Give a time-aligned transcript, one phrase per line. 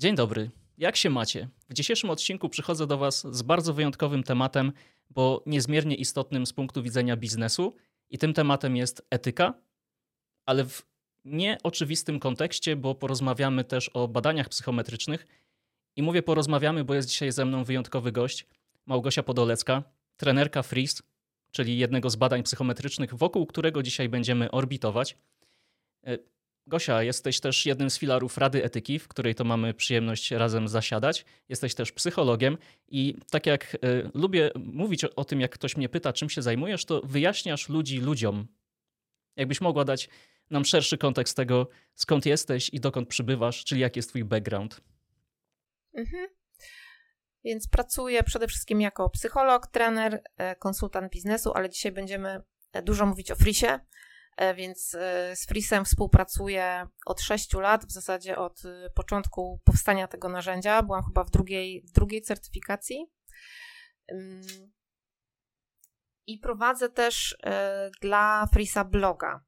[0.00, 0.50] Dzień dobry.
[0.78, 1.48] Jak się macie?
[1.68, 4.72] W dzisiejszym odcinku przychodzę do Was z bardzo wyjątkowym tematem,
[5.10, 7.76] bo niezmiernie istotnym z punktu widzenia biznesu,
[8.10, 9.54] i tym tematem jest etyka,
[10.46, 10.86] ale w
[11.24, 15.26] nieoczywistym kontekście, bo porozmawiamy też o badaniach psychometrycznych.
[15.96, 18.46] I mówię porozmawiamy, bo jest dzisiaj ze mną wyjątkowy gość,
[18.86, 19.82] Małgosia Podolecka,
[20.16, 21.02] trenerka FRIS,
[21.50, 25.16] czyli jednego z badań psychometrycznych, wokół którego dzisiaj będziemy orbitować.
[26.68, 31.24] Gosia, jesteś też jednym z filarów Rady Etyki, w której to mamy przyjemność razem zasiadać.
[31.48, 32.58] Jesteś też psychologiem
[32.88, 36.42] i tak jak y, lubię mówić o, o, tym, jak ktoś mnie pyta, czym się
[36.42, 38.46] zajmujesz, to wyjaśniasz ludzi ludziom.
[39.36, 40.08] Jakbyś mogła dać
[40.50, 44.80] nam szerszy kontekst tego, skąd jesteś i dokąd przybywasz, czyli jaki jest twój background.
[45.94, 46.28] Mhm.
[47.44, 52.40] Więc pracuję przede wszystkim jako psycholog, trener, e, konsultant biznesu, ale dzisiaj będziemy
[52.72, 53.80] e, dużo mówić o frisie,
[54.54, 60.28] więc e, z Frisem współpracuję od 6 lat, w zasadzie od e, początku powstania tego
[60.28, 60.82] narzędzia.
[60.82, 63.06] Byłam chyba w drugiej, w drugiej certyfikacji.
[66.26, 67.36] I prowadzę też
[68.00, 69.44] dla Frisa bloga.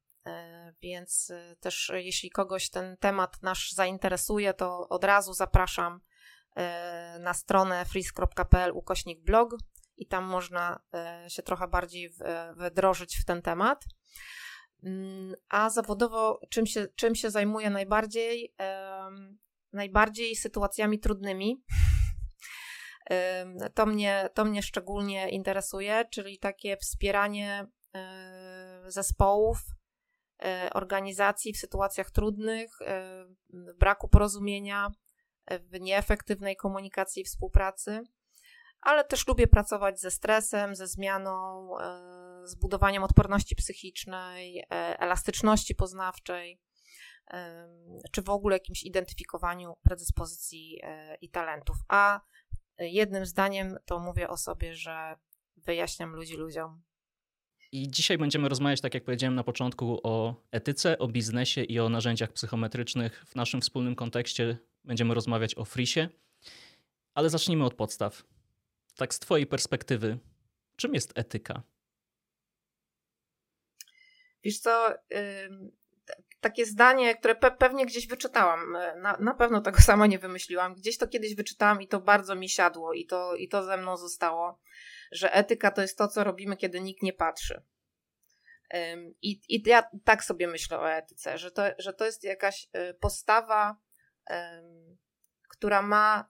[0.81, 6.01] Więc też jeśli kogoś ten temat nasz zainteresuje, to od razu zapraszam
[7.19, 9.55] na stronę fris.pl ukośnik blog
[9.97, 10.79] i tam można
[11.27, 12.13] się trochę bardziej
[12.55, 13.85] wdrożyć w ten temat.
[14.83, 18.53] Mm, a zawodowo czym się, czym się zajmuję najbardziej?
[19.73, 21.61] najbardziej sytuacjami trudnymi.
[23.73, 29.57] To mnie, to mnie szczególnie interesuje, czyli takie wspieranie e, zespołów,
[30.43, 34.91] e, organizacji w sytuacjach trudnych, e, w braku porozumienia,
[35.49, 38.03] w nieefektywnej komunikacji i współpracy
[38.81, 44.65] ale też lubię pracować ze stresem, ze zmianą, e, z budowaniem odporności psychicznej, e,
[44.99, 46.59] elastyczności poznawczej,
[47.31, 47.69] e,
[48.11, 50.81] czy w ogóle jakimś identyfikowaniu predyspozycji
[51.21, 51.75] i talentów.
[51.87, 52.21] A
[52.77, 55.15] jednym zdaniem to mówię o sobie, że
[55.57, 56.81] wyjaśniam ludzi ludziom.
[57.71, 61.89] I dzisiaj będziemy rozmawiać, tak jak powiedziałem na początku, o etyce, o biznesie i o
[61.89, 63.25] narzędziach psychometrycznych.
[63.27, 66.09] W naszym wspólnym kontekście będziemy rozmawiać o frisie,
[67.13, 68.23] ale zacznijmy od podstaw
[69.01, 70.17] tak z Twojej perspektywy,
[70.75, 71.63] czym jest etyka?
[74.43, 74.93] Wiesz co,
[76.41, 80.75] takie zdanie, które pe pewnie gdzieś wyczytałam, e, na, na pewno tego sama nie wymyśliłam,
[80.75, 83.97] gdzieś to kiedyś wyczytałam i to bardzo mi siadło i to, i to ze mną
[83.97, 84.59] zostało,
[85.11, 87.63] że etyka to jest to, co robimy, kiedy nikt nie patrzy.
[89.21, 92.93] I, I ja tak sobie myślę o etyce, że to, że to jest jakaś e,
[92.93, 93.75] postawa,
[95.49, 96.29] która ma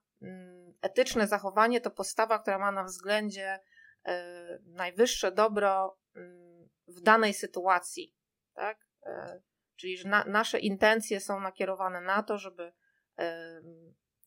[0.81, 3.59] etyczne zachowanie to postawa, która ma na względzie
[4.05, 8.15] e, najwyższe dobro mm, w danej sytuacji,
[8.53, 8.77] tak?
[9.05, 9.41] E,
[9.75, 12.73] czyli, że na, nasze intencje są nakierowane na to, żeby
[13.19, 13.61] e,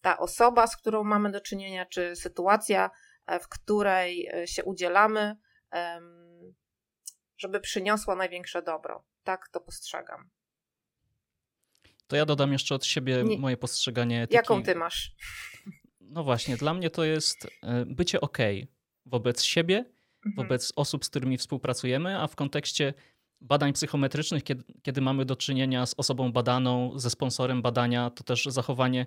[0.02, 2.90] ta osoba, z którą mamy do czynienia, czy sytuacja,
[3.40, 5.36] w której się udzielamy,
[7.36, 9.04] żeby przyniosła największe dobro.
[9.22, 10.30] Tak to postrzegam.
[12.06, 13.38] To ja dodam jeszcze od siebie Nie.
[13.38, 14.34] moje postrzeganie etyki.
[14.34, 15.14] Jaką ty masz?
[16.10, 18.38] No właśnie, dla mnie to jest e, bycie ok
[19.06, 19.84] wobec siebie,
[20.26, 20.34] mhm.
[20.36, 22.94] wobec osób, z którymi współpracujemy, a w kontekście
[23.40, 28.44] badań psychometrycznych, kiedy, kiedy, mamy do czynienia z osobą badaną, ze sponsorem badania, to też
[28.44, 29.06] zachowanie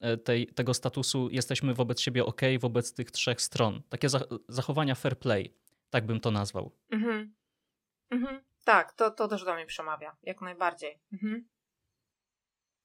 [0.00, 3.82] e, tej, tego statusu jesteśmy wobec siebie ok, wobec tych trzech stron.
[3.88, 4.08] Takie
[4.48, 5.54] zachowania fair play,
[5.90, 6.72] tak bym to nazwał.
[6.90, 7.34] Mhm.
[8.10, 8.40] Mhm.
[8.64, 10.98] Tak, to, to też do mnie przemawia, jak najbardziej.
[11.12, 11.48] Mhm.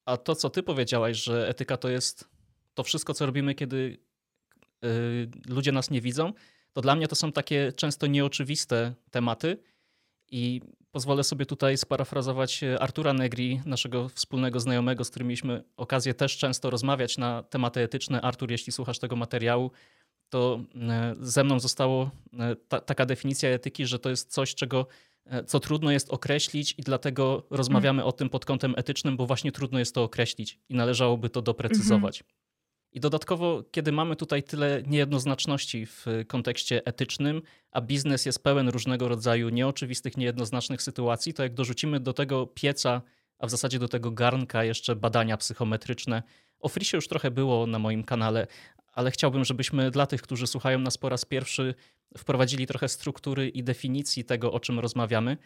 [0.06, 2.30] A to, co ty powiedziałaś, że etyka to jest
[2.74, 3.98] to wszystko, co robimy, kiedy
[4.82, 4.90] yy,
[5.48, 6.34] ludzie nas nie widzą,
[6.74, 9.58] to dla mnie to są takie często nieoczywiste tematy.
[10.32, 10.62] I
[10.92, 16.70] pozwolę sobie tutaj sparafrazować Artura Negri, naszego wspólnego znajomego, z którym mieliśmy okazję też często
[16.70, 18.22] rozmawiać na tematy etyczne.
[18.22, 19.72] Artur, jeśli słuchasz tego materiału,
[20.30, 24.88] to e, ze mną została e, ta, taka definicja etyki, że to jest coś, czego,
[25.26, 28.08] e, co trudno jest określić, i dlatego rozmawiamy mm.
[28.08, 32.22] o tym pod kątem etycznym, bo właśnie trudno jest to określić i należałoby to doprecyzować.
[32.22, 32.43] Mm -hmm.
[32.94, 37.42] I dodatkowo, kiedy mamy tutaj tyle niejednoznaczności w kontekście etycznym,
[37.72, 43.02] a biznes jest pełen różnego rodzaju nieoczywistych, niejednoznacznych sytuacji, to jak dorzucimy do tego pieca,
[43.40, 46.24] a w zasadzie do tego garnka jeszcze badania psychometryczne,
[46.60, 48.48] o Frisie już trochę było na moim kanale,
[48.94, 51.76] ale chciałbym, żebyśmy dla tych, którzy słuchają nas po raz pierwszy,
[52.18, 55.38] wprowadzili trochę struktury i definicji tego, o czym rozmawiamy.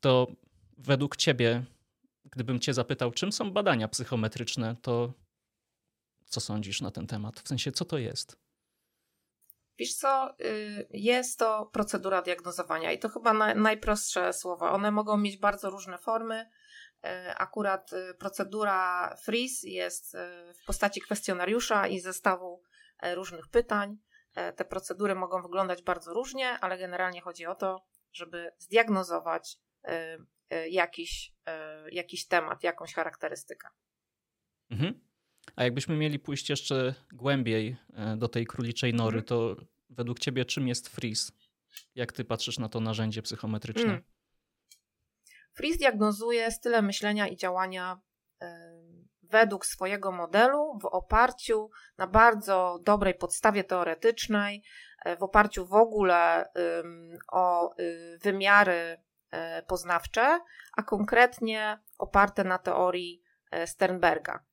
[0.00, 0.26] To
[0.78, 1.64] według Ciebie,
[2.30, 5.12] gdybym Cię zapytał, czym są badania psychometryczne, to
[6.32, 7.40] co sądzisz na ten temat?
[7.40, 8.36] W sensie, co to jest?
[9.78, 14.72] Wiesz co, y, jest to procedura diagnozowania i to chyba najprostsze słowa.
[14.72, 16.50] One mogą mieć bardzo różne formy.
[17.36, 20.16] akurat procedura freeze jest
[20.62, 22.62] w postaci kwestionariusza i zestawu
[23.14, 23.98] różnych pytań.
[24.56, 29.58] Te procedury mogą wyglądać bardzo różnie, ale generalnie chodzi o to, żeby zdiagnozować
[30.70, 31.32] jakiś,
[31.92, 33.68] jakiś temat, jakąś charakterystykę.
[34.70, 35.11] Mhm.
[35.56, 37.76] A jakbyśmy mieli pójść jeszcze głębiej
[38.16, 39.24] do tej króliczej nory, mhm.
[39.24, 39.56] to
[39.90, 41.32] według ciebie czym jest freeze?
[41.94, 44.00] Jak ty patrzysz na to narzędzie psychometryczne?
[45.54, 48.00] Freeze diagnozuje style myślenia i działania
[49.32, 54.62] według swojego modelu w oparciu na bardzo dobrej podstawie teoretycznej,
[55.04, 56.48] e, w oparciu w ogóle
[57.32, 58.96] o y, wymiary
[59.30, 60.40] e, poznawcze,
[60.76, 64.44] a konkretnie oparte na teorii e, Sternberga.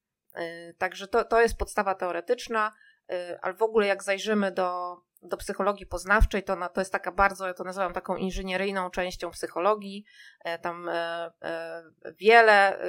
[0.78, 2.74] Także to, to jest podstawa teoretyczna,
[3.42, 7.48] ale w ogóle jak zajrzymy do do psychologii poznawczej, to, na, to jest taka bardzo,
[7.48, 10.06] ja to nazywam taką inżynieryjną częścią psychologii.
[10.44, 11.84] E, tam e, e,
[12.18, 12.80] wiele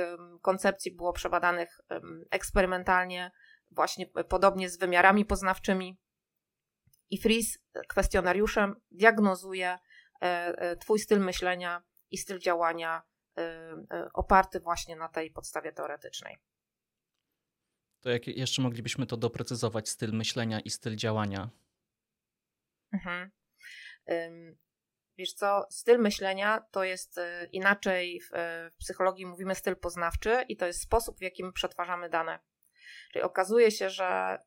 [0.42, 1.81] koncepcji było przebadanych
[2.31, 3.31] eksperymentalnie,
[3.70, 5.98] właśnie podobnie z wymiarami poznawczymi.
[7.10, 7.58] I Fries
[7.88, 9.78] kwestionariuszem diagnozuje
[10.81, 13.02] Twój styl myślenia i styl działania
[14.14, 16.38] oparty właśnie na tej podstawie teoretycznej.
[18.00, 21.50] To jak jeszcze moglibyśmy to doprecyzować, styl myślenia i styl działania?
[22.93, 23.31] Mhm.
[25.19, 30.44] Wiesz co, styl myślenia to jest y, inaczej w, y, w psychologii mówimy styl poznawczy
[30.49, 32.38] i to jest sposób, w jakim przetwarzamy dane.
[33.12, 34.38] Czyli okazuje się, że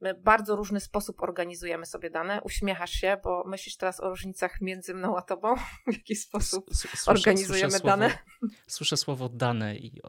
[0.00, 2.40] my bardzo różny sposób organizujemy sobie dane.
[2.42, 5.54] Uśmiechasz się, bo myślisz teraz o różnicach między mną a tobą,
[5.86, 8.10] w jaki sposób słyszę, organizujemy słyszę dane.
[8.10, 10.00] Słowo, słyszę słowo dane i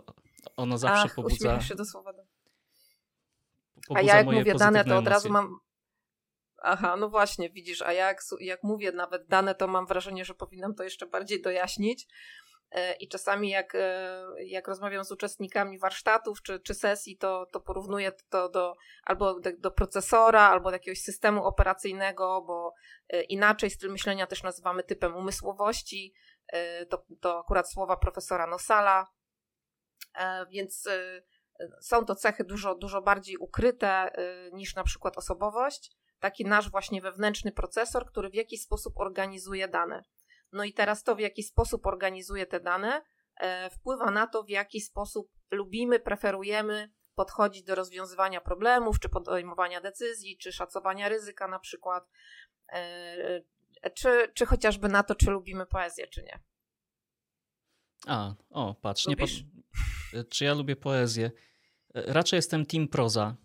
[0.57, 1.61] ono zawsze Ach, pobudza.
[1.61, 2.27] Się do słowa dane.
[3.95, 5.59] A ja jak mówię dane, to od razu mam
[6.61, 10.75] Aha, no właśnie, widzisz, a jak, jak mówię nawet dane, to mam wrażenie, że powinnam
[10.75, 12.07] to jeszcze bardziej dojaśnić.
[12.71, 17.59] E, I czasami jak, e, jak rozmawiam z uczestnikami warsztatów czy, czy sesji, to, to
[17.59, 22.73] porównuję to do albo do, do procesora, albo do jakiegoś systemu operacyjnego, bo
[23.09, 26.13] e, inaczej styl myślenia też nazywamy typem umysłowości.
[26.89, 29.07] To, to akurat słowa profesora Nosala.
[30.49, 30.89] Więc
[31.81, 34.11] są to cechy dużo, dużo bardziej ukryte
[34.53, 40.03] niż na przykład osobowość taki nasz właśnie wewnętrzny procesor, który w jakiś sposób organizuje dane.
[40.51, 43.01] No i teraz to, w jaki sposób organizuje te dane,
[43.39, 49.81] e, wpływa na to, w jaki sposób lubimy, preferujemy podchodzić do rozwiązywania problemów, czy podejmowania
[49.81, 52.09] decyzji, czy szacowania ryzyka na przykład,
[52.73, 52.75] e,
[53.81, 56.39] e, czy, czy chociażby na to, czy lubimy poezję, czy nie.
[58.07, 59.29] A, o, patrz, nie pod...
[60.29, 61.31] czy ja lubię poezję?
[61.93, 63.35] Raczej jestem team proza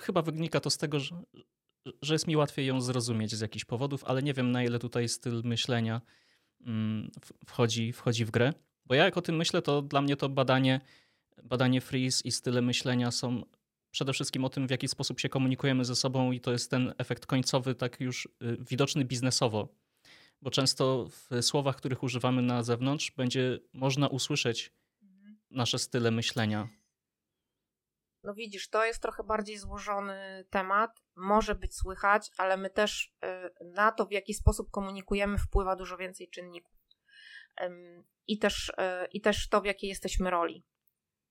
[0.00, 1.22] chyba wynika to z tego, że,
[2.02, 5.08] że jest mi łatwiej ją zrozumieć z jakichś powodów, ale nie wiem na ile tutaj
[5.08, 6.00] styl myślenia
[6.66, 7.10] mm,
[7.46, 8.52] wchodzi, wchodzi w grę.
[8.86, 10.80] Bo ja jak o tym myślę, to dla mnie to badanie,
[11.42, 13.42] badanie freeze i style myślenia są
[13.90, 16.94] przede wszystkim o tym, w jaki sposób się komunikujemy ze sobą i to jest ten
[16.98, 19.68] efekt końcowy, tak już y, widoczny biznesowo.
[20.42, 24.72] Bo często w słowach, których używamy na zewnątrz, będzie można usłyszeć
[25.02, 25.38] mhm.
[25.50, 26.68] nasze style myślenia.
[28.22, 33.64] No widzisz, to jest trochę bardziej złożony temat, może być słychać, ale my też y,
[33.64, 36.76] na to, w jaki sposób komunikujemy, wpływa dużo więcej czynników.
[38.26, 38.72] I też, y,
[39.12, 40.64] i też to, w jakiej jesteśmy roli.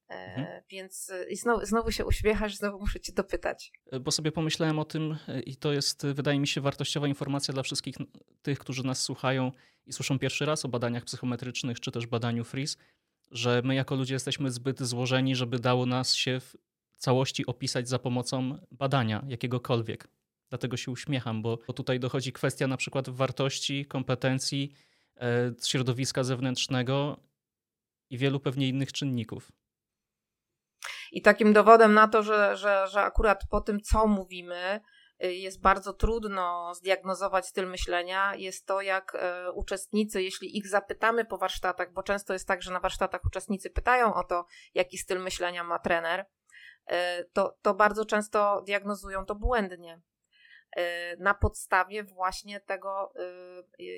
[0.09, 0.63] E, mhm.
[0.69, 3.71] Więc y, i znowu, znowu się uśmiechasz, znowu muszę cię dopytać.
[3.91, 7.63] E, bo sobie pomyślałem o tym i to jest, wydaje mi się, wartościowa informacja dla
[7.63, 7.95] wszystkich
[8.41, 9.51] tych, którzy nas słuchają
[9.85, 12.77] i słyszą pierwszy raz o badaniach psychometrycznych czy też badaniu FRIS,
[13.31, 16.55] że my jako ludzie jesteśmy zbyt złożeni, żeby dało nas się w
[16.97, 20.07] całości opisać za pomocą badania jakiegokolwiek.
[20.49, 24.71] Dlatego się uśmiecham, bo, tutaj dochodzi kwestia na przykład wartości, kompetencji,
[25.17, 27.19] e, środowiska zewnętrznego
[28.09, 29.51] i wielu pewnie innych czynników.
[31.11, 34.79] I takim dowodem na to, że, że, że akurat po tym, co mówimy,
[35.23, 41.25] y, jest bardzo trudno zdiagnozować styl myślenia, jest to, jak e, uczestnicy, jeśli ich zapytamy
[41.25, 45.19] po warsztatach, bo często jest tak, że na warsztatach uczestnicy pytają o to, jaki styl
[45.19, 46.25] myślenia ma trener,
[46.87, 50.01] E, to, to bardzo często diagnozują to błędnie.
[50.77, 53.23] E, na podstawie właśnie tego, e,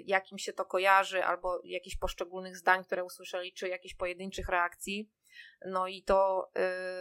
[0.05, 5.09] jakim się to kojarzy, albo jakichś poszczególnych zdań, które usłyszeli, czy jakichś pojedynczych reakcji.
[5.65, 6.51] No i to,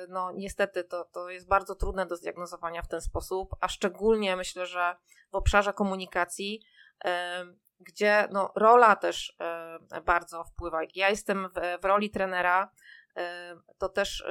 [0.09, 4.66] no niestety, to, to jest bardzo trudne do zdiagnozowania w ten sposób, a szczególnie myślę,
[4.66, 4.97] że
[5.33, 6.62] w obszarze komunikacji,
[7.81, 9.37] gdzie no, rola też
[10.05, 10.81] bardzo wpływa.
[10.95, 12.71] Ja jestem w, w roli trenera,
[13.78, 14.25] to też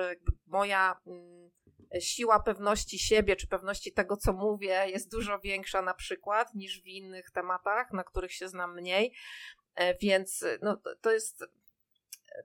[0.48, 1.52] moja mm,
[2.00, 6.88] siła pewności siebie, czy pewności tego, co mówię, jest dużo większa na przykład niż w
[6.88, 9.14] innych tematach, na których się znam mniej.
[10.02, 11.44] Więc no, to jest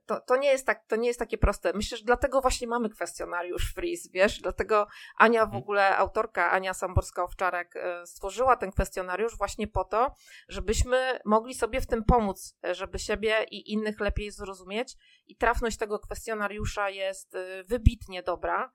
[0.05, 1.73] to, to, nie jest tak, to nie jest takie proste.
[1.73, 4.41] Myślę, że dlatego właśnie mamy kwestionariusz Freeze, wiesz?
[4.41, 5.63] Dlatego Ania w mhm.
[5.63, 10.15] ogóle, autorka Ania Samborska-Owczarek e, stworzyła ten kwestionariusz właśnie po to,
[10.47, 14.95] żebyśmy mogli sobie w tym pomóc, e, żeby siebie i innych lepiej zrozumieć
[15.27, 18.71] i trafność tego kwestionariusza jest e, wybitnie dobra.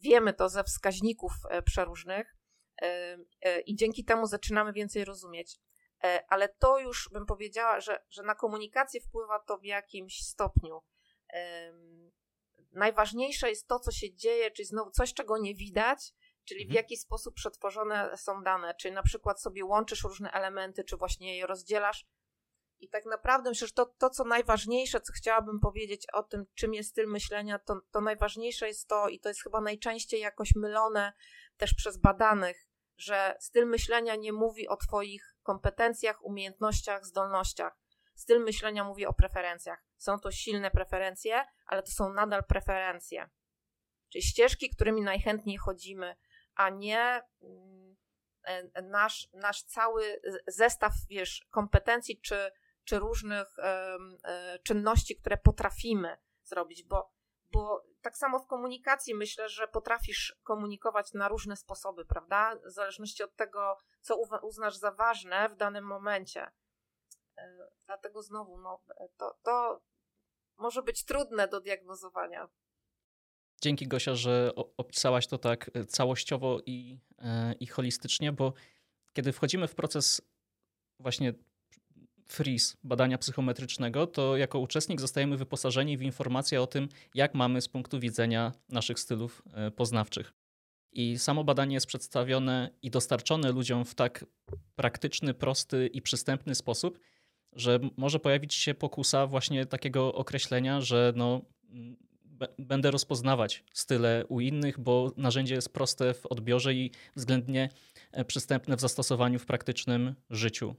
[0.00, 1.32] Wiemy to ze wskaźników
[1.64, 2.36] przeróżnych
[3.66, 5.58] i dzięki temu zaczynamy więcej rozumieć.
[6.04, 10.82] E, ale to już bym powiedziała, że, że na komunikację wpływa to w jakimś stopniu.
[12.72, 16.12] Najważniejsze jest to, co się dzieje, czyli znowu coś, czego nie widać,
[16.44, 16.76] czyli w mhm.
[16.76, 21.46] jaki sposób przetworzone są dane, czy na przykład sobie łączysz różne elementy, czy właśnie je
[21.46, 22.06] rozdzielasz.
[22.80, 26.74] I tak naprawdę myślę, że to, to co najważniejsze, co chciałabym powiedzieć o tym, czym
[26.74, 31.12] jest styl myślenia, to, to najważniejsze jest to, i to jest chyba najczęściej jakoś mylone
[31.56, 32.69] też przez badanych,
[33.00, 37.78] że styl myślenia nie mówi o Twoich kompetencjach, umiejętnościach, zdolnościach.
[38.14, 39.84] Styl myślenia mówi o preferencjach.
[39.96, 43.30] Są to silne preferencje, ale to są nadal preferencje.
[44.08, 46.16] Czyli ścieżki, którymi najchętniej chodzimy,
[46.54, 47.96] a nie mm,
[48.42, 52.50] e, nasz, nasz cały zestaw, wiesz, kompetencji czy,
[52.84, 53.98] czy różnych e,
[54.62, 57.20] czynności, które potrafimy zrobić, bo
[57.52, 62.56] bo tak samo w komunikacji myślę, że potrafisz komunikować na różne sposoby, prawda?
[62.66, 66.50] W zależności od tego, co uznasz za ważne w danym momencie.
[67.38, 68.82] E, dlatego znowu, no,
[69.16, 69.82] to, to
[70.56, 72.48] może być trudne do diagnozowania.
[73.62, 78.52] Dzięki Gosia, że opisałaś to tak e, całościowo i, e, i holistycznie, bo
[79.12, 80.22] kiedy wchodzimy w proces
[80.98, 81.34] właśnie
[82.30, 87.68] freeze badania psychometrycznego, to jako uczestnik zostajemy wyposażeni w informacje o tym, jak mamy z
[87.68, 90.32] punktu widzenia naszych stylów e, poznawczych.
[90.92, 94.24] I samo badanie jest przedstawione i dostarczone ludziom w tak
[94.76, 96.98] praktyczny, prosty i przystępny sposób,
[97.52, 101.42] że może pojawić się pokusa właśnie takiego określenia, że no,
[102.58, 107.68] będę rozpoznawać style u innych, bo narzędzie jest proste w odbiorze i względnie
[108.12, 110.74] e, przystępne w zastosowaniu w praktycznym życiu.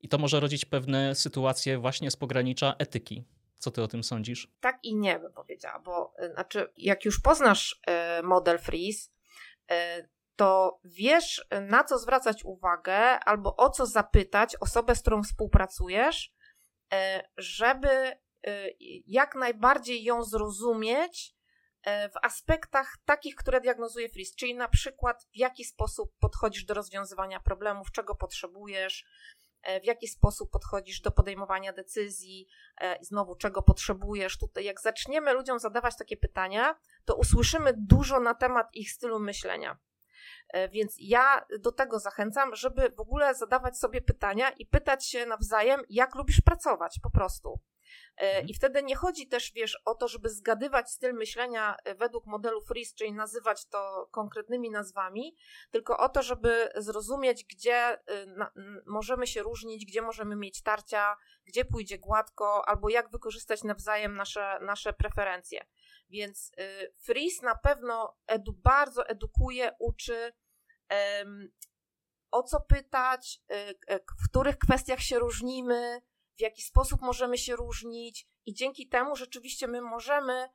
[0.00, 3.24] I to może rodzić pewne sytuacje właśnie z pogranicza etyki.
[3.58, 4.52] Co ty o tym sądzisz?
[4.60, 7.80] Tak i nie bym powiedziała, bo y, znaczy, jak już poznasz
[8.20, 9.10] y, model Freeze,
[9.72, 16.36] y, to wiesz, na co zwracać uwagę albo o co zapytać osobę, z którą współpracujesz,
[17.36, 17.88] żeby
[19.06, 21.34] jak najbardziej ją zrozumieć
[21.86, 27.40] w aspektach takich, które diagnozuje Freeze, czyli na przykład w jaki sposób podchodzisz do rozwiązywania
[27.40, 29.04] problemów, czego potrzebujesz,
[29.82, 32.48] w jaki sposób podchodzisz do podejmowania decyzji,
[32.80, 34.38] e, znowu czego potrzebujesz.
[34.38, 39.78] Tutaj, jak zaczniemy ludziom zadawać takie pytania, to usłyszymy dużo na temat ich stylu myślenia.
[40.48, 45.26] E, więc ja do tego zachęcam, żeby w ogóle zadawać sobie pytania i pytać się
[45.26, 47.60] nawzajem, jak lubisz pracować po prostu.
[48.16, 48.48] E, mhm.
[48.48, 52.60] I wtedy nie chodzi też, wiesz, o to, żeby zgadywać styl myślenia e, według modelu
[52.60, 55.36] Freeze, czyli nazywać to konkretnymi nazwami,
[55.70, 58.00] tylko o to, żeby zrozumieć, gdzie e,
[58.86, 64.58] możemy się różnić, gdzie możemy mieć tarcia, gdzie pójdzie gładko, albo jak wykorzystać nawzajem nasze,
[64.60, 65.66] nasze preferencje.
[66.10, 66.52] Więc
[66.98, 70.32] Freeze na pewno edu, bardzo edukuje, uczy.
[72.30, 73.40] o co pytać,
[74.20, 76.02] w których kwestiach się różnimy,
[76.36, 80.48] w jaki sposób możemy się różnić, i dzięki temu rzeczywiście my możemy,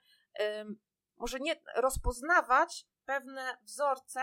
[1.18, 4.22] może nie rozpoznawać pewne wzorce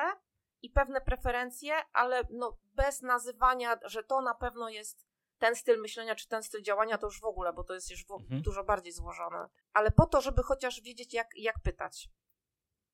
[0.63, 6.15] i pewne preferencje, ale no bez nazywania, że to na pewno jest ten styl myślenia
[6.15, 8.43] czy ten styl działania, to już w ogóle, bo to jest już mhm.
[8.43, 9.49] dużo bardziej złożone.
[9.73, 12.11] Ale po to, żeby chociaż wiedzieć, jak, jak pytać.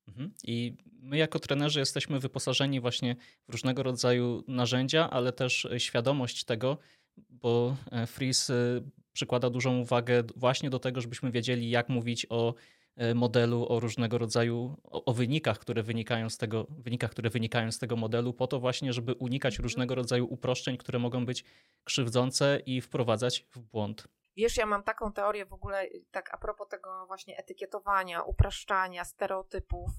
[0.07, 0.33] Mhm.
[0.43, 3.15] I my, jako trenerzy, jesteśmy wyposażeni właśnie
[3.47, 6.77] w różnego rodzaju narzędzia, ale też świadomość tego,
[7.17, 8.81] bo e, Freeze e,
[9.13, 12.53] przykłada dużą uwagę właśnie do tego, żebyśmy wiedzieli, jak mówić o
[12.95, 17.71] e, modelu, o różnego rodzaju, o, o, wynikach, które wynikają z tego, wynikach, które wynikają
[17.71, 19.63] z tego modelu, po to właśnie, żeby unikać mhm.
[19.63, 21.43] różnego rodzaju uproszczeń, które mogą być
[21.83, 24.07] krzywdzące i wprowadzać w błąd.
[24.37, 29.91] Wiesz, ja mam taką teorię w ogóle, tak a propos tego właśnie etykietowania, upraszczania, stereotypów.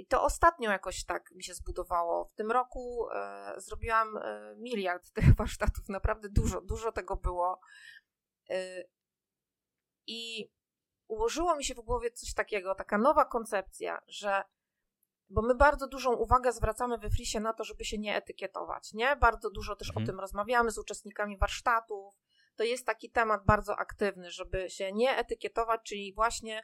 [0.00, 2.24] I to ostatnio jakoś tak mi się zbudowało.
[2.24, 7.60] W tym roku e, zrobiłam e, miliard tych warsztatów, naprawdę dużo, dużo tego było.
[8.50, 8.84] E,
[10.06, 10.50] I
[11.08, 14.42] ułożyło mi się w głowie coś takiego, taka nowa koncepcja, że
[15.30, 19.16] bo my bardzo dużą uwagę zwracamy we Frisie na to, żeby się nie etykietować, nie?
[19.16, 20.04] Bardzo dużo też mhm.
[20.04, 22.14] o tym rozmawiamy z uczestnikami warsztatów.
[22.56, 26.62] To jest taki temat bardzo aktywny, żeby się nie etykietować, czyli właśnie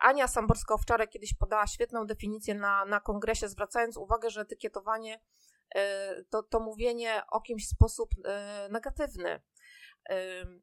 [0.00, 5.20] Ania Samborska-Owczarek kiedyś podała świetną definicję na, na kongresie, zwracając uwagę, że etykietowanie
[5.74, 8.10] e, to, to mówienie o kimś w sposób
[8.70, 9.40] negatywny.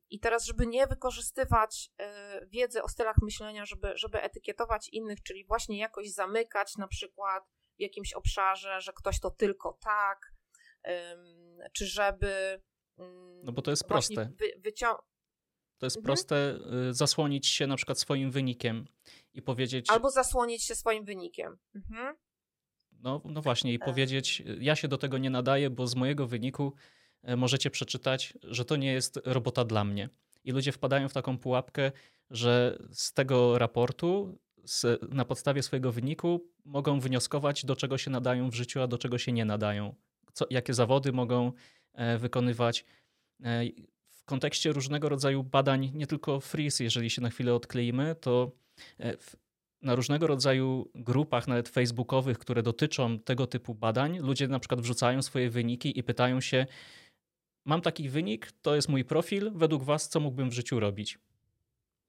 [0.10, 1.91] I teraz, żeby nie wykorzystywać
[2.48, 7.44] wiedzy o stylach myślenia, żeby, żeby etykietować innych, czyli właśnie jakoś zamykać na przykład
[7.77, 10.34] w jakimś obszarze, że ktoś to tylko tak,
[11.74, 12.62] czy żeby.
[13.44, 14.29] No bo to jest proste.
[14.39, 14.98] Wy, wycią-
[15.77, 16.05] to jest mhm.
[16.05, 18.86] proste y, zasłonić się na przykład swoim wynikiem
[19.34, 19.89] i powiedzieć.
[19.89, 21.58] Albo zasłonić się swoim wynikiem.
[21.75, 22.15] Mhm.
[22.91, 26.74] No, no właśnie, i powiedzieć, ja się do tego nie nadaję, bo z mojego wyniku
[27.24, 30.10] e, możecie przeczytać, że to nie jest robota dla mnie.
[30.44, 31.91] I ludzie wpadają w taką pułapkę,
[32.29, 38.50] że z tego raportu, z, na podstawie swojego wyniku, mogą wnioskować, do czego się nadają
[38.50, 39.96] w życiu, a do czego się nie nadają.
[40.34, 41.51] Co, jakie zawody mogą
[41.94, 42.86] e, wykonywać.
[44.25, 48.51] E, kontekście różnego rodzaju badań, nie tylko Freeze, jeżeli się na chwilę odkleimy, to
[49.00, 49.36] w,
[49.82, 55.22] na różnego rodzaju grupach, nawet facebookowych, które dotyczą tego typu badań, ludzie na przykład wrzucają
[55.22, 56.65] swoje wyniki i pytają się:
[57.65, 61.20] Mam taki wynik, to jest mój profil, według Was, co mógłbym w życiu robić?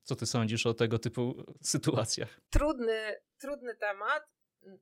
[0.02, 1.35] Co ty sądzisz o tego typu
[1.73, 2.40] sytuacjach?
[2.50, 4.23] Trudny, trudny temat.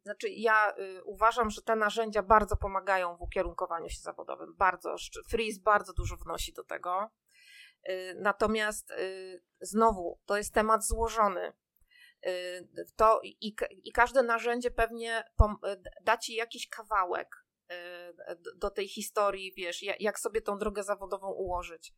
[0.03, 4.55] Znaczy, ja y, uważam, że te narzędzia bardzo pomagają w ukierunkowaniu się zawodowym.
[4.57, 4.97] Bardzo.
[5.29, 7.11] Freeze bardzo dużo wnosi do tego.
[7.89, 11.53] Y, natomiast y, znowu, to jest temat złożony.
[12.27, 15.25] Y, to i, i każde narzędzie pewnie
[16.03, 17.45] da ci jakiś kawałek
[18.57, 21.95] do tej historii, wiesz, jak sobie tą drogę zawodową ułożyć.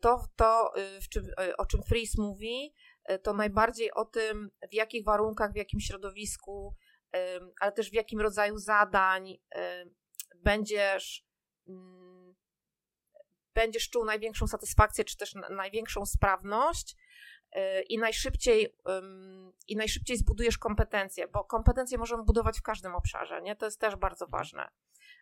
[0.00, 0.72] To, to
[1.10, 1.26] czym,
[1.58, 2.74] o czym Fries mówi,
[3.22, 6.76] to najbardziej o tym, w jakich warunkach, w jakim środowisku,
[7.60, 9.38] ale też w jakim rodzaju zadań
[10.36, 11.26] będziesz
[11.68, 12.13] mm,
[13.54, 16.96] będziesz czuł największą satysfakcję, czy też największą sprawność
[17.56, 18.76] Y, i najszybciej,
[19.68, 23.56] i najszybciej zbudujesz kompetencje, bo kompetencje możemy budować w każdym obszarze, nie?
[23.56, 24.40] To jest też bardzo mhm.
[24.40, 24.68] ważne.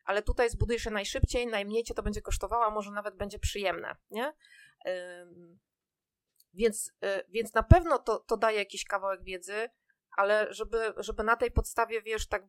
[0.04, 3.96] Ale tutaj zbudujesz je najszybciej, najmniej cię to będzie kosztowało, a może nawet będzie przyjemne,
[4.10, 4.32] nie?
[6.54, 9.68] Więc, y, więc na pewno to, to daje jakiś kawałek wiedzy,
[10.16, 12.42] ale żeby, żeby na tej podstawie, wiesz, tak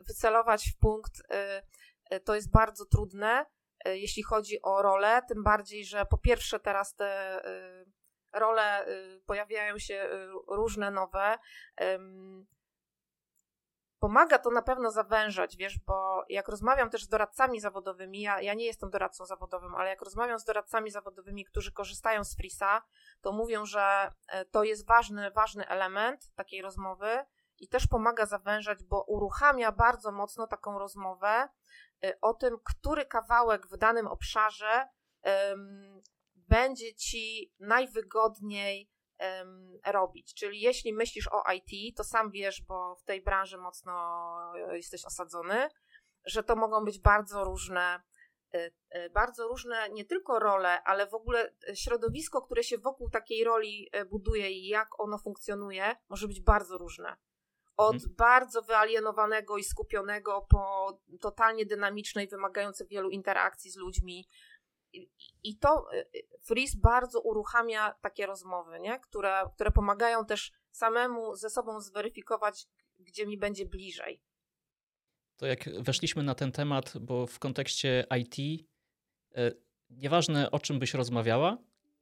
[0.00, 1.22] wycelować w punkt,
[2.12, 3.46] y, to jest bardzo trudne,
[3.84, 7.40] jeśli chodzi o rolę, tym bardziej, że po pierwsze teraz te
[8.32, 10.08] role y, pojawiają się
[10.48, 11.38] różne nowe.
[14.00, 18.54] Pomaga to na pewno zawężać, wiesz, bo jak rozmawiam też z doradcami zawodowymi, ja, ja
[18.54, 22.82] nie jestem doradcą zawodowym, ale jak rozmawiam z doradcami zawodowymi, którzy korzystają z Frisa,
[23.20, 27.24] to mówią, że e, to jest ważny, ważny element takiej rozmowy
[27.60, 31.48] i też pomaga zawężać, bo uruchamia bardzo mocno taką rozmowę
[32.04, 34.88] e, o tym, który kawałek w danym obszarze
[36.34, 40.34] będzie ci najwygodniej um, robić.
[40.34, 43.92] Czyli jeśli myślisz o IT, to sam wiesz, bo w tej branży mocno
[44.72, 45.68] jesteś osadzony,
[46.24, 48.02] że to mogą być bardzo różne
[48.52, 53.90] e, bardzo różne nie tylko role, ale w ogóle środowisko, które się wokół takiej roli
[54.10, 57.16] buduje i jak ono funkcjonuje, może być bardzo różne.
[57.80, 58.14] Od mhm.
[58.14, 64.28] bardzo wyalienowanego i skupionego po totalnie dynamicznej, wymagające wielu interakcji z ludźmi,
[65.42, 69.00] i to y, y, Freeze bardzo uruchamia takie rozmowy, nie?
[69.00, 72.66] Które, które pomagają też samemu ze sobą zweryfikować,
[72.98, 74.22] gdzie mi będzie bliżej.
[75.36, 78.66] To jak weszliśmy na ten temat, bo w kontekście IT,
[79.34, 79.52] e,
[79.90, 81.58] nieważne o czym byś rozmawiała,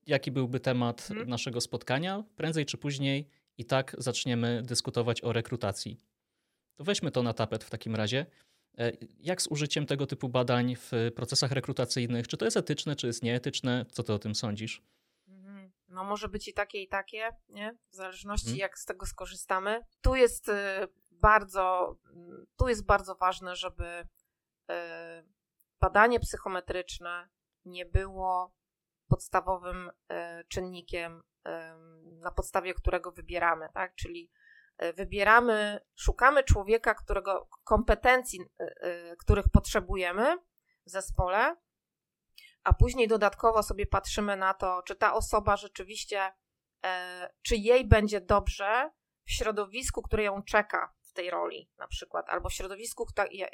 [0.07, 1.29] jaki byłby temat hmm.
[1.29, 6.01] naszego spotkania, prędzej czy później i tak zaczniemy dyskutować o rekrutacji.
[6.75, 8.27] To weźmy to na tapet w takim razie.
[8.79, 12.29] E, jak z użyciem tego typu badań w procesach rekrutacyjnych?
[12.29, 13.87] Czy to jest etyczne, czy jest nieetyczne?
[13.93, 14.83] Co ty o tym sądzisz?
[15.29, 15.73] Mhm.
[15.89, 17.77] No może być i takie, i takie, nie?
[17.91, 18.61] W zależności hmm.
[18.61, 19.81] jak z tego skorzystamy.
[20.01, 20.53] Tu jest y,
[21.11, 21.97] bardzo,
[22.59, 23.87] tu jest bardzo ważne, żeby
[24.71, 24.75] y,
[25.81, 27.29] badanie psychometryczne
[27.65, 28.55] nie było
[29.09, 29.93] podstawowym y,
[30.49, 31.23] czynnikiem,
[32.21, 33.95] na podstawie którego wybieramy, tak?
[33.95, 34.31] Czyli
[34.79, 40.37] E, wybieramy, szukamy człowieka, którego kompetencji, e, e, których potrzebujemy
[40.87, 41.57] w zespole,
[42.65, 46.33] a później dodatkowo sobie patrzymy na to, czy ta osoba rzeczywiście,
[47.43, 48.91] czy jej będzie dobrze
[49.27, 53.07] w środowisku, które ją czeka w tej roli, na przykład, albo w środowisku,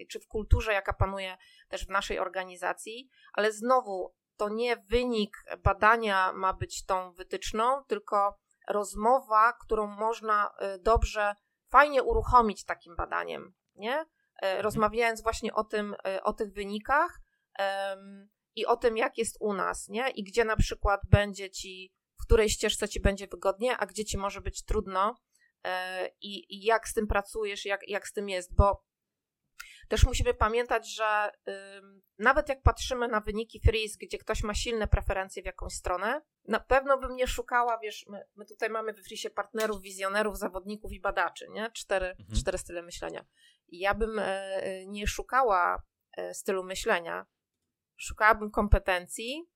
[0.09, 1.37] czy w kulturze, jaka panuje
[1.69, 8.39] też w naszej organizacji, ale znowu to nie wynik badania ma być tą wytyczną, tylko
[8.69, 11.35] rozmowa, którą można y, dobrze,
[11.71, 13.95] fajnie uruchomić takim badaniem, nie?
[13.95, 14.07] E,
[14.43, 14.63] mhm.
[14.63, 17.21] Rozmawiając właśnie o tym, y, o tych wynikach
[17.59, 20.11] um, i o tym, jak jest u nas, nie?
[20.11, 24.19] I gdzie na przykład będzie ci, w której ścieżce ci będzie wygodnie, a gdzie ci
[24.19, 25.15] może być trudno
[25.65, 28.83] e, i, i jak z tym pracujesz, jak, jak z tym jest, bo
[29.89, 31.31] Też musimy pamiętać, że
[32.19, 36.61] nawet jak patrzymy na wyniki Freeze, gdzie ktoś ma silne preferencje w jakąś stronę, na
[36.61, 41.01] pewno bym nie szukała, wiesz, my, my tutaj mamy we Freeze partnerów, wizjonerów, zawodników i
[41.01, 41.71] badaczy, nie?
[41.71, 42.39] Cztery, mhm.
[42.41, 43.25] cztery style myślenia.
[43.69, 45.83] Ja bym e, nie szukała
[46.17, 47.27] e, stylu myślenia,
[47.97, 49.51] szukałabym kompetencji,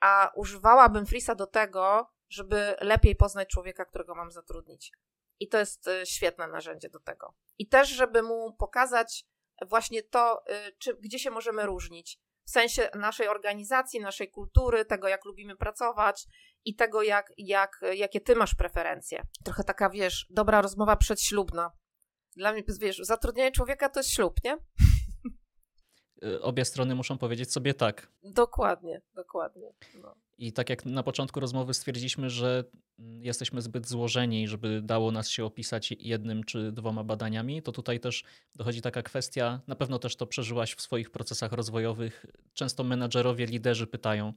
[0.00, 4.92] a używałabym Freeza do tego, żeby lepiej poznać człowieka, którego mam zatrudnić.
[5.40, 7.34] I to jest e, świetne narzędzie do tego.
[7.58, 9.26] I też, żeby mu pokazać
[9.68, 12.18] właśnie to, e, czy, gdzie się możemy różnić.
[12.46, 16.26] W sensie naszej organizacji, naszej kultury, tego, jak lubimy pracować
[16.64, 19.22] i tego, jak, jak, jakie ty masz preferencje.
[19.44, 21.72] Trochę taka, wiesz, dobra rozmowa przedślubna.
[22.36, 24.56] Dla mnie, wiesz, zatrudnienie człowieka to jest ślub, nie?
[26.24, 28.08] Y, obie strony muszą powiedzieć sobie tak.
[28.24, 29.72] Dokładnie, dokładnie.
[30.02, 30.14] No.
[30.38, 32.64] I tak jak na początku rozmowy stwierdziliśmy, że
[32.98, 38.00] mm, jesteśmy zbyt złożeni, żeby dało nas się opisać jednym czy dwoma badaniami, to tutaj
[38.00, 42.26] też dochodzi taka kwestia, na pewno też to przeżyłaś w swoich procesach rozwojowych.
[42.54, 44.32] Często menadżerowie, liderzy pytają,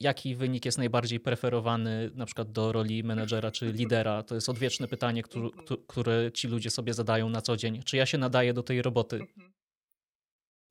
[0.00, 4.22] jaki wynik jest najbardziej preferowany na przykład do roli menedżera czy lidera.
[4.22, 5.48] To jest odwieczne pytanie, które,
[5.86, 7.82] które ci ludzie sobie zadają na co dzień.
[7.82, 9.20] Czy ja się nadaję do tej roboty?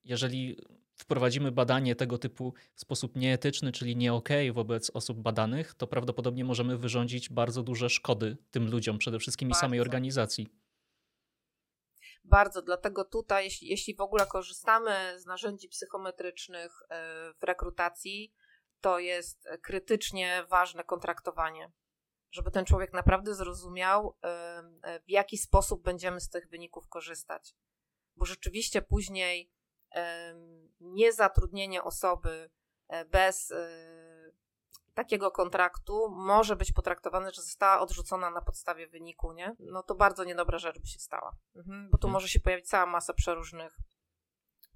[0.08, 0.58] Jeżeli
[0.96, 6.46] wprowadzimy badanie tego typu w sposób nieetyczny, czyli nie ok wobec osób badanych, to prawdopodobnie
[6.46, 9.60] możemy wyrządzić bardzo duże szkody tym ludziom, przede wszystkim bardzo.
[9.60, 10.48] i samej organizacji.
[12.24, 18.34] Bardzo, dlatego tutaj, jeśli, jeśli w ogóle korzystamy z narzędzi psychometrycznych e, w rekrutacji,
[18.82, 21.72] to jest krytycznie ważne kontraktowanie,
[22.32, 24.28] żeby ten człowiek naprawdę zrozumiał, e,
[24.84, 27.56] e, w jaki sposób będziemy z tych wyników korzystać.
[28.16, 29.57] Bo rzeczywiście później
[30.80, 32.50] niezatrudnienie osoby
[32.88, 33.68] e, bez e,
[34.94, 39.56] takiego kontraktu może być potraktowane, że została odrzucona na podstawie wyniku, nie?
[39.60, 42.14] No to bardzo niedobra rzecz by się stała, mhm, bo tu mhm.
[42.14, 43.78] może się pojawić cała masa przeróżnych,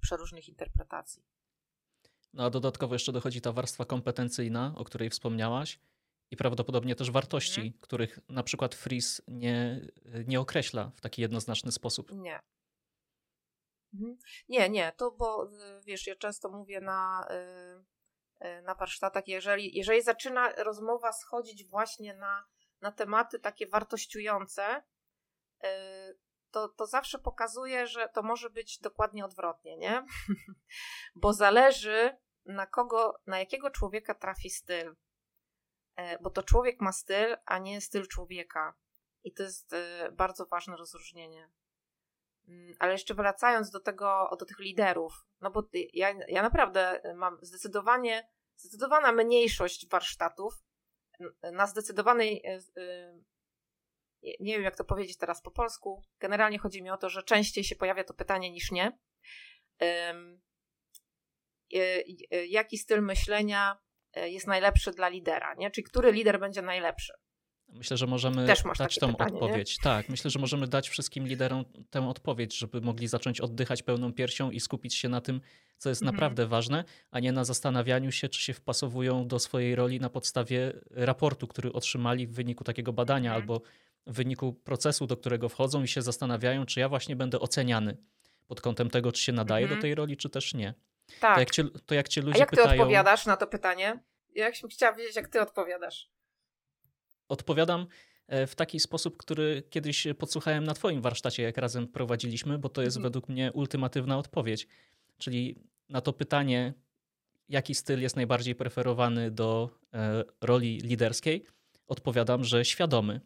[0.00, 1.22] przeróżnych interpretacji.
[2.32, 5.80] No a dodatkowo jeszcze dochodzi ta warstwa kompetencyjna, o której wspomniałaś,
[6.30, 7.78] i prawdopodobnie też wartości, mhm.
[7.80, 9.80] których na przykład Fris nie,
[10.26, 12.12] nie określa w taki jednoznaczny sposób.
[12.12, 12.40] Nie.
[14.48, 17.28] Nie, nie, to bo y, wiesz, ja często mówię na,
[18.40, 22.44] y, y, na warsztatach, jeżeli, jeżeli zaczyna rozmowa schodzić właśnie na,
[22.80, 24.82] na tematy takie wartościujące,
[26.50, 30.06] to, to zawsze pokazuje, że to może być dokładnie odwrotnie, nie?
[31.22, 34.96] bo zależy na kogo, na jakiego człowieka trafi styl.
[36.20, 38.74] Bo to człowiek ma styl, a nie styl człowieka.
[39.24, 39.74] I to jest
[40.12, 41.50] bardzo ważne rozróżnienie.
[42.48, 47.38] Mm, ale jeszcze wracając do tego, do tych liderów, no bo ja, ja naprawdę mam
[47.42, 50.54] zdecydowanie, zdecydowana mniejszość warsztatów
[51.52, 53.14] na zdecydowanej, e, e,
[54.40, 57.64] nie wiem jak to powiedzieć teraz po polsku, generalnie chodzi mi o to, że częściej
[57.64, 58.98] się pojawia to pytanie niż nie.
[62.48, 63.78] Jaki styl myślenia
[64.16, 65.70] jest najlepszy dla lidera, nie?
[65.70, 67.12] Czyli który lider będzie najlepszy?
[67.72, 68.46] Myślę, że możemy
[68.78, 69.78] dać tą pytanie, odpowiedź.
[69.78, 69.82] Nie?
[69.84, 74.50] Tak, myślę, że możemy dać wszystkim liderom tę odpowiedź, żeby mogli zacząć oddychać pełną piersią
[74.50, 75.40] i skupić się na tym,
[75.78, 76.14] co jest mhm.
[76.14, 80.72] naprawdę ważne, a nie na zastanawianiu się, czy się wpasowują do swojej roli na podstawie
[80.90, 83.42] raportu, który otrzymali w wyniku takiego badania mhm.
[83.42, 83.62] albo
[84.06, 87.96] w wyniku procesu, do którego wchodzą i się zastanawiają, czy ja właśnie będę oceniany
[88.46, 89.80] pod kątem tego, czy się nadaje mhm.
[89.80, 90.74] do tej roli, czy też nie.
[91.20, 91.34] Tak.
[91.34, 92.82] To jak cię, to jak cię ludzie a jak ty pytają...
[92.82, 94.02] odpowiadasz na to pytanie?
[94.34, 96.10] Ja bym chciała wiedzieć, jak ty odpowiadasz
[97.32, 97.86] odpowiadam
[98.28, 102.82] e, w taki sposób, który kiedyś podsłuchałem na Twoim warsztacie, jak razem prowadziliśmy, bo to
[102.82, 103.10] jest mhm.
[103.10, 104.66] według mnie ultimatywna odpowiedź.
[105.18, 105.56] Czyli
[105.88, 106.74] na to pytanie,
[107.48, 111.44] jaki styl jest najbardziej preferowany do e, roli liderskiej,
[111.86, 113.20] odpowiadam, że świadomy.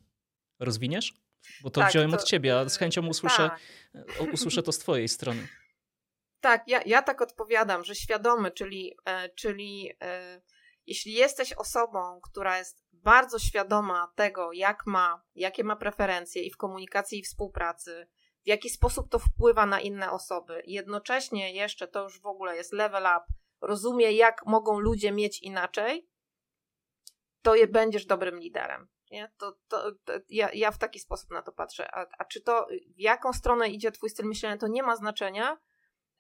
[0.59, 1.14] Rozwiniesz?
[1.62, 3.61] Bo to tak, wziąłem to, od ciebie, a z chęcią usłyszę, tak.
[4.21, 5.49] E, usłyszę to z twojej strony.
[6.40, 8.97] Tak, ja, ja tak odpowiadam, że świadomy, czyli,
[9.35, 9.90] czyli
[10.87, 16.57] jeśli jesteś osobą, która jest bardzo świadoma tego, jak ma, jakie ma preferencje i w
[16.57, 18.09] komunikacji i współpracy,
[18.44, 22.72] w jaki sposób to wpływa na inne osoby, jednocześnie jeszcze to już w ogóle jest
[22.72, 23.25] level up,
[23.61, 26.09] rozumie, jak mogą ludzie mieć inaczej,
[27.42, 28.88] to je będziesz dobrym liderem.
[29.11, 29.33] Nie?
[29.38, 31.94] To, to, to ja, ja, w taki sposób na to patrzę.
[31.94, 35.59] A, a, czy to, w jaką stronę idzie Twój styl myślenia, to nie ma znaczenia,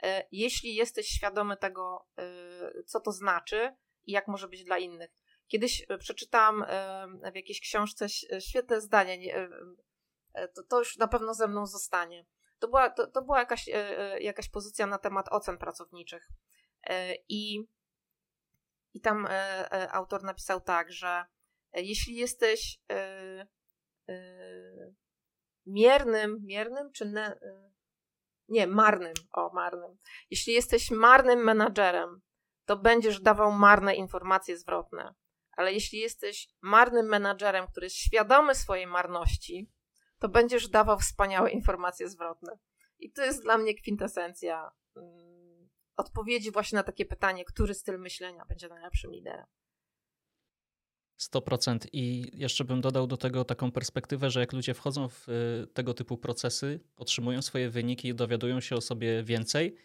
[0.02, 5.10] e, jeśli jesteś świadomy tego, e, co to znaczy i jak może być dla innych.
[5.48, 6.64] Kiedyś e, przeczytałam
[7.32, 8.08] w jakiejś książce
[8.40, 9.48] świetne zdanie, e,
[10.34, 12.26] e, to, to już na pewno ze mną zostanie.
[12.58, 13.68] To była, to, to była jakaś,
[14.20, 16.28] jakaś pozycja na temat ocen pracowniczych.
[17.28, 17.68] I,
[18.94, 19.28] I tam
[19.90, 21.24] autor napisał tak, że
[21.72, 22.78] jeśli jesteś
[25.66, 27.38] miernym, miernym czy ne,
[28.48, 29.98] nie, marnym, o marnym.
[30.30, 32.20] Jeśli jesteś marnym menadżerem,
[32.66, 35.14] to będziesz dawał marne informacje zwrotne.
[35.56, 39.70] Ale jeśli jesteś marnym menadżerem, który jest świadomy swojej marności,
[40.18, 42.58] to będziesz dawał wspaniałe informacje zwrotne.
[42.98, 48.44] I to jest dla mnie kwintesencja mm, odpowiedzi właśnie na takie pytanie, który styl myślenia
[48.44, 49.46] będzie najlepszym liderem.
[51.20, 55.66] 100% i jeszcze bym dodał do tego taką perspektywę, że jak ludzie wchodzą w y,
[55.74, 59.76] tego typu procesy, otrzymują swoje wyniki dowiadują się o sobie więcej,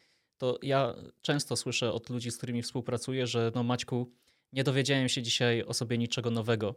[0.41, 4.11] to ja często słyszę od ludzi, z którymi współpracuję, że no Maćku,
[4.53, 6.75] nie dowiedziałem się dzisiaj o sobie niczego nowego.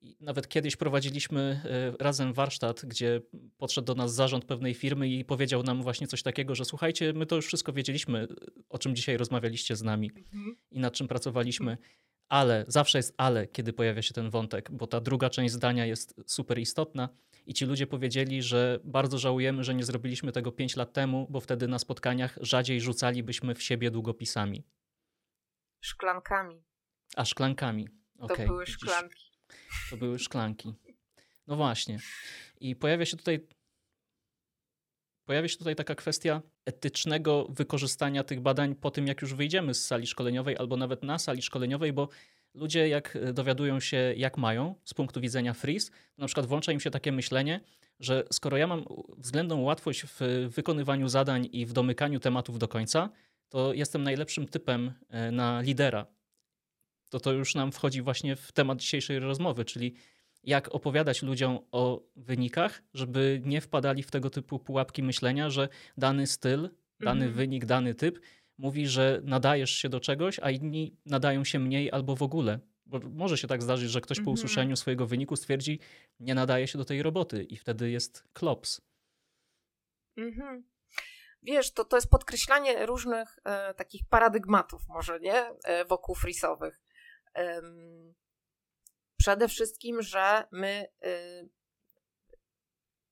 [0.00, 1.60] I nawet kiedyś prowadziliśmy
[1.94, 3.20] y, razem warsztat, gdzie
[3.58, 7.26] podszedł do nas zarząd pewnej firmy i powiedział nam właśnie coś takiego, że słuchajcie, my
[7.26, 8.28] to już wszystko wiedzieliśmy,
[8.68, 10.56] o czym dzisiaj rozmawialiście z nami mhm.
[10.70, 11.76] i nad czym pracowaliśmy
[12.30, 16.14] ale, zawsze jest ale, kiedy pojawia się ten wątek, bo ta druga część zdania jest
[16.26, 17.08] super istotna.
[17.46, 21.40] I ci ludzie powiedzieli, że bardzo żałujemy, że nie zrobiliśmy tego 5 lat temu, bo
[21.40, 24.64] wtedy na spotkaniach rzadziej rzucalibyśmy w siebie długopisami.
[25.80, 26.62] Szklankami.
[27.16, 27.88] A szklankami.
[28.18, 29.30] Okay, to były szklanki.
[29.90, 30.74] To były szklanki.
[31.46, 31.98] No właśnie.
[32.60, 33.46] I pojawia się tutaj
[35.24, 39.86] pojawia się tutaj taka kwestia etycznego wykorzystania tych badań po tym, jak już wyjdziemy z
[39.86, 42.08] sali szkoleniowej albo nawet na sali szkoleniowej, bo
[42.54, 46.80] ludzie jak dowiadują się, jak mają z punktu widzenia freeze, to na przykład włącza im
[46.80, 47.60] się takie myślenie,
[48.00, 48.84] że skoro ja mam
[49.18, 53.10] względną łatwość w wykonywaniu zadań i w domykaniu tematów do końca,
[53.48, 56.06] to jestem najlepszym typem e, na lidera.
[57.10, 59.94] To to już nam wchodzi właśnie w temat dzisiejszej rozmowy, czyli
[60.44, 66.26] jak opowiadać ludziom o wynikach, żeby nie wpadali w tego typu pułapki myślenia, że dany
[66.26, 67.32] styl, dany mhm.
[67.32, 68.20] wynik, dany typ
[68.60, 72.60] mówi, że nadajesz się do czegoś, a inni nadają się mniej albo w ogóle.
[72.86, 74.34] Bo może się tak zdarzyć, że ktoś po mhm.
[74.34, 75.80] usłyszeniu swojego wyniku stwierdzi,
[76.20, 78.80] nie nadaje się do tej roboty i wtedy jest klops.
[80.16, 80.64] Mhm.
[81.42, 85.50] Wiesz, to, to jest podkreślanie różnych e, takich paradygmatów może, nie?
[85.64, 86.80] E, wokół frisowych.
[89.16, 91.48] Przede wszystkim, że my y,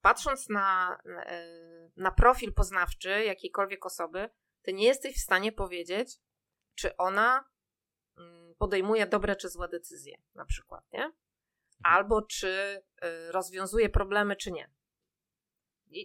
[0.00, 4.30] patrząc na, y, na profil poznawczy jakiejkolwiek osoby,
[4.68, 6.20] ty nie jesteś w stanie powiedzieć,
[6.74, 7.44] czy ona
[8.18, 10.98] mm, podejmuje dobre czy złe decyzje, na przykład, nie?
[10.98, 11.18] Mhm.
[11.82, 14.70] Albo czy y, rozwiązuje problemy, czy nie.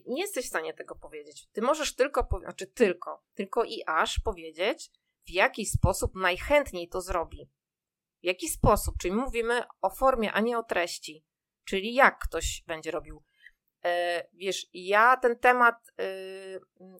[0.05, 1.47] Nie jesteś w stanie tego powiedzieć.
[1.51, 4.91] Ty możesz tylko, znaczy tylko, tylko i aż powiedzieć,
[5.25, 7.49] w jaki sposób najchętniej to zrobi.
[8.21, 8.95] W jaki sposób?
[9.01, 11.25] Czyli mówimy o formie, a nie o treści.
[11.63, 13.23] Czyli jak ktoś będzie robił.
[13.85, 16.05] E, wiesz, ja ten temat e,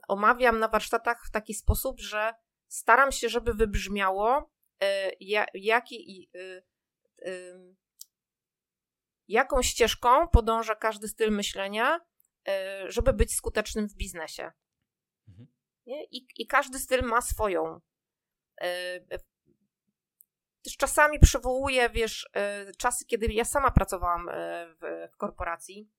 [0.08, 2.34] omawiam na warsztatach w taki sposób, że
[2.68, 4.52] staram się, żeby wybrzmiało,
[4.84, 5.12] e,
[5.54, 6.30] jaki,
[9.28, 12.00] jaką ścieżką podąża każdy styl myślenia,
[12.88, 14.52] żeby być skutecznym w biznesie.
[15.28, 15.48] Mhm.
[15.88, 17.82] I, I każdy styl ma swoją
[20.64, 22.30] też czasami przywołuję, wiesz,
[22.78, 24.30] czasy, kiedy ja sama pracowałam
[25.12, 25.90] w korporacji.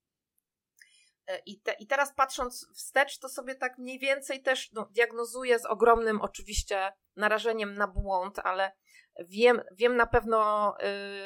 [1.27, 5.59] E, I, te, I teraz patrząc wstecz, to sobie tak mniej więcej też no, diagnozuję
[5.59, 8.71] z ogromnym oczywiście narażeniem na błąd, ale
[9.19, 10.73] wiem, wiem na pewno,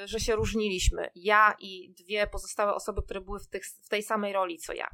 [0.03, 1.11] y, że się różniliśmy.
[1.15, 4.87] Ja i dwie pozostałe osoby, które były w, tych, w tej samej roli co ja.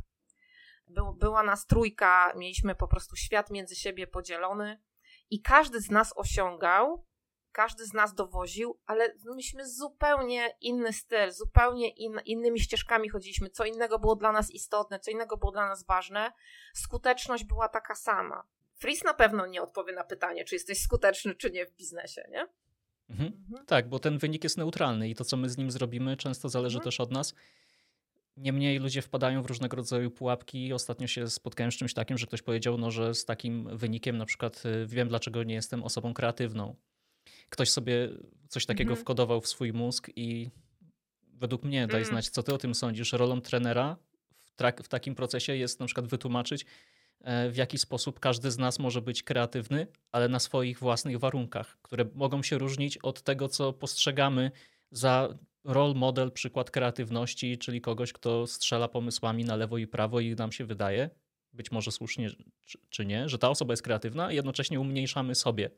[0.87, 4.81] Był, była nas trójka, mieliśmy po prostu świat między siebie podzielony
[5.29, 7.05] i każdy z nas osiągał
[7.55, 13.49] każdy z nas dowoził, ale myśmy zupełnie inny styl, zupełnie in, innymi ścieżkami chodziliśmy.
[13.49, 16.31] Co innego było dla nas istotne, co innego było dla nas ważne.
[16.73, 18.43] Skuteczność była taka sama.
[18.73, 22.47] Fris na pewno nie odpowie na pytanie, czy jesteś skuteczny, czy nie w biznesie, nie?
[23.09, 23.33] Mhm.
[23.49, 23.65] Mhm.
[23.65, 26.77] Tak, bo ten wynik jest neutralny i to, co my z nim zrobimy, często zależy
[26.77, 26.83] mhm.
[26.85, 27.35] też od nas.
[28.37, 30.73] Niemniej ludzie wpadają w różnego rodzaju pułapki.
[30.73, 34.25] Ostatnio się spotkałem z czymś takim, że ktoś powiedział, no, że z takim wynikiem na
[34.25, 36.75] przykład y, wiem, dlaczego nie jestem osobą kreatywną
[37.49, 38.09] ktoś sobie
[38.49, 39.01] coś takiego mhm.
[39.03, 40.49] wkodował w swój mózg i
[41.33, 42.09] według mnie, daj mm.
[42.09, 43.97] znać, co ty o tym sądzisz, rolą trenera
[44.43, 46.65] w, trak- w takim procesie jest na przykład wytłumaczyć,
[47.21, 51.77] e, w jaki sposób każdy z nas może być kreatywny, ale na swoich własnych warunkach,
[51.81, 54.51] które mogą się różnić od tego, co postrzegamy
[54.91, 60.35] za role model, przykład kreatywności, czyli kogoś, kto strzela pomysłami na lewo i prawo i
[60.35, 61.09] nam się wydaje,
[61.53, 62.29] być może słusznie
[62.65, 65.69] czy, czy nie, że ta osoba jest kreatywna, a jednocześnie umniejszamy sobie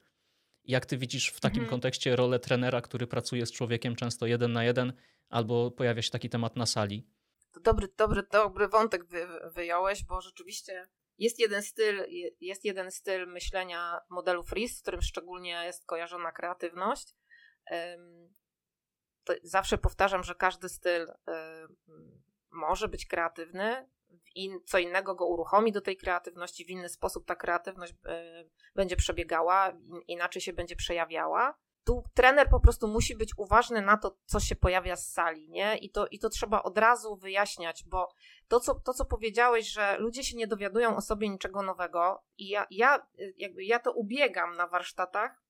[0.67, 1.69] jak ty widzisz w takim mhm.
[1.69, 4.93] kontekście rolę trenera, który pracuje z człowiekiem często jeden na jeden,
[5.30, 7.10] albo pojawia się taki temat na sali?
[7.51, 12.06] To dobry, dobry, dobry wątek wy, wyjąłeś, bo rzeczywiście jest jeden styl,
[12.41, 17.15] jest jeden styl myślenia modelu Freeze, w którym szczególnie jest kojarzona kreatywność.
[19.23, 21.08] To zawsze powtarzam, że każdy styl
[22.51, 23.89] może być kreatywny.
[24.36, 28.96] In, co innego go uruchomi do tej kreatywności, w inny sposób ta kreatywność y, będzie
[28.96, 29.74] przebiegała,
[30.08, 31.58] inaczej się będzie przejawiała.
[31.86, 35.78] Tu trener po prostu musi być uważny na to, co się pojawia z sali, nie?
[35.78, 38.10] I to, i to trzeba od razu wyjaśniać, bo
[38.48, 42.48] to co, to, co powiedziałeś, że ludzie się nie dowiadują o sobie niczego nowego, i
[42.48, 45.43] ja, ja, jakby ja to ubiegam na warsztatach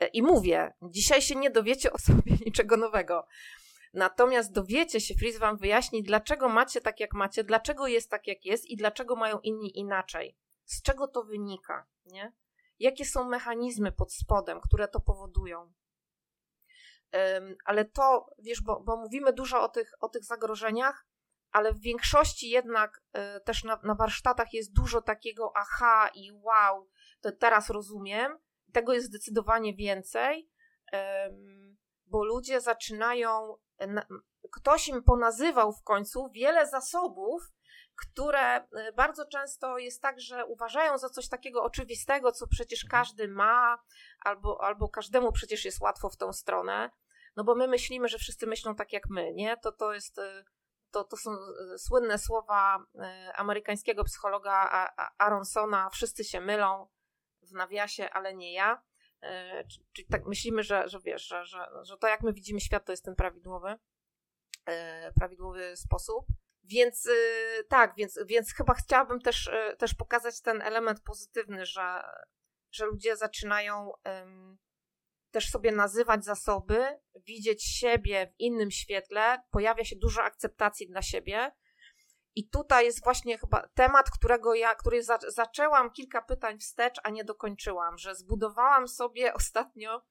[0.00, 3.26] e, i mówię, dzisiaj się nie dowiecie o sobie niczego nowego.
[3.94, 8.44] Natomiast dowiecie się, Fritz wam wyjaśni, dlaczego macie tak, jak macie, dlaczego jest tak, jak
[8.44, 10.36] jest i dlaczego mają inni inaczej.
[10.64, 12.32] Z czego to wynika, nie?
[12.78, 15.72] Jakie są mechanizmy pod spodem, które to powodują.
[17.12, 21.06] Um, ale to, wiesz, bo, bo mówimy dużo o tych, o tych zagrożeniach,
[21.50, 23.02] ale w większości jednak
[23.36, 26.88] y, też na, na warsztatach jest dużo takiego aha i wow,
[27.20, 28.38] to teraz rozumiem.
[28.72, 30.50] Tego jest zdecydowanie więcej,
[32.06, 33.56] bo ludzie zaczynają
[34.52, 37.42] ktoś im ponazywał w końcu wiele zasobów,
[37.96, 43.28] które e, bardzo często jest tak, że uważają za coś takiego oczywistego, co przecież każdy
[43.28, 43.78] ma,
[44.20, 46.90] albo, albo każdemu przecież jest łatwo w tą stronę.
[47.36, 49.56] No bo my myślimy, że wszyscy myślą tak jak my, nie?
[49.56, 50.18] To, to jest.
[50.18, 50.44] E,
[50.90, 52.84] to, to są e, słynne słowa
[53.34, 54.88] amerykańskiego psychologa
[55.18, 56.88] Aronsona: Wszyscy się mylą
[57.42, 58.82] w nawiasie, ale nie ja.
[59.22, 62.84] E, czyli tak myślimy, że, że wiesz, że, że, że to jak my widzimy świat,
[62.84, 63.74] to jest ten prawidłowy,
[64.66, 66.26] e, prawidłowy sposób.
[66.64, 72.02] Więc y, tak, więc, więc chyba chciałabym też, też pokazać ten element pozytywny, że,
[72.70, 74.58] że ludzie zaczynają um,
[75.30, 76.86] też sobie nazywać zasoby,
[77.26, 81.52] widzieć siebie w innym świetle, pojawia się dużo akceptacji dla siebie
[82.38, 87.10] i tutaj jest właśnie chyba temat, którego ja, który za, zaczęłam kilka pytań wstecz, a
[87.10, 90.02] nie dokończyłam, że zbudowałam sobie ostatnio,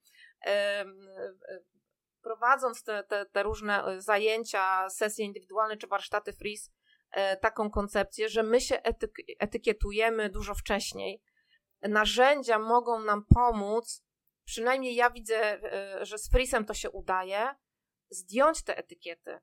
[2.22, 6.70] prowadząc te, te, te, różne e, zajęcia, sesje indywidualne czy warsztaty freeze,
[7.40, 11.22] taką koncepcję, że my się etyk etykietujemy dużo wcześniej.
[11.82, 14.04] Narzędzia mogą nam pomóc,
[14.44, 17.54] przynajmniej ja widzę, e, że z freezem to się udaje,
[18.10, 19.38] zdjąć te etykiety.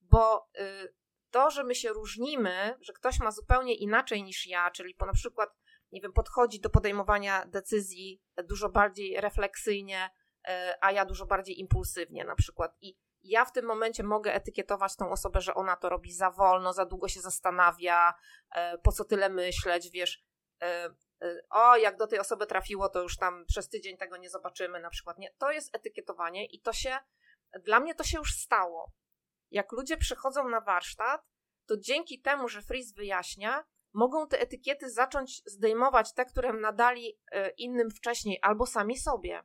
[0.00, 0.94] Bo y,
[1.36, 5.12] to, że my się różnimy, że ktoś ma zupełnie inaczej niż ja, czyli po na
[5.12, 5.50] przykład,
[5.92, 10.10] nie wiem, podchodzi do podejmowania decyzji dużo bardziej refleksyjnie,
[10.48, 12.76] e, a ja dużo bardziej impulsywnie na przykład.
[12.80, 16.72] I ja w tym momencie mogę etykietować tą osobę, że ona to robi za wolno,
[16.72, 18.14] za długo się zastanawia,
[18.54, 20.24] e, po co tyle myśleć, wiesz.
[20.62, 20.90] E,
[21.50, 24.90] o, jak do tej osoby trafiło, to już tam przez tydzień tego nie zobaczymy, na
[24.90, 25.18] przykład.
[25.18, 26.98] Nie, to jest etykietowanie i to się,
[27.64, 28.92] dla mnie to się już stało
[29.50, 31.26] jak ludzie przychodzą na warsztat,
[31.66, 33.64] to dzięki temu, że Fries wyjaśnia,
[33.96, 39.42] mogą te etykiety zacząć zdejmować te, które nadali e, innym wcześniej, albo sami sobie.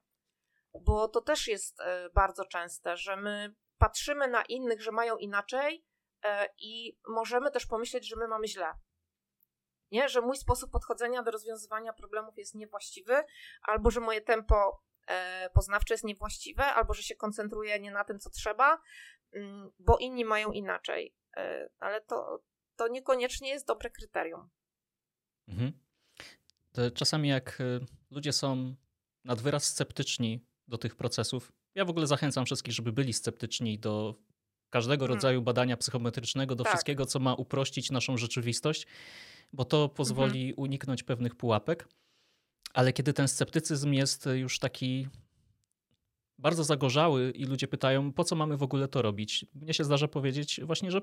[0.81, 5.85] Bo to też jest e, bardzo częste, że my patrzymy na innych, że mają inaczej
[6.23, 8.73] e, i możemy też pomyśleć, że my mamy źle.
[9.91, 10.09] Nie?
[10.09, 13.23] Że mój sposób podchodzenia do rozwiązywania problemów jest niewłaściwy,
[13.61, 14.83] albo że moje tempo
[15.53, 18.81] poznawcze jest niewłaściwe, albo że się koncentruję nie na tym, co trzeba,
[19.79, 21.13] bo inni mają inaczej.
[21.37, 22.43] E, ale to,
[22.75, 24.49] to niekoniecznie jest dobre kryterium.
[25.47, 25.73] Mhm.
[26.93, 27.79] czasami jak e,
[28.11, 28.75] ludzie są
[29.25, 34.15] nad wyraz sceptyczni do tych procesów, ja w ogóle zachęcam wszystkich, żeby byli sceptyczni do
[34.69, 35.15] każdego hmm.
[35.15, 36.73] rodzaju badania psychometrycznego, do tak.
[36.73, 38.87] wszystkiego, co ma uprościć naszą rzeczywistość,
[39.53, 40.59] bo to pozwoli mhm.
[40.59, 41.87] uniknąć pewnych pułapek.
[42.73, 45.07] Ale kiedy ten sceptycyzm jest już taki
[46.41, 49.45] bardzo zagorzały i ludzie pytają, po co mamy w ogóle to robić.
[49.53, 51.01] Mnie się zdarza powiedzieć właśnie, że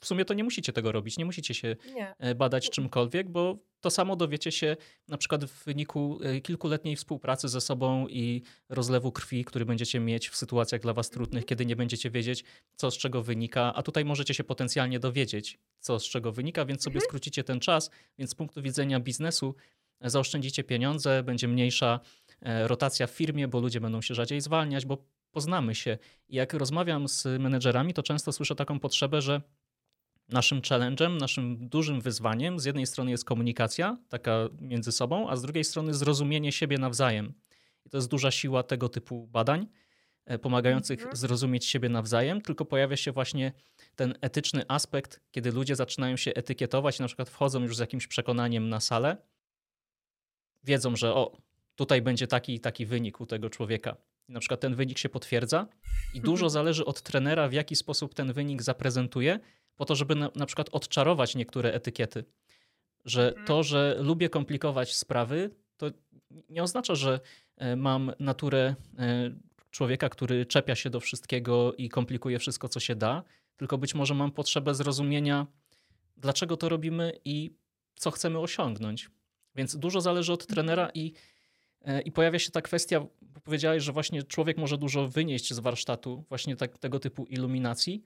[0.00, 2.14] w sumie to nie musicie tego robić, nie musicie się nie.
[2.18, 4.76] E, badać czymkolwiek, bo to samo dowiecie się
[5.08, 10.28] na przykład w wyniku e, kilkuletniej współpracy ze sobą i rozlewu krwi, który będziecie mieć
[10.28, 11.48] w sytuacjach dla was trudnych, mhm.
[11.48, 12.44] kiedy nie będziecie wiedzieć,
[12.76, 16.82] co z czego wynika, a tutaj możecie się potencjalnie dowiedzieć, co z czego wynika, więc
[16.82, 17.08] sobie mhm.
[17.08, 19.54] skrócicie ten czas, więc z punktu widzenia biznesu
[20.00, 24.98] zaoszczędzicie pieniądze, będzie mniejsza E, rotacja w firmie, bo ludzie będą się rzadziej zwalniać, bo
[25.30, 25.98] poznamy się.
[26.28, 29.42] I jak rozmawiam z menedżerami, to często słyszę taką potrzebę, że
[30.28, 35.42] naszym challenge'em, naszym dużym wyzwaniem z jednej strony jest komunikacja, taka między sobą, a z
[35.42, 37.34] drugiej strony zrozumienie siebie nawzajem.
[37.86, 39.66] I to jest duża siła tego typu badań,
[40.24, 41.16] e, pomagających mhm.
[41.16, 43.52] zrozumieć siebie nawzajem, tylko pojawia się właśnie
[43.96, 48.68] ten etyczny aspekt, kiedy ludzie zaczynają się etykietować, na przykład wchodzą już z jakimś przekonaniem
[48.68, 49.16] na salę,
[50.64, 51.36] wiedzą, że o,
[51.74, 53.96] tutaj będzie taki i taki wynik u tego człowieka.
[54.28, 55.66] I na przykład ten wynik się potwierdza
[56.14, 59.40] i dużo zależy od trenera, w jaki sposób ten wynik zaprezentuje,
[59.76, 62.24] po to, żeby na, na przykład odczarować niektóre etykiety.
[63.04, 63.46] Że mhm.
[63.46, 65.90] to, że lubię komplikować sprawy, to
[66.48, 67.20] nie oznacza, że
[67.56, 69.30] e, mam naturę e,
[69.70, 73.22] człowieka, który czepia się do wszystkiego i komplikuje wszystko, co się da,
[73.56, 75.46] tylko być może mam potrzebę zrozumienia
[76.22, 77.56] dlaczego to robimy i
[77.94, 79.10] co chcemy osiągnąć.
[79.54, 81.12] Więc dużo zależy od trenera i,
[82.04, 86.24] i pojawia się ta kwestia, bo powiedziałeś, że właśnie człowiek może dużo wynieść z warsztatu,
[86.28, 88.04] właśnie tak, tego typu iluminacji.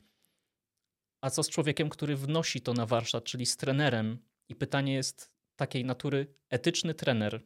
[1.21, 4.19] A co z człowiekiem, który wnosi to na warsztat, czyli z trenerem?
[4.49, 7.43] I pytanie jest takiej natury: etyczny trener.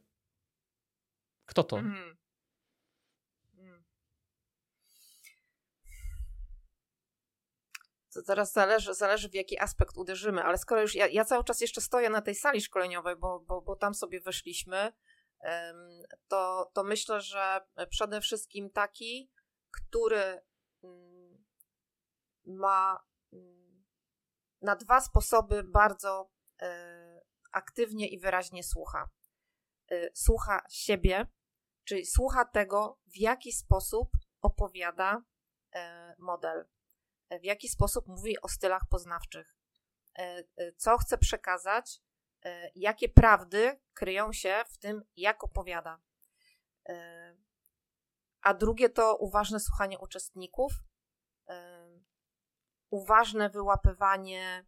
[1.47, 1.79] Kto to?
[1.79, 2.21] Mm.
[8.15, 11.61] To teraz zależy, zależy w jaki aspekt uderzymy, ale skoro już ja, ja cały czas
[11.61, 14.93] jeszcze stoję na tej sali szkoleniowej, bo, bo, bo tam sobie weszliśmy,
[16.29, 17.61] to, to myślę, że
[17.91, 19.33] przede wszystkim taki,
[19.71, 20.43] który
[20.83, 21.45] mm,
[22.47, 23.85] ma mm,
[24.63, 26.31] na dwa sposoby bardzo
[26.63, 27.21] e,
[27.53, 29.11] aktywnie i wyraźnie słucha.
[29.91, 31.27] E, słucha siebie,
[31.85, 34.11] czyli słucha tego, w jaki sposób
[34.41, 35.23] opowiada
[35.75, 36.65] e, model
[37.39, 39.57] w jaki sposób mówi o stylach poznawczych,
[40.77, 42.03] co chce przekazać,
[42.75, 46.01] jakie prawdy kryją się w tym, jak opowiada.
[48.43, 50.73] A drugie to uważne słuchanie uczestników,
[52.91, 54.67] uważne wyłapywanie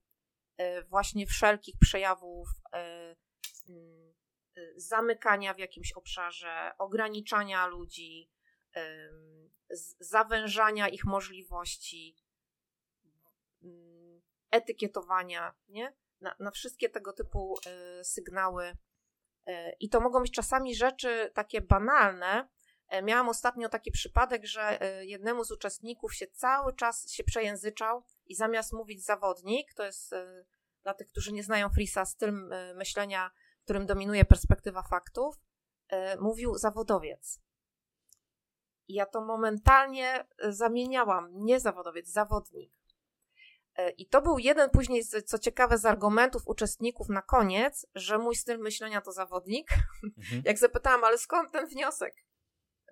[0.88, 4.14] właśnie wszelkich przejawów mm,
[4.76, 8.30] zamykania w jakimś obszarze, ograniczania ludzi,
[10.00, 12.16] zawężania ich możliwości,
[13.62, 15.92] Mm, etykietowania, nie?
[16.22, 17.58] Na, na wszystkie tego typu
[18.00, 18.76] y, sygnały.
[19.48, 22.48] Y, I to mogą być czasami rzeczy takie banalne.
[22.94, 28.34] Y, miałam ostatnio taki przypadek, że jednemu z uczestników się cały czas się przejęzyczał i
[28.34, 30.14] zamiast mówić zawodnik, to jest
[30.82, 32.32] dla tych, którzy nie znają Frisa, styl
[32.74, 35.36] myślenia, w którym dominuje perspektywa faktów,
[36.20, 37.40] mówił zawodowiec.
[38.88, 42.81] Ja to momentalnie zamieniałam, nie zawodowiec, zawodnik.
[43.76, 48.36] E, I to był jeden później, co ciekawe, z argumentów uczestników na koniec, że mój
[48.36, 49.68] styl myślenia to zawodnik.
[50.04, 50.42] Mhm.
[50.44, 52.14] Jak zapytałam, ale skąd ten wniosek?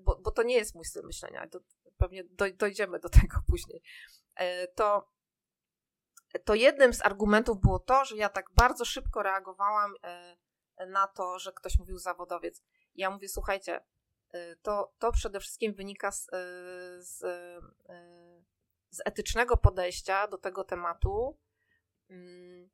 [0.01, 1.61] Bo, bo to nie jest mój styl myślenia, to
[1.97, 3.83] pewnie dojdziemy do tego później.
[4.35, 5.09] E, to,
[6.45, 10.37] to jednym z argumentów było to, że ja tak bardzo szybko reagowałam e,
[10.87, 12.63] na to, że ktoś mówił zawodowiec.
[12.95, 13.81] Ja mówię, słuchajcie,
[14.63, 16.27] to, to przede wszystkim wynika z,
[16.99, 17.23] z
[18.91, 21.39] z etycznego podejścia do tego tematu,
[22.11, 22.71] mm,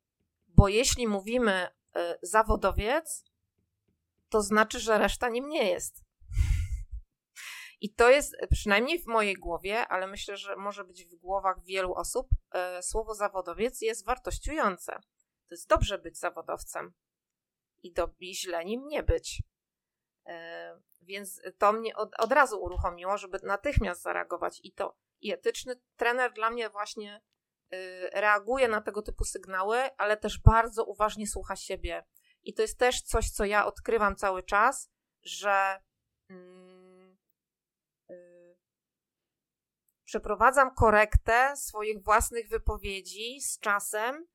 [0.47, 3.23] bo jeśli mówimy y, zawodowiec,
[4.29, 6.03] to znaczy, że reszta nim nie jest.
[7.81, 11.93] I to jest przynajmniej w mojej głowie, ale myślę, że może być w głowach wielu
[11.93, 12.27] osób,
[12.79, 14.99] y, słowo zawodowiec jest wartościujące.
[15.47, 16.93] To jest dobrze być zawodowcem
[17.83, 19.43] i, do, i źle nim nie być.
[20.27, 20.31] Y,
[21.01, 26.33] więc to mnie od, od razu uruchomiło, żeby natychmiast zareagować i to i etyczny trener
[26.33, 27.21] dla mnie właśnie
[27.73, 32.05] y, reaguje na tego typu sygnały, ale też bardzo uważnie słucha siebie.
[32.43, 34.89] I to jest też coś, co ja odkrywam cały czas,
[35.23, 35.79] że
[36.29, 37.17] mm,
[38.11, 38.57] y,
[40.05, 44.27] przeprowadzam korektę swoich własnych wypowiedzi z czasem.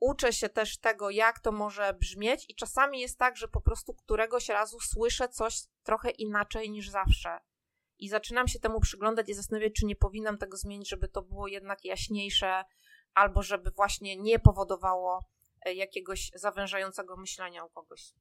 [0.00, 3.94] uczę się też tego, jak to może brzmieć, i czasami jest tak, że po prostu
[3.94, 7.40] któregoś razu słyszę coś trochę inaczej niż zawsze
[8.00, 11.48] i zaczynam się temu przyglądać i zastanawiać, czy nie powinnam tego zmienić, żeby to było
[11.48, 12.64] jednak jaśniejsze,
[13.14, 15.24] albo żeby właśnie nie powodowało
[15.66, 18.12] e, jakiegoś zawężającego myślenia u kogoś.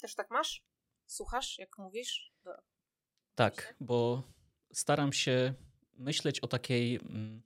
[0.00, 0.62] Też tak masz?
[1.06, 2.32] Słuchasz, jak mówisz?
[2.44, 2.50] Do...
[3.34, 4.22] Tak, bo
[4.72, 5.54] staram się
[5.98, 7.42] myśleć o takiej mm,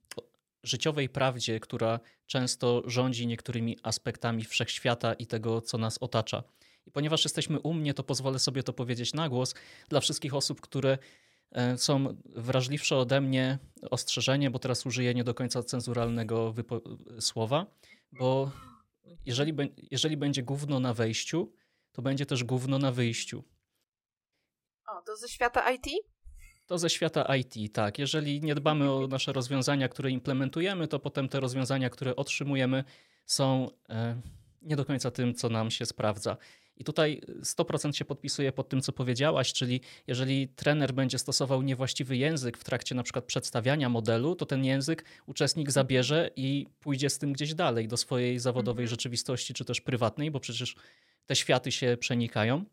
[0.63, 6.43] życiowej prawdzie, która często rządzi niektórymi aspektami wszechświata i tego, co nas otacza.
[6.87, 9.55] I ponieważ jesteśmy u mnie, to pozwolę sobie to powiedzieć na głos
[9.89, 10.97] dla wszystkich osób, które
[11.51, 13.59] e, są wrażliwsze ode mnie.
[13.91, 16.53] Ostrzeżenie, bo teraz użyję nie do końca cenzuralnego
[17.19, 17.65] słowa,
[18.11, 18.51] bo
[19.25, 19.53] jeżeli,
[19.91, 21.51] jeżeli będzie gówno na wejściu,
[21.91, 23.43] to będzie też gówno na wyjściu.
[24.87, 25.85] O, to ze świata IT?
[26.65, 27.99] To ze świata IT, tak.
[27.99, 32.83] Jeżeli nie dbamy o nasze rozwiązania, które implementujemy, to potem te rozwiązania, które otrzymujemy,
[33.25, 34.21] są e,
[34.61, 36.37] nie do końca tym, co nam się sprawdza.
[36.79, 42.17] I tutaj 100% się podpisuje pod tym, co powiedziałaś, czyli jeżeli trener będzie stosował niewłaściwy
[42.17, 47.17] język w trakcie na przykład przedstawiania modelu, to ten język uczestnik zabierze i pójdzie z
[47.17, 48.89] tym gdzieś dalej do swojej zawodowej mhm.
[48.89, 50.75] rzeczywistości, czy też prywatnej, bo przecież
[51.25, 52.65] te światy się przenikają.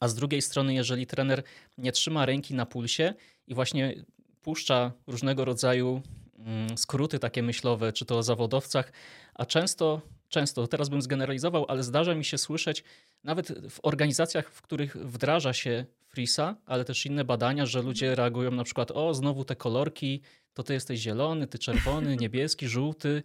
[0.00, 1.42] A z drugiej strony, jeżeli trener
[1.78, 3.14] nie trzyma ręki na pulsie
[3.46, 4.04] i właśnie
[4.42, 6.02] puszcza różnego rodzaju
[6.38, 8.92] mm, skróty takie myślowe, czy to o zawodowcach,
[9.34, 12.84] a często często, teraz bym zgeneralizował, ale zdarza mi się słyszeć
[13.24, 18.50] nawet w organizacjach, w których wdraża się Frisa, ale też inne badania, że ludzie reagują
[18.50, 20.22] na przykład, o, znowu te kolorki,
[20.54, 23.22] to ty jesteś zielony, ty czerwony, niebieski, żółty.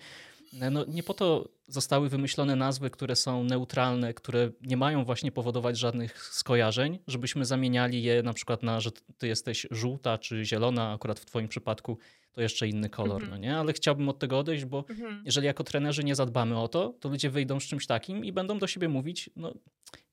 [0.71, 5.77] No, nie po to zostały wymyślone nazwy, które są neutralne, które nie mają właśnie powodować
[5.77, 11.19] żadnych skojarzeń, żebyśmy zamieniali je na przykład na, że ty jesteś żółta czy zielona, akurat
[11.19, 11.97] w twoim przypadku
[12.31, 13.31] to jeszcze inny kolor, mhm.
[13.31, 13.57] no nie?
[13.57, 15.21] Ale chciałbym od tego odejść, bo mhm.
[15.25, 18.59] jeżeli jako trenerzy nie zadbamy o to, to ludzie wyjdą z czymś takim i będą
[18.59, 19.53] do siebie mówić, no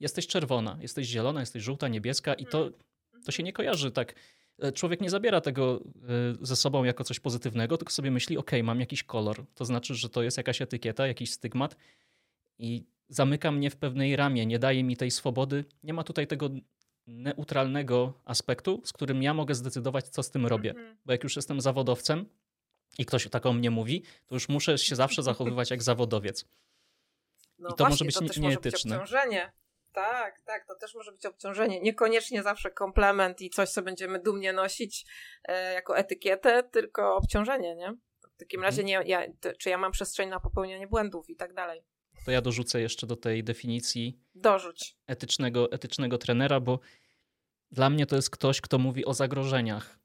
[0.00, 2.70] jesteś czerwona, jesteś zielona, jesteś żółta, niebieska i to,
[3.24, 4.41] to się nie kojarzy tak E,
[4.74, 8.80] człowiek nie zabiera tego e, ze sobą jako coś pozytywnego, tylko sobie myśli, ok, mam
[8.80, 11.76] jakiś kolor, to znaczy, że to jest jakaś etykieta, jakiś stygmat
[12.58, 15.64] i zamyka mnie w pewnej ramie, nie daje mi tej swobody.
[15.82, 16.50] Nie ma tutaj tego
[17.06, 20.70] neutralnego aspektu, z którym ja mogę zdecydować, co z tym robię.
[20.70, 20.96] Mhm.
[21.06, 22.26] Bo jak już jestem zawodowcem
[22.98, 26.44] i ktoś tak o mnie mówi, to już muszę się zawsze zachowywać jak zawodowiec.
[27.58, 28.98] No I to właśnie, może być to też nieetyczne.
[28.98, 29.61] Może być.
[29.92, 31.80] Tak, tak, to też może być obciążenie.
[31.80, 35.06] Niekoniecznie zawsze komplement i coś, co będziemy dumnie nosić
[35.44, 37.94] e, jako etykietę, tylko obciążenie, nie?
[38.34, 38.62] W takim mhm.
[38.62, 39.22] razie, nie, ja,
[39.58, 41.84] czy ja mam przestrzeń na popełnianie błędów i tak dalej.
[42.24, 44.96] To ja dorzucę jeszcze do tej definicji Dorzuć.
[45.06, 46.80] Etycznego, etycznego trenera, bo
[47.70, 49.98] dla mnie to jest ktoś, kto mówi o zagrożeniach.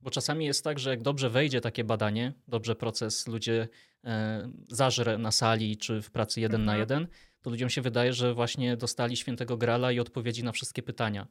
[0.00, 3.68] Bo czasami jest tak, że jak dobrze wejdzie takie badanie, dobrze proces ludzie
[4.04, 6.66] e, zażre na sali czy w pracy jeden mhm.
[6.66, 7.06] na jeden,
[7.44, 11.26] to ludziom się wydaje, że właśnie dostali świętego grala i odpowiedzi na wszystkie pytania.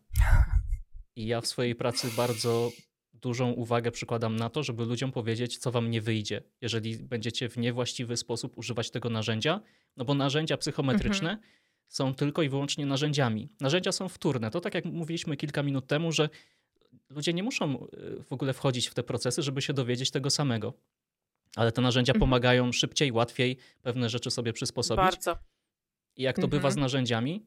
[1.16, 2.72] I ja w swojej pracy bardzo
[3.14, 7.58] dużą uwagę przykładam na to, żeby ludziom powiedzieć, co wam nie wyjdzie, jeżeli będziecie w
[7.58, 9.62] niewłaściwy sposób używać tego narzędzia,
[9.98, 11.50] no bo narzędzia psychometryczne mhm.
[11.88, 13.50] są tylko i wyłącznie narzędziami.
[13.62, 14.52] Narzędzia są wtórne.
[14.52, 16.30] To tak jak mówiliśmy kilka minut temu, że
[17.10, 20.74] ludzie nie muszą e, w ogóle wchodzić w te procesy, żeby się dowiedzieć tego samego.
[21.56, 22.20] Ale te narzędzia mhm.
[22.20, 25.04] pomagają szybciej, łatwiej pewne rzeczy sobie przysposobić.
[25.04, 25.53] Bardzo.
[26.16, 26.82] I jak to bywa z mhm.
[26.82, 27.46] narzędziami,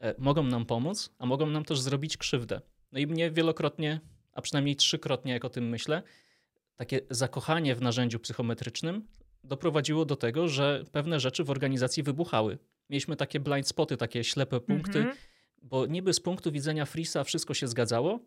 [0.00, 2.60] e, mogą nam pomóc, a mogą nam też zrobić krzywdę.
[2.92, 4.00] No i mnie wielokrotnie,
[4.32, 6.02] a przynajmniej trzykrotnie, jak o tym myślę,
[6.76, 9.06] takie zakochanie w narzędziu psychometrycznym
[9.44, 12.58] doprowadziło do tego, że pewne rzeczy w organizacji wybuchały.
[12.90, 15.16] Mieliśmy takie blind spoty, takie ślepe punkty, mhm.
[15.62, 18.20] bo niby z punktu widzenia Frisa wszystko się zgadzało,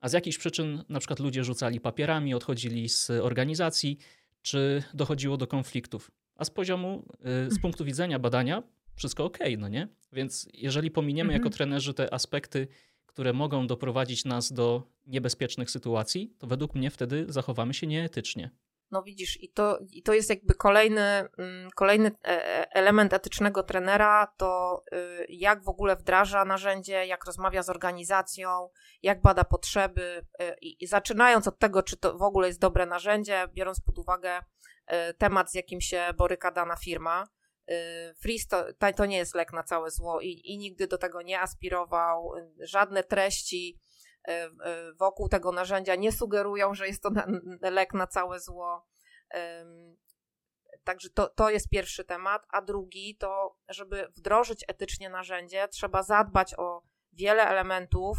[0.00, 3.98] a z jakichś przyczyn na przykład ludzie rzucali papierami, odchodzili z organizacji,
[4.42, 6.10] czy dochodziło do konfliktów.
[6.36, 7.04] A z poziomu,
[7.46, 8.62] y, z punktu widzenia badania,
[8.98, 9.88] wszystko ok, no nie?
[10.12, 11.40] Więc jeżeli pominiemy mhm.
[11.40, 12.68] jako trenerzy te aspekty,
[13.06, 18.50] które mogą doprowadzić nas do niebezpiecznych sytuacji, to według mnie wtedy zachowamy się nieetycznie.
[18.90, 21.00] No widzisz, i to, i to jest jakby kolejny,
[21.38, 27.24] mm, kolejny e, e, element etycznego trenera, to y, jak w ogóle wdraża narzędzie, jak
[27.24, 28.68] rozmawia z organizacją,
[29.02, 33.48] jak bada potrzeby y, i zaczynając od tego, czy to w ogóle jest dobre narzędzie,
[33.54, 37.24] biorąc pod uwagę y, temat, z jakim się boryka dana firma.
[38.22, 41.40] Freeze to, to nie jest lek na całe zło i, i nigdy do tego nie
[41.40, 42.32] aspirował.
[42.58, 43.78] Żadne treści
[44.28, 44.50] E,
[44.92, 47.10] wokół tego narzędzia nie sugerują, że jest to
[47.60, 48.86] lek na całe zło.
[50.84, 52.46] Także to, to jest pierwszy temat.
[52.48, 58.18] A drugi to, żeby wdrożyć etycznie narzędzie, trzeba zadbać o wiele elementów.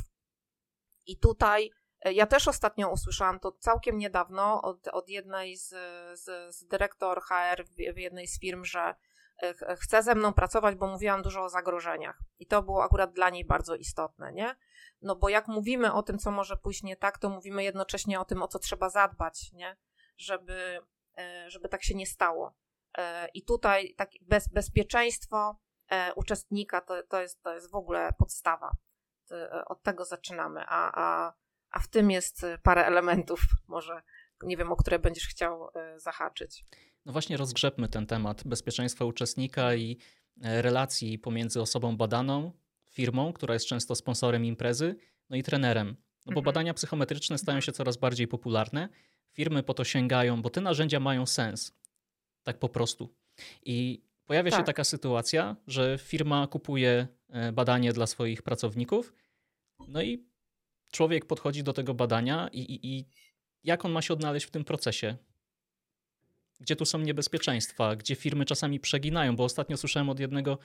[1.06, 1.72] I tutaj
[2.06, 5.70] ja też ostatnio usłyszałam to całkiem niedawno od, od jednej z,
[6.20, 8.96] z, z dyrektor HR w, w jednej z firm, że
[9.78, 12.20] chce ze mną pracować, bo mówiłam dużo o zagrożeniach.
[12.40, 14.56] I to było akurat dla niej bardzo istotne, nie?
[15.02, 18.26] No bo jak mówimy o tym, co może pójść nie tak, to mówimy jednocześnie o
[18.26, 19.78] tym, o co trzeba zadbać, nie?
[20.18, 20.80] Żeby,
[21.18, 22.56] e, żeby tak się nie stało.
[22.98, 25.60] E, I tutaj tak bez, bezpieczeństwo
[25.90, 28.72] e, uczestnika to, to, jest, to jest w ogóle podstawa.
[29.66, 31.34] Od tego zaczynamy, a, a,
[31.72, 34.02] a w tym jest parę elementów, może
[34.44, 36.66] nie wiem, o które będziesz chciał zahaczyć.
[37.06, 39.98] No właśnie rozgrzebmy ten temat bezpieczeństwa uczestnika i
[40.42, 42.52] relacji pomiędzy osobą badaną,
[42.90, 44.96] firmą, która jest często sponsorem imprezy,
[45.30, 45.88] no i trenerem.
[46.26, 46.46] No bo mhm.
[46.46, 48.90] badania psychometryczne stają się coraz bardziej popularne.
[49.32, 51.74] Firmy po to sięgają, bo te narzędzia mają sens.
[52.44, 53.16] Tak po prostu.
[53.66, 54.60] I pojawia tak.
[54.60, 59.14] się taka sytuacja, że firma kupuje e, badanie dla swoich pracowników,
[59.88, 60.26] no i
[60.92, 63.06] człowiek podchodzi do tego badania i, i, i
[63.64, 65.18] jak on ma się odnaleźć w tym procesie?
[66.60, 67.96] Gdzie tu są niebezpieczeństwa?
[67.96, 69.36] Gdzie firmy czasami przeginają?
[69.36, 70.58] Bo ostatnio słyszałem od jednego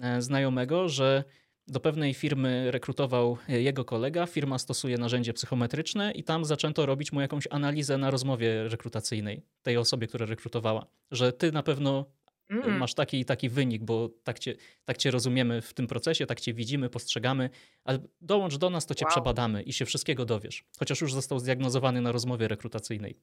[0.00, 1.24] e, znajomego, że
[1.68, 7.20] do pewnej firmy rekrutował jego kolega, firma stosuje narzędzie psychometryczne i tam zaczęto robić mu
[7.20, 12.06] jakąś analizę na rozmowie rekrutacyjnej tej osobie, która rekrutowała, że ty na pewno
[12.50, 12.78] mm.
[12.78, 14.54] masz taki i taki wynik, bo tak cię,
[14.84, 17.50] tak cię rozumiemy w tym procesie, tak cię widzimy, postrzegamy,
[17.84, 19.10] ale dołącz do nas, to cię wow.
[19.10, 23.16] przebadamy i się wszystkiego dowiesz, chociaż już został zdiagnozowany na rozmowie rekrutacyjnej.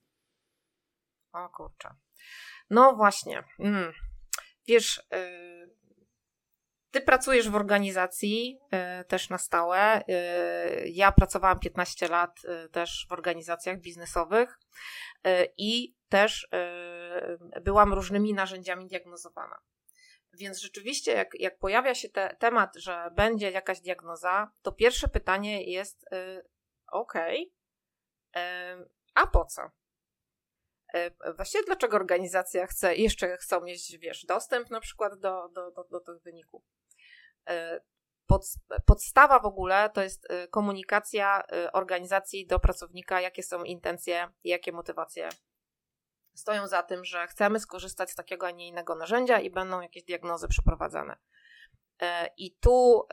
[1.34, 1.90] O kurczę.
[2.70, 3.44] No właśnie.
[3.60, 3.94] Mm.
[4.68, 5.02] Wiesz...
[5.12, 5.80] Yy
[6.92, 8.60] ty pracujesz w organizacji
[9.02, 10.02] y, też na stałe.
[10.02, 14.60] Y, ja pracowałam 15 lat y, też w organizacjach biznesowych
[15.58, 16.48] i też
[17.62, 19.60] byłam różnymi narzędziami diagnozowana.
[20.34, 25.72] Więc rzeczywiście, jak, jak pojawia się te, temat, że będzie jakaś diagnoza, to pierwsze pytanie
[25.72, 26.06] jest:
[26.92, 27.14] OK,
[29.16, 29.62] a po co?
[31.36, 36.00] Właściwie dlaczego organizacja chce, jeszcze chcą mieć, wiesz, dostęp na przykład do, do, do, do
[36.00, 36.64] tych wyników?
[37.50, 37.82] E,
[38.28, 38.46] pod,
[38.86, 44.72] podstawa w ogóle to jest e, komunikacja e, organizacji do pracownika, jakie są intencje jakie
[44.72, 45.30] motywacje
[46.36, 50.04] stoją za tym, że chcemy skorzystać z takiego, a nie innego narzędzia i będą jakieś
[50.04, 51.18] diagnozy przeprowadzane.
[52.38, 53.08] I tu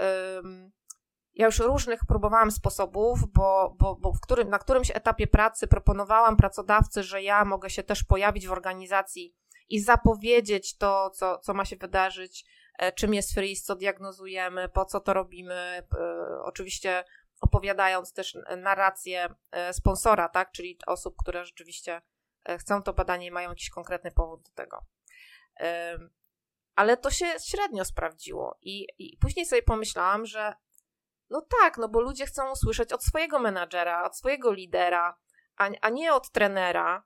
[1.37, 6.37] ja już różnych próbowałam sposobów, bo, bo, bo w którym, na którymś etapie pracy proponowałam
[6.37, 9.34] pracodawcy, że ja mogę się też pojawić w organizacji
[9.68, 12.45] i zapowiedzieć to, co, co ma się wydarzyć,
[12.78, 15.55] E, czym jest freeze, co diagnozujemy, po co to robimy.
[15.55, 15.82] E,
[16.43, 17.05] oczywiście
[17.41, 22.03] opowiadając też narrację e, sponsora, tak, czyli osób, które rzeczywiście
[22.59, 24.87] chcą to badanie i mają jakiś konkretny powód do tego.
[26.74, 30.55] Ale to się średnio sprawdziło i, i później sobie pomyślałam, że
[31.31, 35.16] no tak, no bo ludzie chcą usłyszeć od swojego menadżera, od swojego lidera,
[35.57, 37.05] a, a nie od trenera,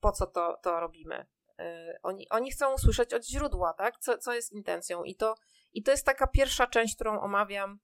[0.00, 1.26] po co to, to robimy.
[1.60, 3.98] Y, oni, oni chcą usłyszeć od źródła, tak?
[3.98, 5.04] Co, co jest intencją.
[5.04, 5.34] I to,
[5.72, 7.78] I to jest taka pierwsza część, którą omawiam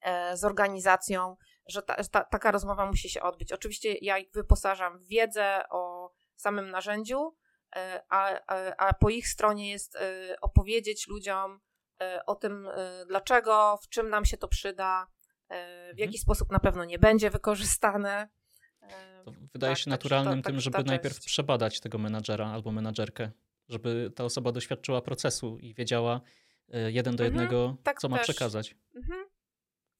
[0.00, 1.36] e, z organizacją,
[1.66, 3.52] że ta, ta, taka rozmowa musi się odbyć.
[3.52, 7.36] Oczywiście ja ich wyposażam w wiedzę o samym narzędziu,
[7.76, 10.00] e, a, a, a po ich stronie jest e,
[10.40, 11.60] opowiedzieć ludziom
[12.26, 12.68] o tym,
[13.08, 15.06] dlaczego, w czym nam się to przyda,
[15.48, 15.98] w mhm.
[15.98, 18.28] jaki sposób na pewno nie będzie wykorzystane.
[19.24, 23.30] To wydaje tak, się tak, naturalnym tak, tym, żeby najpierw przebadać tego menadżera albo menadżerkę,
[23.68, 26.20] żeby ta osoba doświadczyła procesu i wiedziała
[26.72, 28.26] e, jeden do mhm, jednego, tak co ma też.
[28.26, 28.76] przekazać.
[28.94, 29.24] Mhm.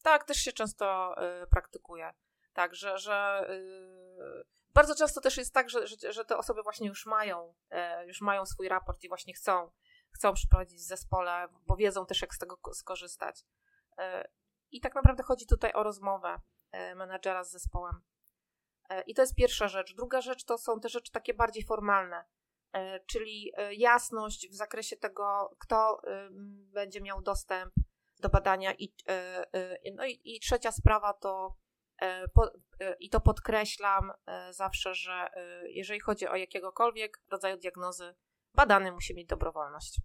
[0.02, 2.10] Tak, też się często y, praktykuje.
[2.52, 6.88] Tak, że, że y, bardzo często też jest tak, że, że, że, te osoby właśnie
[6.88, 9.70] już mają, y, już mają swój raport i właśnie chcą,
[10.14, 13.44] chcą przeprowadzić w zespole, bo wiedzą też, jak z tego skorzystać.
[14.70, 16.40] I tak naprawdę chodzi tutaj o rozmowę
[16.94, 18.02] menadżera z zespołem.
[18.88, 19.94] E, I to jest pierwsza rzecz.
[19.94, 22.24] Druga rzecz to są te rzeczy takie bardziej formalne,
[22.72, 26.02] e, czyli e, jasność w zakresie tego, kto
[26.72, 27.74] będzie miał dostęp
[28.20, 28.74] do badania.
[28.74, 28.94] I,
[29.94, 31.56] no i, i trzecia sprawa to,
[33.00, 34.12] i to podkreślam
[34.50, 35.30] zawsze, że
[35.68, 38.14] jeżeli chodzi o jakiegokolwiek rodzaju diagnozy,
[38.54, 40.00] badany musi mieć dobrowolność.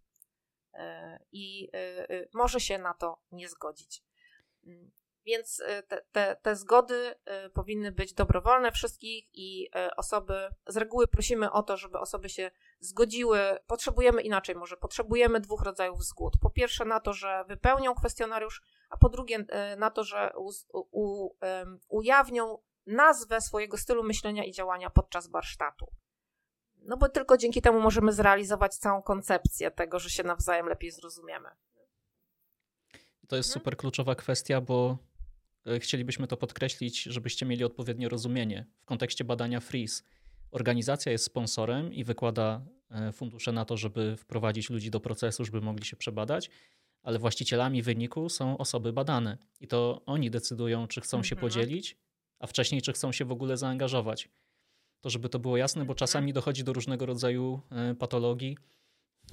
[1.32, 1.70] I
[2.34, 4.04] może się na to nie zgodzić.
[4.68, 4.92] Mm.
[5.26, 7.16] Więc te, te, te, zgody
[7.54, 13.40] powinny być dobrowolne wszystkich i osoby, z reguły prosimy o to, żeby osoby się zgodziły.
[13.68, 16.34] Potrzebujemy inaczej, może potrzebujemy dwóch rodzajów zgód.
[16.42, 19.46] Po pierwsze na to, że wypełnią kwestionariusz, a po drugie
[19.78, 20.52] na to, że u,
[20.92, 21.30] u,
[21.88, 25.92] ujawnią nazwę swojego stylu myślenia i działania podczas warsztatu.
[26.90, 31.50] No bo tylko dzięki temu możemy zrealizować całą koncepcję tego, że się nawzajem lepiej zrozumiemy.
[33.28, 33.54] To jest mhm.
[33.54, 34.98] super kluczowa kwestia, bo
[35.66, 38.66] E, chcielibyśmy to podkreślić, żebyście mieli odpowiednie rozumienie.
[38.82, 40.04] W kontekście badania FREEZE
[40.52, 42.62] organizacja jest sponsorem i wykłada
[42.92, 46.50] e, fundusze na to, żeby wprowadzić ludzi do procesu, żeby mogli się przebadać,
[47.04, 51.42] ale właścicielami wyniku są osoby badane i to oni decydują, czy chcą się mhm.
[51.52, 51.98] podzielić,
[52.40, 54.30] a wcześniej, czy chcą się w ogóle zaangażować.
[55.02, 55.98] To, żeby to było jasne, bo mhm.
[55.98, 58.58] czasami dochodzi do różnego rodzaju e, patologii,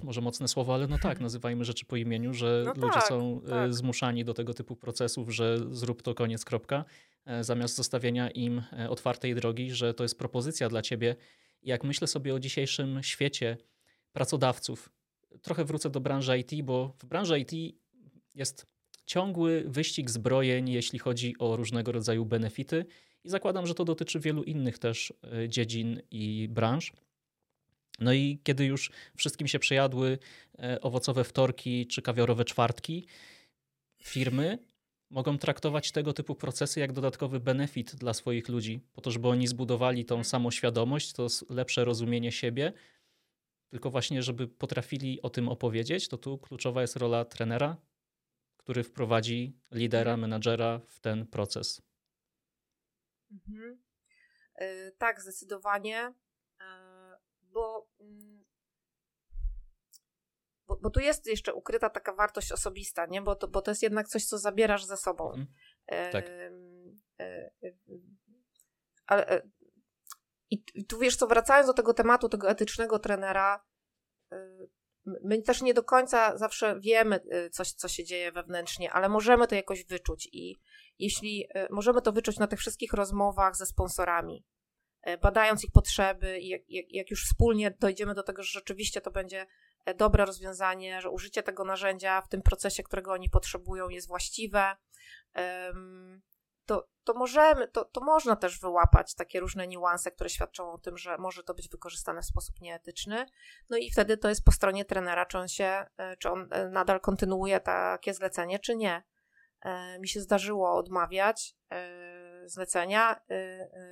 [0.02, 3.40] może mocne słowo, ale no tak, nazywajmy rzeczy po imieniu, że no ludzie tak, są
[3.46, 3.74] e, tak.
[3.74, 6.84] zmuszani do tego typu procesów, że zrób to koniec, kropka,
[7.24, 11.16] e, zamiast zostawienia im otwartej drogi, że to jest propozycja dla ciebie.
[11.62, 13.56] Jak myślę sobie o dzisiejszym świecie
[14.12, 14.90] pracodawców,
[15.42, 17.76] trochę wrócę do branży IT, bo w branży IT
[18.34, 18.66] jest
[19.06, 22.86] ciągły wyścig zbrojeń, jeśli chodzi o różnego rodzaju benefity
[23.26, 25.12] i zakładam, że to dotyczy wielu innych też
[25.48, 26.92] dziedzin i branż.
[27.98, 30.18] No i kiedy już wszystkim się przejadły
[30.58, 33.06] e, owocowe wtorki czy kawiorowe czwartki,
[34.02, 34.58] firmy
[35.10, 39.46] mogą traktować tego typu procesy jak dodatkowy benefit dla swoich ludzi, po to, żeby oni
[39.46, 42.72] zbudowali tą samoświadomość, to lepsze rozumienie siebie,
[43.68, 47.76] tylko właśnie, żeby potrafili o tym opowiedzieć, to tu kluczowa jest rola trenera,
[48.56, 50.20] który wprowadzi lidera, mhm.
[50.20, 51.82] menadżera w ten proces.
[53.48, 53.82] Mhm.
[54.60, 56.14] Yy, tak, zdecydowanie.
[56.60, 56.66] Yy
[57.56, 58.44] bo, mm,
[60.66, 63.22] bo, bo tu jest jeszcze ukryta taka wartość osobista, nie?
[63.22, 65.32] Bo, to, bo to jest jednak coś, co zabierasz ze sobą.
[65.32, 65.46] Mhm.
[66.12, 66.28] Tak.
[66.28, 66.50] E,
[67.20, 67.50] e,
[69.06, 69.42] ale e,
[70.50, 73.64] i, tu wiesz co, wracając do tego tematu tego etycznego trenera,
[75.04, 77.20] my też nie do końca zawsze wiemy
[77.52, 80.60] coś, co się dzieje wewnętrznie, ale możemy to jakoś wyczuć i
[80.98, 84.44] jeśli y, możemy to wyczuć na tych wszystkich rozmowach ze sponsorami,
[85.08, 89.10] y, badając ich potrzeby i jak, jak już wspólnie dojdziemy do tego, że rzeczywiście to
[89.10, 89.46] będzie
[89.84, 94.76] e, dobre rozwiązanie, że użycie tego narzędzia w tym procesie, którego oni potrzebują jest właściwe,
[96.66, 100.98] to, to możemy, to, to można też wyłapać takie różne niuanse, które świadczą o tym,
[100.98, 103.26] że może to być wykorzystane w sposób nieetyczny.
[103.70, 106.68] No i wtedy to jest po stronie trenera, czy on się, e, czy on e,
[106.68, 109.02] nadal kontynuuje takie zlecenie, czy nie.
[109.60, 111.56] E, mi się zdarzyło odmawiać
[112.44, 113.20] zlecenia.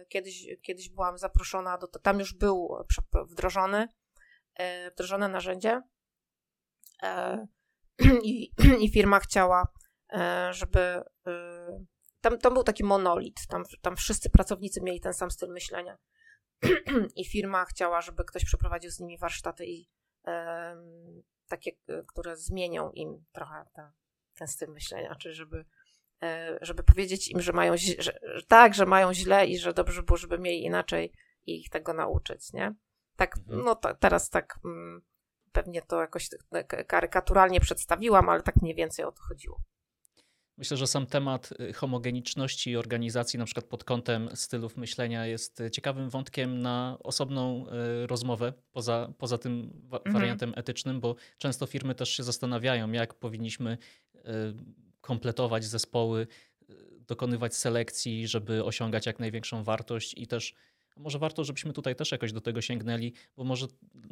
[0.08, 2.76] Kiedyś, kiedyś byłam zaproszona do, tam już był
[3.30, 3.88] wdrożony,
[4.92, 5.82] wdrożone narzędzie
[8.22, 8.52] i,
[8.84, 9.72] i firma chciała,
[10.50, 11.02] żeby
[12.20, 15.98] tam, tam był taki monolit, tam, tam wszyscy pracownicy mieli ten sam styl myślenia.
[17.16, 19.88] I firma chciała, żeby ktoś przeprowadził z nimi warsztaty i
[21.48, 21.72] takie,
[22.08, 23.92] które zmienią im trochę te,
[24.34, 25.64] ten styl myślenia, czy żeby,
[26.22, 30.02] e, żeby powiedzieć im, że mają że, że, tak, że mają źle i że dobrze
[30.02, 31.12] było, żeby mieli inaczej
[31.46, 32.74] i ich tego nauczyć, nie?
[33.16, 33.64] Tak, mhm.
[33.64, 35.02] no to, teraz tak mm,
[35.52, 39.60] pewnie to jakoś tak karykaturalnie przedstawiłam, ale tak mniej więcej o to chodziło.
[40.56, 45.70] Myślę, że sam temat y, homogeniczności organizacji, na przykład pod kątem stylów myślenia, jest y,
[45.70, 47.66] ciekawym wątkiem na osobną
[48.02, 50.12] y, rozmowę poza, poza tym mhm.
[50.12, 53.78] wariantem etycznym, bo często firmy też się zastanawiają, jak powinniśmy
[55.00, 56.26] kompletować zespoły,
[56.98, 60.54] dokonywać selekcji, żeby osiągać jak największą wartość i też
[60.96, 63.66] może warto, żebyśmy tutaj też jakoś do tego sięgnęli, bo może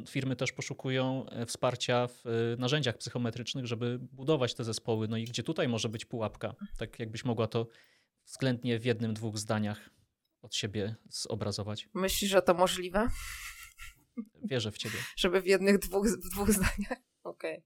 [0.09, 5.09] firmy też poszukują e, wsparcia w e, narzędziach psychometrycznych, żeby budować te zespoły.
[5.09, 6.55] No i gdzie tutaj może być pułapka?
[6.79, 7.67] Tak jakbyś mogła to
[8.27, 9.91] względnie w jednym, dwóch zdaniach
[10.43, 11.89] od siebie zobrazować.
[11.95, 13.09] Myślisz, że to możliwe?
[14.45, 14.99] Wierzę w ciebie.
[15.17, 16.99] Żeby w jednych, dwóch, w dwóch zdaniach?
[17.23, 17.63] Okej.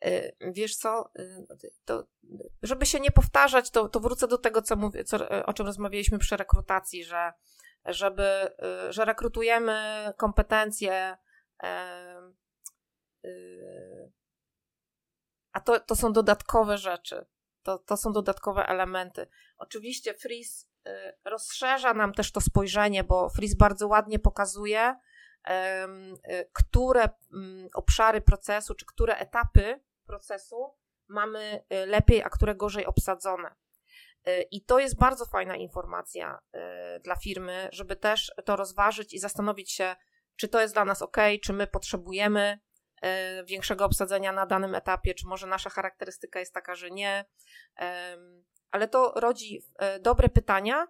[0.00, 0.52] Okay.
[0.52, 1.10] Wiesz co,
[1.84, 2.06] to,
[2.62, 6.18] żeby się nie powtarzać, to, to wrócę do tego, co mówię, co, o czym rozmawialiśmy
[6.18, 7.32] przy rekrutacji, że
[7.86, 8.50] żeby,
[8.88, 11.16] y, że rekrutujemy kompetencje,
[13.24, 14.12] y,
[15.52, 17.26] a to, to są dodatkowe rzeczy.
[17.62, 19.26] To, to są dodatkowe elementy.
[19.56, 20.66] Oczywiście Freeze
[21.24, 24.96] rozszerza nam też to spojrzenie, bo Freeze bardzo ładnie pokazuje,
[25.48, 25.52] y,
[26.52, 30.74] które mm, obszary procesu, czy które etapy procesu
[31.08, 33.54] mamy lepiej, a które gorzej obsadzone.
[34.28, 36.58] Y, I to jest bardzo fajna informacja y,
[37.00, 39.96] dla firmy, żeby też to rozważyć i zastanowić się,
[40.36, 42.58] czy to jest dla nas ok, czy my potrzebujemy
[43.04, 43.08] y,
[43.44, 47.24] większego obsadzenia na danym etapie, czy może nasza charakterystyka jest taka, że nie.
[48.70, 49.62] Ale to rodzi
[50.00, 50.86] dobre pytania,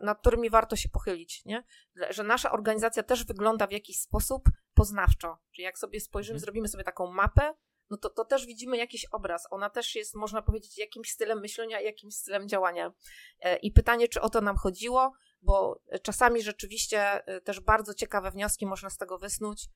[0.00, 1.64] nad, którymi warto się pochylić, nie?
[2.10, 4.42] że nasza organizacja też wygląda w jakiś sposób
[4.74, 5.38] poznawczo.
[5.52, 6.40] Czyli jak sobie spojrzymy, mhm.
[6.40, 7.54] zrobimy sobie taką mapę,
[7.90, 9.46] no to, to też widzimy jakiś obraz.
[9.50, 12.92] Ona też jest, można powiedzieć, jakimś stylem myślenia, jakimś stylem działania.
[13.40, 15.12] E, I pytanie, czy o to nam chodziło,
[15.42, 19.68] bo czasami rzeczywiście e, też bardzo ciekawe wnioski można z tego wysnuć,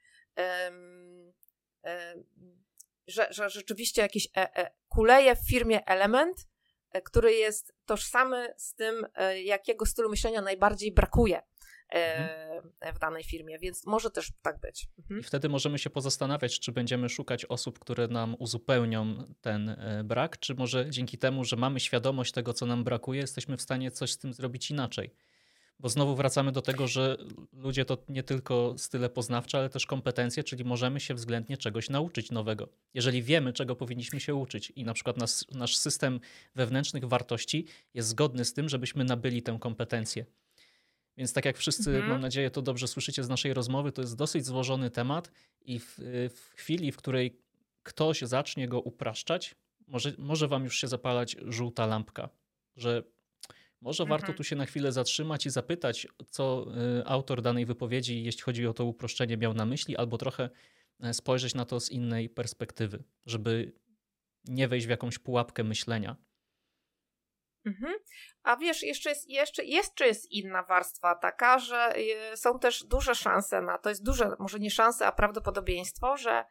[3.06, 6.36] że, że rzeczywiście jakiś e, kuleje w firmie element,
[7.04, 9.06] który jest tożsamy z tym,
[9.44, 11.42] jakiego stylu myślenia najbardziej brakuje.
[11.90, 12.72] Mhm.
[12.80, 14.88] E, w danej firmie, więc może też tak być.
[14.98, 15.20] Mhm.
[15.20, 20.38] I wtedy możemy się pozastanawiać, czy będziemy szukać osób, które nam uzupełnią ten e, brak,
[20.38, 24.12] czy może dzięki temu, że mamy świadomość tego, co nam brakuje, jesteśmy w stanie coś
[24.12, 25.10] z tym zrobić inaczej.
[25.78, 27.16] Bo znowu wracamy do tego, że
[27.52, 32.30] ludzie to nie tylko style poznawcze, ale też kompetencje, czyli możemy się względnie czegoś nauczyć
[32.30, 32.68] nowego.
[32.94, 36.20] Jeżeli wiemy, czego powinniśmy się uczyć i na przykład nas, nasz system
[36.54, 40.26] wewnętrznych wartości jest zgodny z tym, żebyśmy nabyli tę kompetencję.
[41.16, 42.08] Więc tak jak wszyscy, mhm.
[42.08, 45.30] mam nadzieję, to dobrze słyszycie z naszej rozmowy, to jest dosyć złożony temat
[45.60, 45.94] i w,
[46.34, 47.40] w chwili, w której
[47.82, 49.54] ktoś zacznie go upraszczać,
[49.86, 52.28] może, może wam już się zapalać żółta lampka,
[52.76, 53.02] że
[53.80, 54.20] może mhm.
[54.20, 56.66] warto tu się na chwilę zatrzymać i zapytać, co
[57.00, 60.50] y, autor danej wypowiedzi, jeśli chodzi o to uproszczenie, miał na myśli, albo trochę
[61.00, 63.72] e, spojrzeć na to z innej perspektywy, żeby
[64.44, 66.16] nie wejść w jakąś pułapkę myślenia.
[67.66, 67.94] Mhm.
[68.42, 71.92] A wiesz, jeszcze jest, jeszcze, jeszcze jest inna warstwa taka, że
[72.32, 76.44] y, są też duże szanse na to, jest duże, może nie szanse, a prawdopodobieństwo, że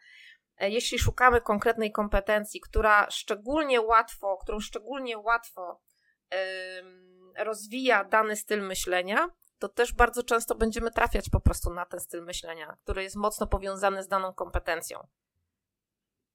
[0.57, 5.82] e, jeśli szukamy konkretnej kompetencji, która szczególnie łatwo, którą szczególnie łatwo
[7.38, 9.30] rozwija dany styl myślenia,
[9.60, 13.47] to też bardzo często będziemy trafiać po prostu na ten styl myślenia, który jest mocno
[13.47, 15.07] powiązany z daną kompetencją.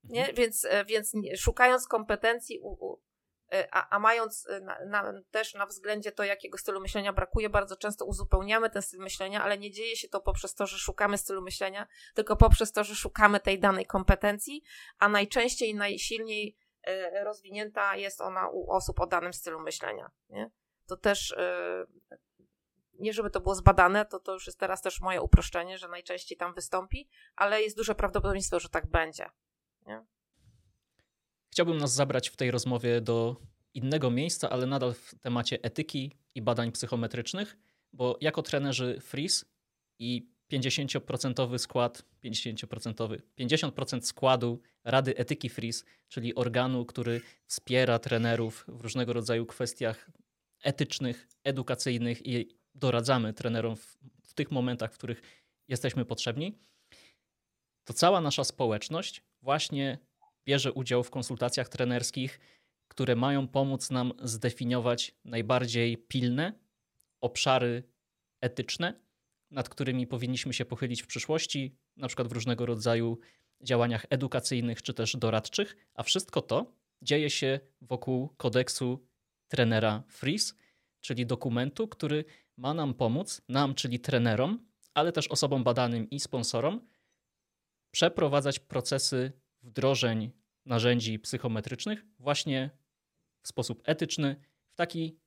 [0.05, 0.21] Nie?
[0.21, 0.37] Mhm.
[0.37, 3.01] Więc, e, więc szukając kompetencji, u, u,
[3.71, 7.77] a, a mając y, na, na, też na względzie to, jakiego stylu myślenia brakuje, bardzo
[7.77, 11.43] często uzupełniamy ten styl myślenia, ale nie dzieje się to poprzez to, że szukamy stylu
[11.43, 14.63] myślenia, tylko poprzez to, że szukamy tej danej kompetencji,
[14.99, 16.57] a najczęściej najsilniej
[16.89, 20.11] y, rozwinięta jest ona u osób o danym stylu myślenia.
[20.29, 20.51] Nie?
[20.87, 21.35] To też
[22.99, 26.39] nie żeby to było zbadane, to to już jest teraz też moje uproszczenie, że najczęściej
[26.39, 29.31] tam wystąpi, ale jest duże prawdopodobieństwo, że tak będzie.
[29.87, 30.05] Nie?
[31.55, 33.37] Chciałbym nas zabrać w tej rozmowie do
[33.75, 37.57] innego miejsca, ale nadal w temacie etyki i badań psychometrycznych,
[37.93, 39.47] bo jako trenerzy Freeze
[39.99, 48.81] i 50% skład, 50%, 50% składu Rady Etyki Freeze, czyli organu, który wspiera trenerów w
[48.81, 50.11] różnego rodzaju kwestiach
[50.63, 55.23] etycznych, edukacyjnych i doradzamy trenerom w, w tych momentach, w których
[55.69, 56.59] jesteśmy potrzebni,
[57.85, 59.99] to cała nasza społeczność właśnie
[60.45, 62.41] bierze udział w konsultacjach trenerskich,
[62.89, 66.53] które mają pomóc nam zdefiniować najbardziej pilne
[67.21, 67.83] obszary
[68.41, 69.01] etyczne,
[69.51, 73.19] nad którymi powinniśmy się pochylić w przyszłości, na przykład w różnego rodzaju
[73.61, 76.73] działaniach edukacyjnych czy też doradczych, a wszystko to
[77.03, 79.07] dzieje się wokół kodeksu
[79.49, 80.55] trenera Freeze,
[81.01, 82.25] czyli dokumentu, który
[82.57, 86.87] ma nam pomóc, nam, czyli trenerom, ale też osobom badanym i sponsorom,
[87.91, 89.33] przeprowadzać procesy
[89.65, 90.31] wdrożeń
[90.67, 92.71] narzędzi psychometrycznych właśnie
[93.43, 94.37] w sposób etyczny,
[94.69, 95.19] w taki,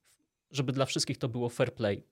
[0.51, 2.07] żeby dla wszystkich to było fair play.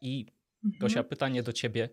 [0.00, 0.26] I
[0.64, 0.80] mhm.
[0.80, 1.88] Gosia, pytanie do ciebie,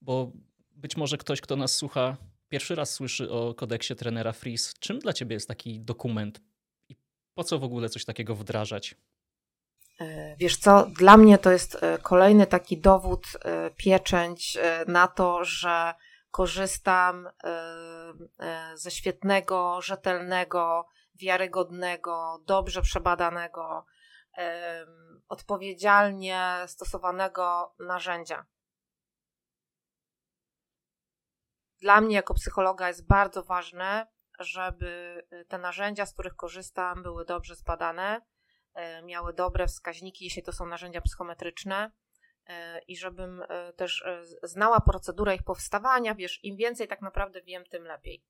[0.00, 0.32] bo
[0.70, 2.16] być może ktoś, kto nas słucha,
[2.48, 4.72] pierwszy raz słyszy o kodeksie trenera Freeze.
[4.78, 6.40] Czym dla ciebie jest taki dokument
[6.88, 6.96] i
[7.34, 8.94] po co w ogóle coś takiego wdrażać?
[10.00, 15.44] E, wiesz co, dla mnie to jest e, kolejny taki dowód, e, pieczęć na to,
[15.44, 15.94] że
[16.32, 17.28] korzystam
[18.74, 23.86] ze świetnego, rzetelnego, wiarygodnego, dobrze przebadanego,
[25.28, 28.46] odpowiedzialnie stosowanego narzędzia.
[31.80, 34.06] Dla mnie, jako psychologa, jest bardzo ważne,
[34.38, 38.20] żeby te narzędzia, z których korzystam, były dobrze zbadane,
[38.74, 41.90] E, miały dobre wskaźniki, jeśli to są narzędzia psychometryczne e,
[42.88, 44.04] i żebym e, też
[44.42, 48.24] znała procedurę ich powstawania, wiesz, im więcej tak naprawdę wiem, tym lepiej.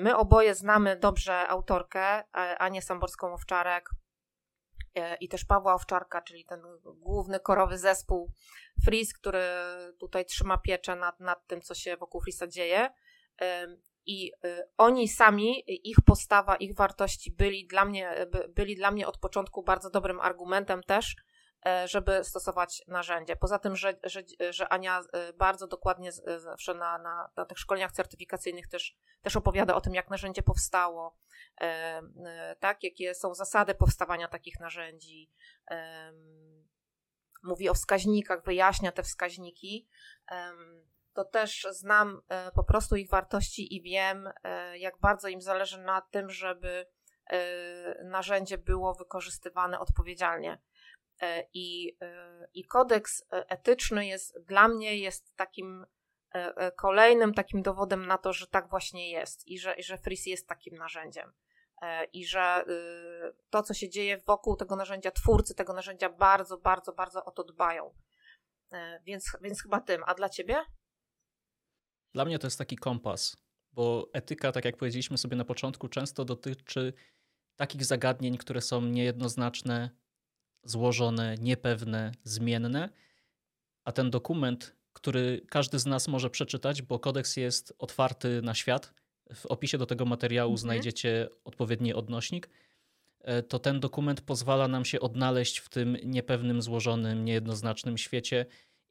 [0.00, 2.24] My oboje znamy dobrze autorkę,
[2.58, 3.82] Anię Samborską-Owczarek
[5.20, 8.32] i też Pawła Owczarka, czyli ten główny korowy zespół
[8.84, 9.42] Freeze, który
[9.98, 12.90] tutaj trzyma pieczę nad, nad tym, co się wokół Freeza dzieje.
[14.06, 14.32] I
[14.76, 19.90] oni sami, ich postawa, ich wartości byli dla mnie, byli dla mnie od początku bardzo
[19.90, 21.35] dobrym argumentem też, e,
[21.84, 23.36] żeby stosować narzędzie.
[23.36, 27.92] Poza tym, że, że, że Ania e, bardzo dokładnie zawsze na, na, na tych szkoleniach
[27.92, 31.18] certyfikacyjnych też, też opowiada o tym, jak narzędzie powstało,
[31.60, 35.32] e, tak, jakie są zasady powstawania takich narzędzi.
[37.42, 39.88] Mówi o wskaźnikach, wyjaśnia te wskaźniki
[41.16, 45.80] to też znam e, po prostu ich wartości i wiem, e, jak bardzo im zależy
[45.80, 46.86] na tym, żeby
[47.26, 50.58] e, narzędzie było wykorzystywane odpowiedzialnie.
[51.54, 51.98] I,
[52.54, 55.86] i kodeks etyczny jest dla mnie jest takim
[56.76, 60.48] kolejnym takim dowodem na to, że tak właśnie jest i że, i że Freeze jest
[60.48, 61.32] takim narzędziem.
[62.12, 62.64] I że
[63.50, 67.44] to, co się dzieje wokół tego narzędzia, twórcy tego narzędzia bardzo, bardzo, bardzo o to
[67.44, 67.94] dbają.
[69.04, 70.02] Więc, więc chyba tym.
[70.06, 70.64] A dla ciebie?
[72.14, 73.36] Dla mnie to jest taki kompas,
[73.72, 76.92] bo etyka, tak jak powiedzieliśmy sobie na początku, często dotyczy
[77.56, 79.90] takich zagadnień, które są niejednoznaczne,
[80.66, 82.88] złożone, niepewne, zmienne,
[83.84, 88.94] a ten dokument, który każdy z nas może przeczytać, bo kodeks jest otwarty na świat,
[89.34, 90.58] w opisie do tego materiału mhm.
[90.58, 92.48] znajdziecie odpowiedni odnośnik,
[93.20, 98.46] e, to ten dokument pozwala nam się odnaleźć w tym niepewnym, złożonym, niejednoznacznym świecie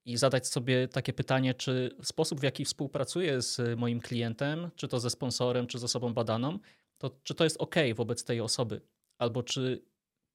[0.06, 5.00] i zadać sobie takie pytanie, czy sposób, w jaki współpracuję z moim klientem, czy to
[5.00, 6.60] ze sponsorem, czy z osobą badaną,
[6.98, 8.82] to czy to jest ok wobec tej osoby,
[9.18, 9.82] albo czy,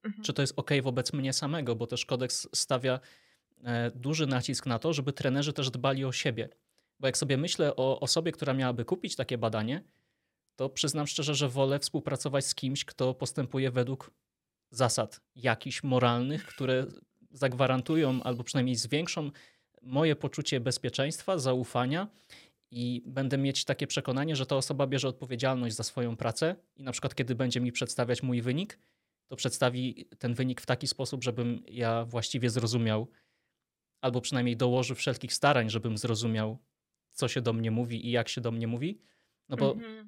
[0.04, 0.24] mhm.
[0.24, 3.00] czy to jest ok wobec mnie samego, bo też kodeks stawia
[3.64, 6.48] e, duży nacisk na to, żeby trenerzy też dbali o siebie.
[7.00, 9.82] Bo jak sobie myślę o osobie, która miałaby kupić takie badanie,
[10.56, 14.10] to przyznam szczerze, że wolę współpracować z kimś, kto postępuje według
[14.70, 16.86] zasad jakichś moralnych, które
[17.30, 19.30] zagwarantują albo przynajmniej zwiększą
[19.82, 22.08] moje poczucie bezpieczeństwa, zaufania
[22.70, 26.92] i będę mieć takie przekonanie, że ta osoba bierze odpowiedzialność za swoją pracę i na
[26.92, 28.78] przykład kiedy będzie mi przedstawiać mój wynik,
[29.30, 33.08] to przedstawi ten wynik w taki sposób, żebym ja właściwie zrozumiał,
[34.00, 36.58] albo przynajmniej dołoży wszelkich starań, żebym zrozumiał,
[37.12, 39.00] co się do mnie mówi i jak się do mnie mówi.
[39.48, 40.04] No bo -hmm.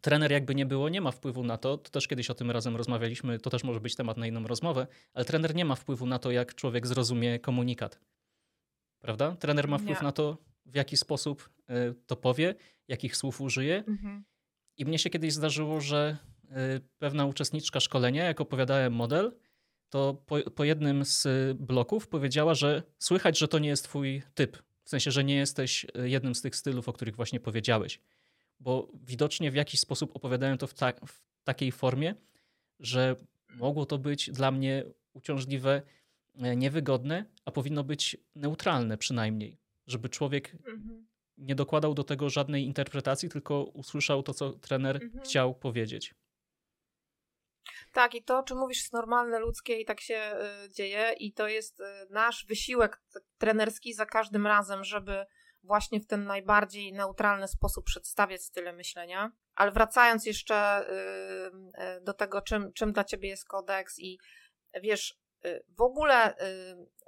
[0.00, 2.76] trener jakby nie było, nie ma wpływu na to, to też kiedyś o tym razem
[2.76, 6.18] rozmawialiśmy, to też może być temat na inną rozmowę, ale trener nie ma wpływu na
[6.18, 8.00] to, jak człowiek zrozumie komunikat.
[9.00, 9.36] Prawda?
[9.36, 10.04] Trener ma wpływ nie.
[10.04, 12.54] na to, w jaki sposób y, to powie,
[12.88, 13.84] jakich słów użyje.
[13.88, 14.24] Mhm.
[14.76, 16.18] I mnie się kiedyś zdarzyło, że
[16.98, 19.32] pewna uczestniczka szkolenia, jak opowiadałem model,
[19.90, 21.26] to po, po jednym z
[21.58, 24.62] bloków powiedziała, że słychać, że to nie jest twój typ.
[24.84, 28.00] W sensie, że nie jesteś y, jednym z tych stylów, o których właśnie powiedziałeś
[28.60, 32.14] bo widocznie w jakiś sposób opowiadają to w, ta w takiej formie,
[32.80, 33.16] że
[33.48, 35.82] mogło to być dla mnie uciążliwe,
[36.34, 41.06] e, niewygodne, a powinno być neutralne przynajmniej, żeby człowiek mhm.
[41.38, 45.24] nie dokładał do tego żadnej interpretacji, tylko usłyszał to, co trener mhm.
[45.24, 46.14] chciał powiedzieć.
[47.94, 51.48] Tak, i to, czym mówisz, jest normalne, ludzkie i tak się y, dzieje, i to
[51.48, 53.02] jest y, nasz wysiłek
[53.38, 55.26] trenerski za każdym razem, żeby
[55.62, 59.32] właśnie w ten najbardziej neutralny sposób przedstawiać style myślenia.
[59.54, 60.92] Ale wracając jeszcze y,
[61.96, 64.18] y, do tego, czym, czym dla ciebie jest kodeks i
[64.82, 66.34] wiesz, y, w ogóle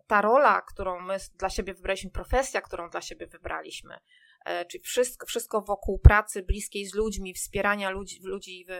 [0.06, 3.98] ta rola, którą my dla siebie wybraliśmy, profesja, którą dla siebie wybraliśmy,
[4.44, 8.72] e, czyli wszystko, wszystko wokół pracy bliskiej z ludźmi, wspierania ludzi, ludzi w,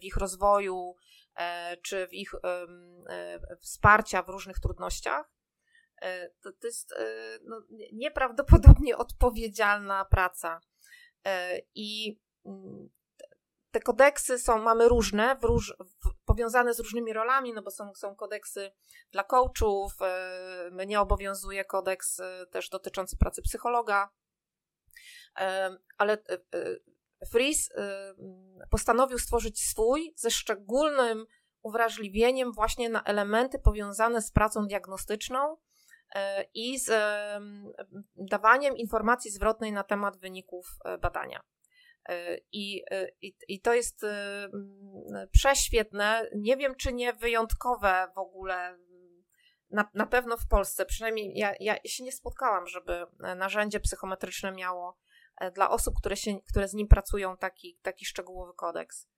[0.00, 1.09] w ich rozwoju, e,
[1.82, 5.30] czy w ich e, wsparcia w różnych trudnościach,
[6.00, 7.04] E, to, to jest e,
[7.44, 7.62] no,
[7.92, 10.60] nieprawdopodobnie odpowiedzialna praca.
[11.26, 12.90] E, I mm,
[13.70, 17.94] te kodeksy są, mamy różne, w róż, w, powiązane z różnymi rolami, no bo są,
[17.94, 18.72] są kodeksy
[19.12, 19.92] dla coachów,
[20.70, 22.20] mnie obowiązuje kodeks
[22.50, 24.10] też dotyczący pracy psychologa,
[25.98, 26.18] ale
[27.26, 27.68] Fries
[28.70, 31.26] postanowił stworzyć swój ze szczególnym
[31.62, 35.56] uwrażliwieniem właśnie na elementy powiązane z pracą diagnostyczną,
[36.14, 36.90] E, i z
[38.16, 41.40] dawaniem informacji zwrotnej na temat wyników e, badania.
[42.08, 42.84] E, I,
[43.22, 44.06] i, I to jest
[45.32, 46.28] prześwietne.
[46.36, 48.78] Nie wiem, czy nie wyjątkowe w ogóle.
[49.70, 53.06] Na, na pewno w Polsce, przynajmniej ja, ja się nie spotkałam, żeby
[53.36, 54.98] narzędzie psychometryczne miało
[55.54, 59.08] dla osób, które, się, które z nim pracują, taki, taki szczegółowy kodeks.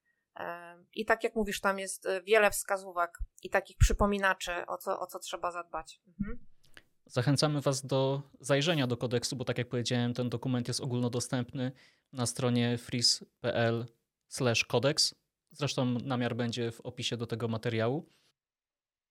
[0.94, 5.18] I tak jak mówisz, tam jest wiele wskazówek i takich przypominaczy, o co, o co
[5.18, 6.00] trzeba zadbać.
[6.08, 6.46] Mhm.
[7.06, 11.72] Zachęcamy Was do zajrzenia do kodeksu, bo tak jak powiedziałem, ten dokument jest ogólnodostępny
[12.12, 15.14] na stronie freeze.pl/kodeks.
[15.50, 18.08] Zresztą namiar będzie w opisie do tego materiału,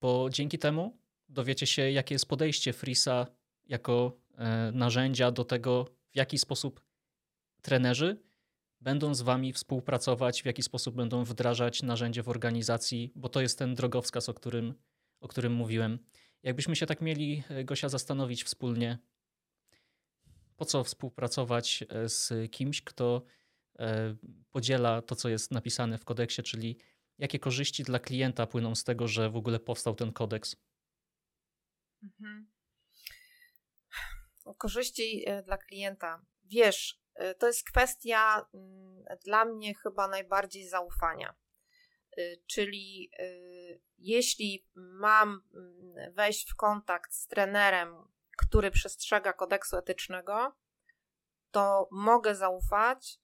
[0.00, 0.98] bo dzięki temu
[1.28, 3.26] dowiecie się, jakie jest podejście Freeza
[3.68, 6.80] jako e, narzędzia do tego, w jaki sposób
[7.62, 8.22] trenerzy
[8.82, 13.58] będą z Wami współpracować, w jaki sposób będą wdrażać narzędzie w organizacji, bo to jest
[13.58, 14.74] ten drogowskaz, o którym,
[15.20, 15.98] o którym mówiłem.
[16.42, 18.98] Jakbyśmy się tak mieli, e, Gosia, zastanowić wspólnie,
[20.56, 23.22] po co współpracować e, z kimś, kto
[23.78, 24.16] e,
[24.50, 26.78] podziela to, co jest napisane w kodeksie, czyli
[27.18, 30.56] jakie korzyści dla klienta płyną z tego, że w ogóle powstał ten kodeks?
[32.02, 32.52] Mhm.
[34.58, 36.24] Korzyści dla klienta.
[36.44, 37.01] Wiesz,
[37.38, 41.34] to jest kwestia mm, dla mnie chyba najbardziej zaufania.
[42.18, 47.94] Y, czyli y, jeśli mam mm, wejść w kontakt z trenerem,
[48.38, 50.56] który przestrzega kodeksu etycznego,
[51.50, 53.18] to mogę zaufać,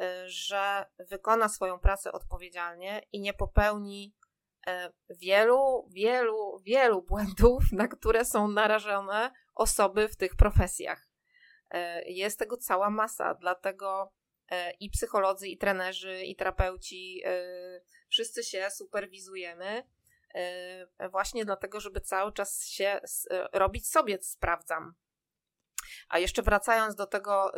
[0.00, 4.16] y, że wykona swoją pracę odpowiedzialnie i nie popełni
[5.10, 11.09] wielu, wielu, wielu błędów, na które są narażone osoby w tych profesjach.
[12.06, 14.12] Jest tego cała masa, dlatego
[14.80, 17.22] i psycholodzy, i trenerzy, i terapeuci
[18.10, 19.82] wszyscy się superwizujemy,
[20.34, 23.00] e, właśnie dlatego, żeby cały czas się
[23.30, 24.94] e, robić sobie sprawdzam.
[26.08, 27.52] A jeszcze wracając do tego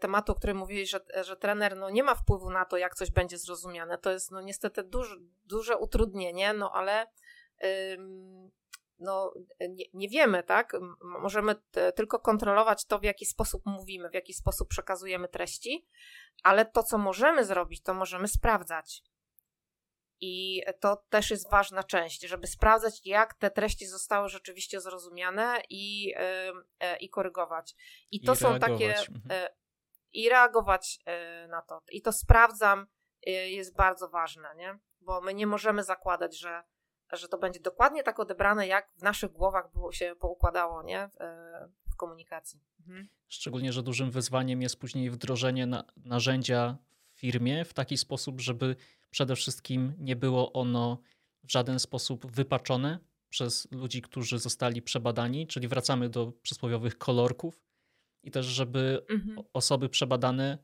[0.00, 3.10] tematu, o którym mówiłeś, że, że trener no, nie ma wpływu na to, jak coś
[3.10, 7.06] będzie zrozumiane, to jest no, niestety duż, duże utrudnienie, no ale
[8.98, 10.72] no, nie, nie, wiemy, tak?
[11.00, 15.88] Możemy t, tylko kontrolować to, w jaki sposób mówimy, w jaki sposób przekazujemy treści,
[16.42, 19.02] ale to, co możemy zrobić, to możemy sprawdzać.
[20.20, 26.04] I to też jest ważna część, żeby sprawdzać, jak te treści zostały rzeczywiście zrozumiane i,
[26.04, 27.74] yy, i korygować.
[28.10, 28.96] I to I są takie.
[28.96, 29.22] Mhm.
[29.30, 29.54] E,
[30.12, 31.82] I reagować e, na to.
[31.92, 32.86] I to sprawdzam,
[33.26, 34.78] jest bardzo ważne, nie?
[35.00, 36.62] Bo my nie możemy zakładać, że,
[37.16, 41.08] że to będzie dokładnie tak odebrane, jak w naszych głowach było się poukładało, nie?
[41.08, 41.16] W,
[41.92, 42.60] w komunikacji.
[42.80, 43.08] Mhm.
[43.28, 46.76] Szczególnie, że dużym wyzwaniem jest później wdrożenie na, narzędzia
[47.14, 48.76] w firmie w taki sposób, żeby
[49.10, 50.98] Przede wszystkim nie było ono
[51.44, 52.98] w żaden sposób wypaczone
[53.28, 57.62] przez ludzi, którzy zostali przebadani, czyli wracamy do przysłowiowych kolorków
[58.22, 59.46] i też, żeby mhm.
[59.52, 60.58] osoby przebadane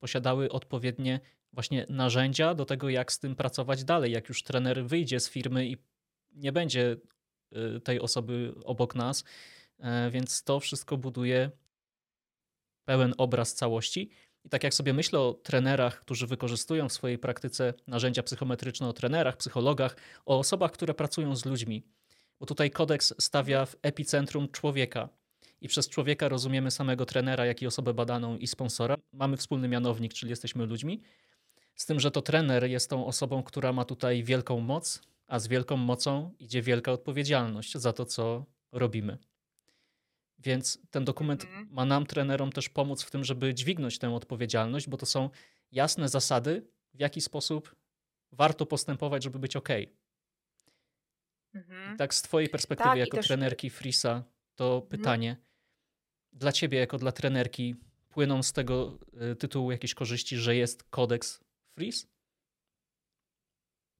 [0.00, 1.20] posiadały odpowiednie
[1.54, 5.66] właśnie narzędzia do tego, jak z tym pracować dalej, jak już trener wyjdzie z firmy
[5.66, 5.76] i
[6.32, 6.96] nie będzie
[7.76, 9.24] y, tej osoby obok nas,
[9.78, 11.50] e, więc to wszystko buduje
[12.84, 14.10] pełen obraz całości.
[14.44, 18.92] I tak jak sobie myślę o trenerach, którzy wykorzystują w swojej praktyce narzędzia psychometryczne, o
[18.92, 19.96] trenerach, psychologach,
[20.26, 21.86] o osobach, które pracują z ludźmi,
[22.40, 25.08] bo tutaj kodeks stawia w epicentrum człowieka.
[25.60, 28.96] I przez człowieka rozumiemy samego trenera, jak i osobę badaną i sponsora.
[29.12, 31.02] Mamy wspólny mianownik, czyli jesteśmy ludźmi.
[31.74, 35.48] Z tym, że to trener jest tą osobą, która ma tutaj wielką moc, a z
[35.48, 39.18] wielką mocą idzie wielka odpowiedzialność za to, co robimy.
[40.38, 41.68] Więc ten dokument mhm.
[41.70, 45.30] ma nam, trenerom, też pomóc w tym, żeby dźwignąć tę odpowiedzialność, bo to są
[45.72, 47.76] jasne zasady, w jaki sposób
[48.32, 49.68] warto postępować, żeby być ok.
[51.54, 51.94] Mhm.
[51.94, 53.26] I tak z Twojej perspektywy, tak, jako też...
[53.26, 54.88] trenerki Frisa, to mhm.
[54.88, 55.36] pytanie
[56.32, 57.74] dla Ciebie, jako dla trenerki,
[58.08, 58.98] płyną z tego
[59.32, 61.44] y, tytułu jakieś korzyści, że jest kodeks
[61.74, 62.06] Fris?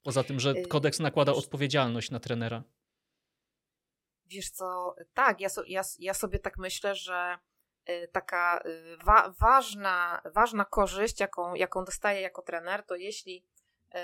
[0.03, 2.63] Poza tym, że y, kodeks nakłada odpowiedzialność na trenera.
[4.27, 7.39] Wiesz co, tak, ja, so, ja, ja sobie tak myślę, że
[7.89, 13.45] y, taka y, wa ważna, ważna korzyść, jaką, jaką dostaję jako trener, to jeśli
[13.95, 13.99] y,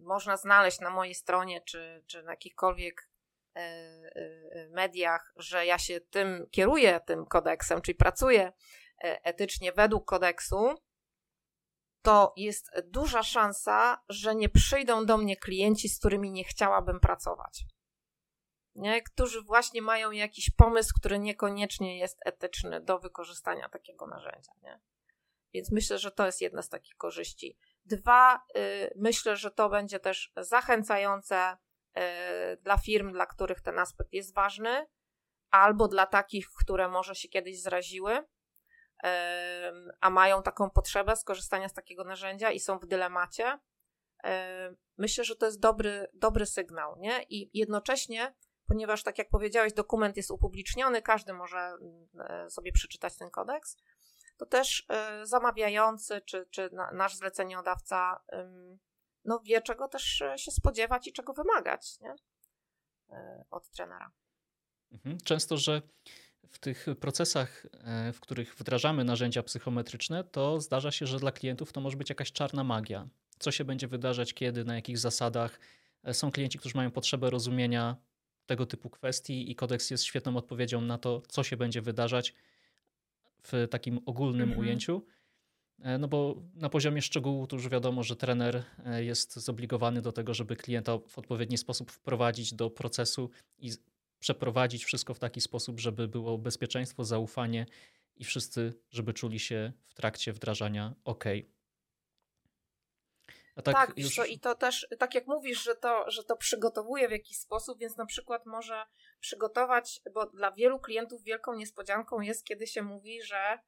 [0.00, 3.08] można znaleźć na mojej stronie czy, czy na jakichkolwiek
[3.56, 8.52] y, y, mediach, że ja się tym kieruję, tym kodeksem, czyli pracuję
[9.02, 10.74] etycznie według kodeksu,
[12.02, 17.64] to jest duża szansa, że nie przyjdą do mnie klienci, z którymi nie chciałabym pracować
[18.74, 19.02] nie?
[19.02, 24.52] którzy właśnie mają jakiś pomysł, który niekoniecznie jest etyczny do wykorzystania takiego narzędzia.
[24.62, 24.80] Nie?
[25.54, 27.58] Więc myślę, że to jest jedna z takich korzyści.
[27.84, 32.00] Dwa, y, myślę, że to będzie też zachęcające y,
[32.56, 34.86] dla firm, dla których ten aspekt jest ważny,
[35.50, 38.26] albo dla takich, które może się kiedyś zraziły,
[40.00, 43.58] a mają taką potrzebę skorzystania z takiego narzędzia i są w dylemacie.
[44.98, 47.22] Myślę, że to jest dobry, dobry sygnał, nie?
[47.22, 48.34] I jednocześnie
[48.70, 53.76] ponieważ, tak jak powiedziałeś, dokument jest upubliczniony, każdy może mm, e, sobie przeczytać ten kodeks,
[54.36, 58.22] to też e, zamawiający czy, czy nasz zleceniodawca
[59.24, 62.14] no, wie, czego też e, się spodziewać i czego wymagać nie?
[63.50, 64.10] od trenera.
[64.92, 65.18] Mhm.
[65.24, 65.82] Często, że
[66.50, 67.66] w tych procesach,
[68.12, 72.32] w których wdrażamy narzędzia psychometryczne, to zdarza się, że dla klientów to może być jakaś
[72.32, 73.08] czarna magia.
[73.38, 75.60] Co się będzie wydarzać, kiedy, na jakich zasadach.
[76.12, 77.96] Są klienci, którzy mają potrzebę rozumienia
[78.46, 82.34] tego typu kwestii i kodeks jest świetną odpowiedzią na to, co się będzie wydarzać
[83.42, 84.60] w takim ogólnym mhm.
[84.60, 85.02] ujęciu.
[85.82, 90.12] E, no bo na poziomie szczegółu to już wiadomo, że trener e, jest zobligowany do
[90.12, 93.70] tego, żeby klienta w odpowiedni sposób wprowadzić do procesu i
[94.20, 97.66] przeprowadzić wszystko w taki sposób, żeby było bezpieczeństwo, zaufanie
[98.16, 101.24] i wszyscy, żeby czuli się w trakcie wdrażania ok.
[103.54, 104.14] Tak, tak już...
[104.14, 107.78] co, i to też, tak jak mówisz, że to, że to przygotowuje w jakiś sposób,
[107.78, 108.86] więc na przykład może
[109.20, 113.58] przygotować, bo dla wielu klientów wielką niespodzianką jest, kiedy się mówi, że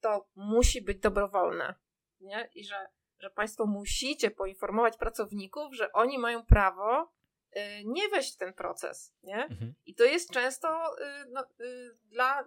[0.00, 1.74] to musi być dobrowolne,
[2.20, 2.50] nie?
[2.54, 7.12] I że, że Państwo musicie poinformować pracowników, że oni mają prawo
[7.84, 9.44] nie wejść w ten proces, nie?
[9.44, 9.74] Mhm.
[9.86, 12.44] I to jest często y, no, y, dla,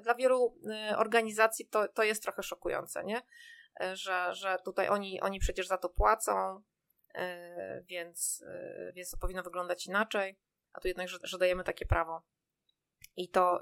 [0.00, 0.58] dla wielu
[0.96, 3.22] organizacji to, to jest trochę szokujące, nie?
[3.92, 6.62] Że, że tutaj oni, oni przecież za to płacą,
[7.82, 8.44] więc,
[8.94, 10.38] więc to powinno wyglądać inaczej,
[10.72, 12.22] a tu jednak, że, że dajemy takie prawo.
[13.16, 13.60] I to,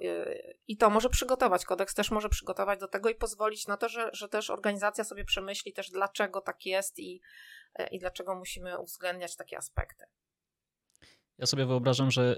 [0.67, 4.11] I to może przygotować, kodeks też może przygotować do tego i pozwolić na to, że,
[4.13, 7.21] że też organizacja sobie przemyśli też dlaczego tak jest i,
[7.91, 10.07] i dlaczego musimy uwzględniać takie aspekty.
[11.39, 12.37] Ja sobie wyobrażam, że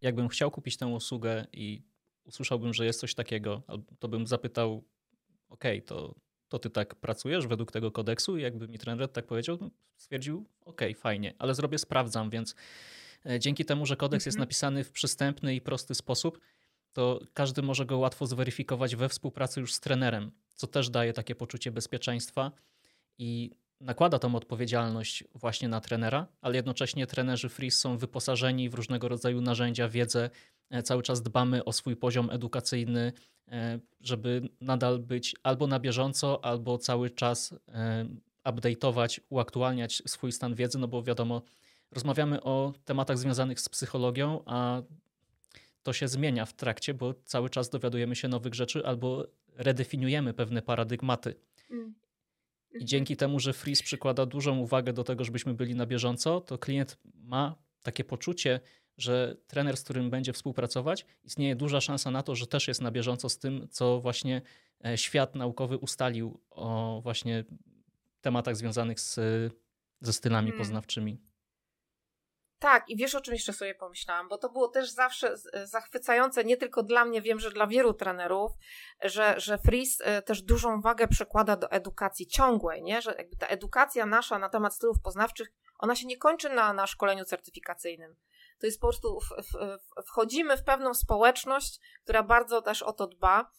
[0.00, 1.82] jakbym chciał kupić tę usługę i
[2.24, 3.62] usłyszałbym, że jest coś takiego,
[3.98, 4.84] to bym zapytał,
[5.48, 6.14] OK, to
[6.48, 8.38] to ty tak pracujesz według tego kodeksu?
[8.38, 12.54] I jakby mi trener tak powiedział, no, stwierdził, ok, fajnie, ale zrobię, sprawdzam, więc
[13.26, 14.28] e, dzięki temu, że kodeks mhm.
[14.28, 16.40] jest napisany w przystępny i prosty sposób,
[16.92, 21.34] to każdy może go łatwo zweryfikować we współpracy już z trenerem, co też daje takie
[21.34, 22.52] poczucie bezpieczeństwa
[23.18, 23.50] i
[23.80, 29.40] nakłada tą odpowiedzialność właśnie na trenera, ale jednocześnie trenerzy Freeze są wyposażeni w różnego rodzaju
[29.40, 30.30] narzędzia, wiedzę.
[30.70, 33.12] E, cały czas dbamy o swój poziom edukacyjny,
[33.48, 38.06] e, żeby nadal być albo na bieżąco, albo cały czas e,
[38.44, 41.42] update'ować, uaktualniać swój stan wiedzy, no bo wiadomo,
[41.90, 44.82] rozmawiamy o tematach związanych z psychologią, a
[45.82, 50.62] to się zmienia w trakcie, bo cały czas dowiadujemy się nowych rzeczy albo redefiniujemy pewne
[50.62, 51.34] paradygmaty.
[51.70, 51.94] Mm.
[52.80, 56.58] I dzięki temu, że Freeze przykłada dużą uwagę do tego, żebyśmy byli na bieżąco, to
[56.58, 58.60] klient ma takie poczucie,
[58.98, 62.90] że trener, z którym będzie współpracować, istnieje duża szansa na to, że też jest na
[62.90, 64.42] bieżąco z tym, co właśnie
[64.84, 67.44] e, świat naukowy ustalił o właśnie
[68.20, 69.14] tematach związanych z,
[70.00, 70.58] ze stylami hmm.
[70.58, 71.18] poznawczymi.
[72.66, 75.34] Tak, i wiesz o czym jeszcze sobie pomyślałam, bo to było też zawsze
[75.64, 78.52] zachwycające, nie tylko dla mnie, wiem, że dla wielu trenerów,
[79.02, 83.02] że, że Fris e, też dużą wagę przekłada do edukacji ciągłej, nie?
[83.02, 86.86] że jakby ta edukacja nasza na temat stylów poznawczych, ona się nie kończy na, na
[86.86, 88.16] szkoleniu certyfikacyjnym.
[88.58, 93.06] To jest po prostu, w, w, wchodzimy w pewną społeczność, która bardzo też o to
[93.06, 93.50] dba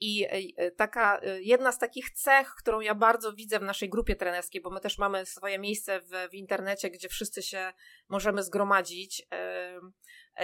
[0.00, 0.26] I
[0.60, 4.60] y, taka, y, jedna z takich cech, którą ja bardzo widzę w naszej grupie trenerskiej,
[4.60, 7.72] bo my też mamy swoje miejsce w, w internecie, gdzie wszyscy się
[8.08, 9.28] możemy zgromadzić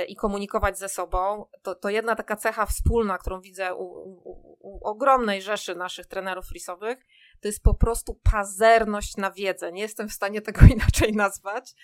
[0.09, 4.89] i komunikować ze sobą, to, to jedna taka cecha wspólna, którą widzę u, u, u
[4.89, 6.99] ogromnej rzeszy naszych trenerów frisowych,
[7.41, 9.73] to jest po prostu pazerność na wiedzę.
[9.73, 11.75] Nie jestem w stanie tego inaczej nazwać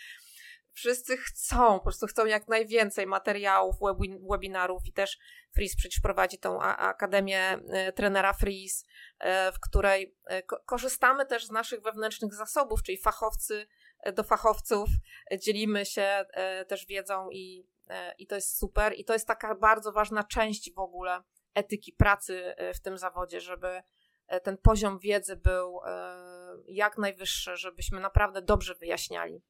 [0.73, 3.77] wszyscy chcą, po prostu chcą jak najwięcej materiałów,
[4.31, 5.19] webinarów i też
[5.55, 8.85] Freeze przecież prowadzi tą Akademię e, trenera Freeze,
[9.19, 13.67] e, w której e, korzystamy też z naszych wewnętrznych zasobów, czyli fachowcy
[14.15, 14.89] do fachowców,
[15.41, 16.25] dzielimy się
[16.69, 17.67] też wiedzą i,
[18.19, 18.93] i to jest super.
[18.97, 21.23] I to jest taka bardzo ważna część w ogóle
[21.55, 23.83] etyki pracy w tym zawodzie, żeby
[24.43, 25.81] ten poziom wiedzy był
[26.67, 29.43] jak najwyższy, żebyśmy naprawdę dobrze wyjaśniali.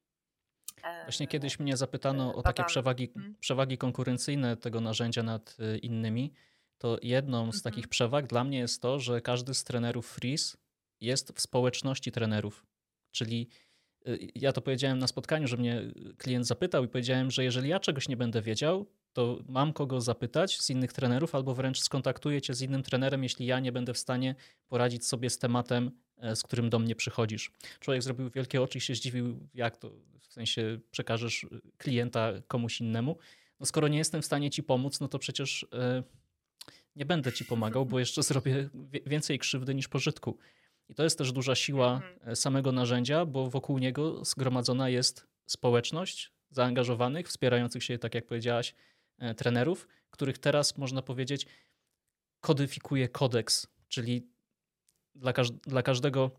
[1.03, 3.35] Właśnie kiedyś mnie zapytano o takie przewagi, mhm.
[3.39, 6.33] przewagi konkurencyjne tego narzędzia nad y, innymi.
[6.77, 7.89] To jedną z takich mhm.
[7.89, 10.57] przewag dla mnie jest to, że każdy z trenerów Freeze
[11.01, 12.65] jest w społeczności trenerów.
[13.11, 13.49] Czyli
[14.35, 15.81] ja to powiedziałem na spotkaniu, że mnie
[16.17, 20.61] klient zapytał i powiedziałem, że jeżeli ja czegoś nie będę wiedział, to mam kogo zapytać
[20.61, 23.97] z innych trenerów, albo wręcz skontaktuję cię z innym trenerem, jeśli ja nie będę w
[23.97, 24.35] stanie
[24.67, 27.51] poradzić sobie z tematem, e, z którym do mnie przychodzisz.
[27.79, 31.45] Człowiek zrobił wielkie oczy i się zdziwił, jak to, w sensie przekażesz
[31.77, 33.17] klienta komuś innemu.
[33.59, 36.03] No skoro nie jestem w stanie ci pomóc, no to przecież e,
[36.95, 38.69] nie będę ci pomagał, bo jeszcze zrobię
[39.05, 40.37] więcej krzywdy niż pożytku.
[40.89, 42.29] I to jest też duża siła mhm.
[42.29, 48.73] e, samego narzędzia, bo wokół niego zgromadzona jest społeczność zaangażowanych, wspierających się, tak jak powiedziałaś,
[48.73, 48.92] E,
[49.37, 51.47] trenerów, których teraz można powiedzieć
[52.41, 54.27] kodyfikuje kodeks, czyli
[55.15, 56.31] dla, każ dla każdego,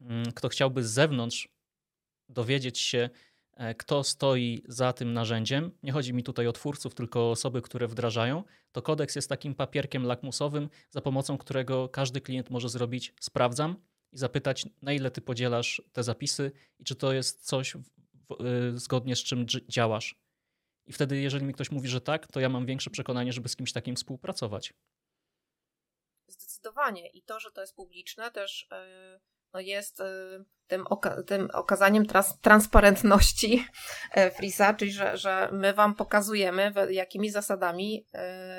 [0.00, 1.48] mm, kto chciałby z zewnątrz
[2.28, 3.10] dowiedzieć się,
[3.54, 5.70] e, kto stoi za tym narzędziem.
[5.82, 8.44] Nie chodzi mi tutaj o twórców, tylko o osoby, które wdrażają.
[8.72, 13.76] To kodeks jest takim papierkiem lakmusowym, za pomocą którego każdy klient może zrobić sprawdzam
[14.12, 17.82] i zapytać, na ile ty podzielasz te zapisy i czy to jest coś w,
[18.28, 20.14] w, y, zgodnie z czym działasz.
[20.86, 23.56] I wtedy, jeżeli mi ktoś mówi, że tak, to ja mam większe przekonanie, żeby z
[23.56, 24.74] kimś takim współpracować.
[26.26, 27.08] Zdecydowanie.
[27.08, 29.20] I to, że to jest publiczne, też yy,
[29.52, 33.64] no jest yy, tym, oka tym okazaniem trans transparentności
[34.16, 38.06] yy, Frisa, czyli że, że my Wam pokazujemy, jakimi zasadami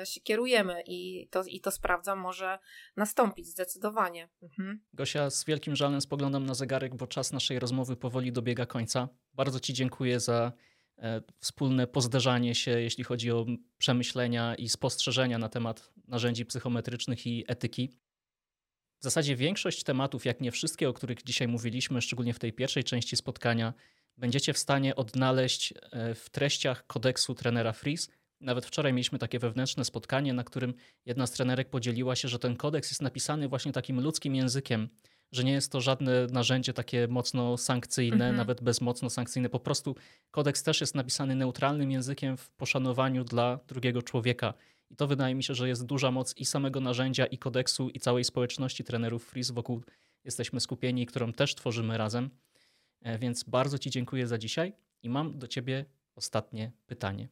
[0.04, 2.58] się kierujemy, i to, i to sprawdzam, może
[2.96, 4.28] nastąpić zdecydowanie.
[4.42, 4.84] Mhm.
[4.92, 9.08] Gosia, z wielkim żalem spoglądam na zegarek, bo czas naszej rozmowy powoli dobiega końca.
[9.32, 10.52] Bardzo Ci dziękuję za
[11.40, 13.46] wspólne pozderzanie się, jeśli chodzi o
[13.78, 17.90] przemyślenia i spostrzeżenia na temat narzędzi psychometrycznych i etyki.
[19.00, 22.84] W zasadzie większość tematów, jak nie wszystkie, o których dzisiaj mówiliśmy, szczególnie w tej pierwszej
[22.84, 23.74] części spotkania,
[24.16, 28.12] będziecie w stanie odnaleźć e, w treściach kodeksu trenera Freeze.
[28.40, 30.74] Nawet wczoraj mieliśmy takie wewnętrzne spotkanie, na którym
[31.06, 34.88] jedna z trenerek podzieliła się, że ten kodeks jest napisany właśnie takim ludzkim językiem,
[35.32, 38.36] że nie jest to żadne narzędzie takie mocno sankcyjne, mhm.
[38.36, 39.48] nawet bez mocno sankcyjne.
[39.48, 39.96] Po prostu
[40.30, 44.54] kodeks też jest napisany neutralnym językiem w poszanowaniu dla drugiego człowieka.
[44.90, 48.00] I to wydaje mi się, że jest duża moc i samego narzędzia, i kodeksu, i
[48.00, 49.82] całej społeczności trenerów Freeze, wokół
[50.24, 52.30] jesteśmy skupieni, którą też tworzymy razem.
[53.00, 54.72] E, więc bardzo Ci dziękuję za dzisiaj
[55.02, 55.84] i mam do Ciebie
[56.14, 57.28] ostatnie pytanie.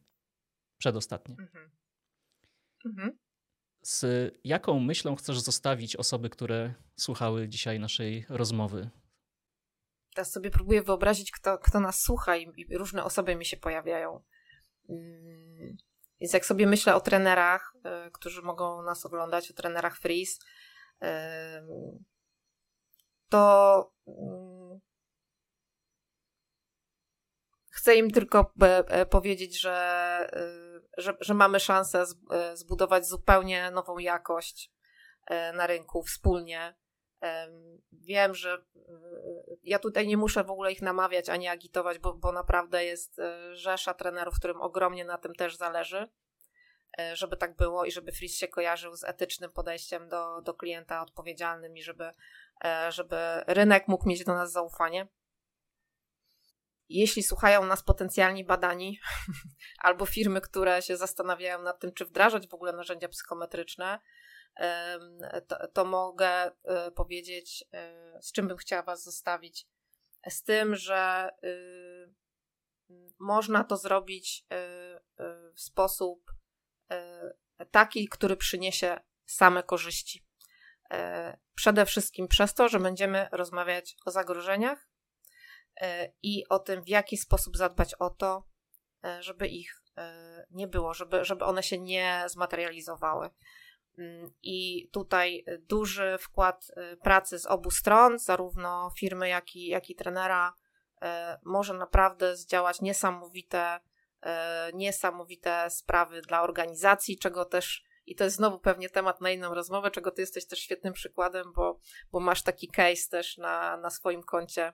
[0.79, 1.37] Przedostatnie.
[1.39, 1.71] Mhm.
[2.85, 3.30] Mhm
[3.83, 4.05] z
[4.45, 8.91] jaką myślą chcesz zostawić osoby, które słuchały dzisiaj naszej rozmowy?
[10.15, 14.23] Teraz sobie próbuję wyobrazić, kto, kto nas słucha i, i różne osoby mi się pojawiają.
[14.89, 15.77] Mm,
[16.21, 17.75] więc jak sobie myślę o trenerach,
[18.07, 20.39] y, którzy mogą nas oglądać, o trenerach Freeze,
[23.29, 24.90] to y,
[27.81, 28.53] chcę im tylko
[29.11, 29.77] powiedzieć, że
[30.97, 34.73] że, że mamy szansę e, zbudować zupełnie nową jakość
[35.27, 36.75] e, na rynku wspólnie.
[37.93, 38.61] Wiem, że e,
[39.63, 43.21] ja tutaj nie muszę w ogóle ich namawiać ani agitować, bo, bo naprawdę jest
[43.53, 46.09] rzesza trenerów, którym ogromnie na tym też zależy,
[47.13, 51.77] żeby tak było i żeby Fris się kojarzył z etycznym podejściem do, do klienta odpowiedzialnym
[51.77, 52.11] i żeby,
[52.89, 53.17] żeby
[53.47, 55.09] rynek mógł mieć do nas zaufanie
[56.91, 59.01] jeśli słuchają nas potencjalni badani
[59.87, 63.99] albo firmy, które się zastanawiają nad tym, czy wdrażać w ogóle narzędzia psychometryczne,
[65.49, 66.51] to, to mogę
[66.95, 67.65] powiedzieć,
[68.21, 69.67] z czym bym chciała Was zostawić.
[70.29, 71.31] Z tym, że
[73.19, 74.47] można to zrobić
[75.55, 76.33] w sposób
[77.71, 80.27] taki, który przyniesie same korzyści.
[80.91, 84.90] E, przede wszystkim przez to, że będziemy rozmawiać o zagrożeniach e,
[86.23, 88.45] i o tym, w jaki sposób zadbać o to,
[89.05, 89.83] e, żeby ich
[90.51, 93.31] nie było, żeby, żeby one się nie zmaterializowały.
[93.99, 96.71] Mm, I tutaj duży wkład
[97.03, 100.55] pracy z obu stron, zarówno firmy, jak i, jak i trenera,
[101.45, 103.81] może naprawdę zdziałać niesamowite,
[104.75, 109.91] niesamowite sprawy dla organizacji, czego też i to jest znowu pewnie temat na inną rozmowę,
[109.91, 111.81] czego ty jesteś też świetnym przykładem, bo,
[112.13, 114.73] bo masz taki case też na, na swoim koncie, e,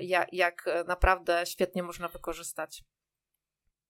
[0.00, 2.84] jak, jak naprawdę świetnie można wykorzystać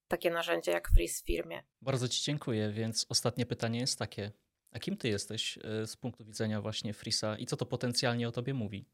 [0.09, 1.63] takie narzędzie jak Freeze w firmie.
[1.81, 4.33] Bardzo Ci dziękuję, więc ostatnie pytanie jest takie.
[4.73, 8.33] A kim Ty jesteś e, z punktu widzenia właśnie Freeza i co to potencjalnie o
[8.33, 8.89] Tobie mówi?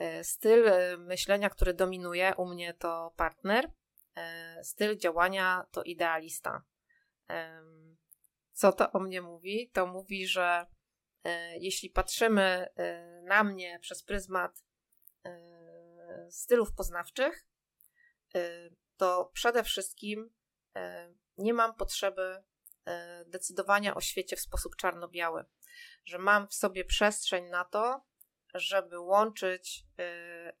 [0.00, 3.70] E, styl myślenia, który dominuje u mnie to partner,
[4.62, 6.62] styl działania to idealista.
[8.52, 9.70] Co to o mnie mówi?
[9.72, 10.66] To mówi, że e,
[11.60, 14.64] jeśli patrzymy e, na mnie przez pryzmat
[15.24, 17.44] e, stylów poznawczych,
[18.96, 20.30] to przede wszystkim
[21.38, 22.44] nie mam potrzeby
[23.26, 25.44] decydowania o świecie w sposób czarno-biały,
[26.04, 28.04] że mam w sobie przestrzeń na to,
[28.54, 29.86] żeby łączyć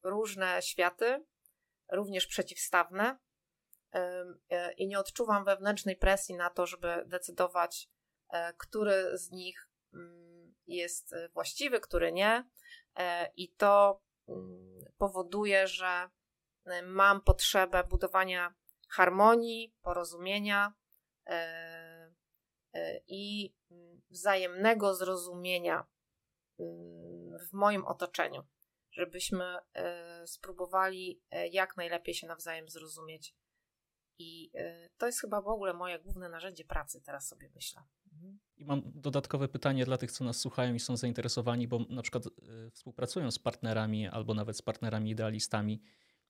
[0.02, 1.26] różne światy,
[1.92, 3.18] również przeciwstawne,
[3.92, 7.88] E, i nie odczuwam wewnętrznej presji na to, żeby decydować,
[8.28, 10.27] e, który z nich mm,
[10.68, 12.44] jest e, właściwy, który nie.
[13.36, 16.10] I to mm, powoduje, że
[16.82, 18.54] mam potrzebę budowania
[18.88, 20.74] harmonii, porozumienia
[23.06, 25.86] i mm, wzajemnego zrozumienia
[27.48, 28.46] w moim otoczeniu,
[28.92, 29.56] żebyśmy
[30.26, 33.34] spróbowali jak najlepiej się nawzajem zrozumieć
[34.18, 34.52] i
[34.96, 37.82] to jest chyba w ogóle moje główne narzędzie pracy, teraz sobie myślę.
[38.56, 42.26] I mam dodatkowe pytanie dla tych, co nas słuchają i są zainteresowani, bo na przykład
[42.26, 42.30] y,
[42.70, 45.82] współpracują z partnerami albo nawet z partnerami idealistami.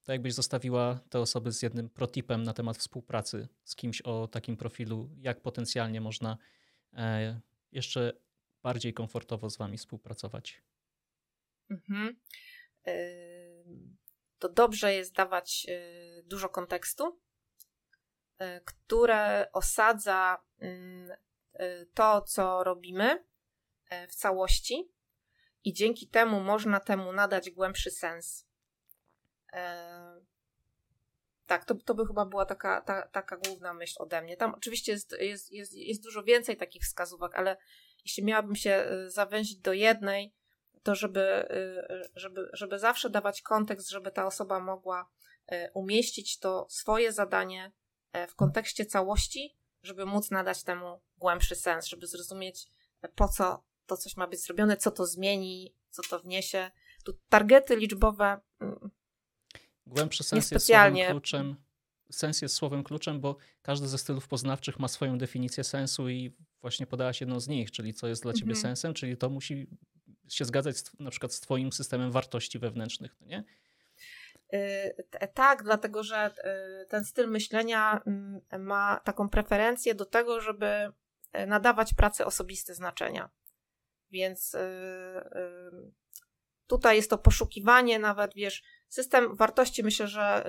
[0.03, 4.57] To jakbyś zostawiła te osoby z jednym protipem na temat współpracy z kimś o takim
[4.57, 6.39] profilu, jak potencjalnie można
[6.93, 7.41] e,
[7.73, 8.13] jeszcze
[8.63, 10.63] bardziej komfortowo z wami współpracować?
[11.71, 12.17] Mhm.
[14.39, 15.67] To dobrze jest dawać
[16.25, 17.21] dużo kontekstu,
[18.65, 21.17] które osadza mm,
[21.95, 23.25] to, co robimy
[23.93, 24.93] y, w całości,
[25.65, 28.47] i dzięki temu można temu nadać głębszy sens.
[31.47, 34.37] Tak, to, to by chyba była taka, ta, taka główna myśl ode mnie.
[34.37, 37.57] Tam oczywiście jest, jest, jest, jest dużo więcej takich wskazówek, ale
[38.05, 40.35] jeśli miałabym się zawęzić do jednej,
[40.83, 41.49] to żeby,
[42.15, 45.11] żeby, żeby zawsze dawać kontekst, żeby ta osoba mogła
[45.75, 47.73] umieścić to swoje zadanie
[48.29, 52.67] w kontekście całości, żeby móc nadać temu głębszy sens, żeby zrozumieć,
[53.03, 56.71] e, po co to coś ma być zrobione, co to zmieni, co to wniesie.
[57.05, 58.41] Tu targety liczbowe.
[58.61, 58.91] Mm,
[59.87, 61.57] głębszy sens jest słowem kluczem.
[62.13, 66.87] Sens jest słowem kluczem, bo każdy ze stylów poznawczych ma swoją definicję sensu i właśnie
[66.87, 68.63] podałaś jedną z nich, czyli co jest dla ciebie mhm.
[68.63, 69.67] sensem, czyli to musi
[70.29, 73.45] się zgadzać z, na przykład z twoim systemem wartości wewnętrznych, no nie?
[74.53, 76.31] Y, tak, dlatego że
[76.83, 80.93] y, ten styl myślenia mm, ma taką preferencję do tego, żeby
[81.37, 83.31] y, nadawać pracy osobiste znaczenia.
[84.11, 84.57] Więc
[86.67, 90.45] tutaj jest to poszukiwanie, nawet wiesz, system wartości myślę, że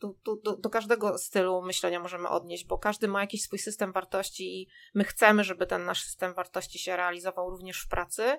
[0.00, 4.68] do, do, każdego stylu myślenia możemy odnieść, bo każdy ma jakiś swój system wartości i
[4.94, 8.38] my chcemy, żeby ten nasz system wartości się realizował również w pracy.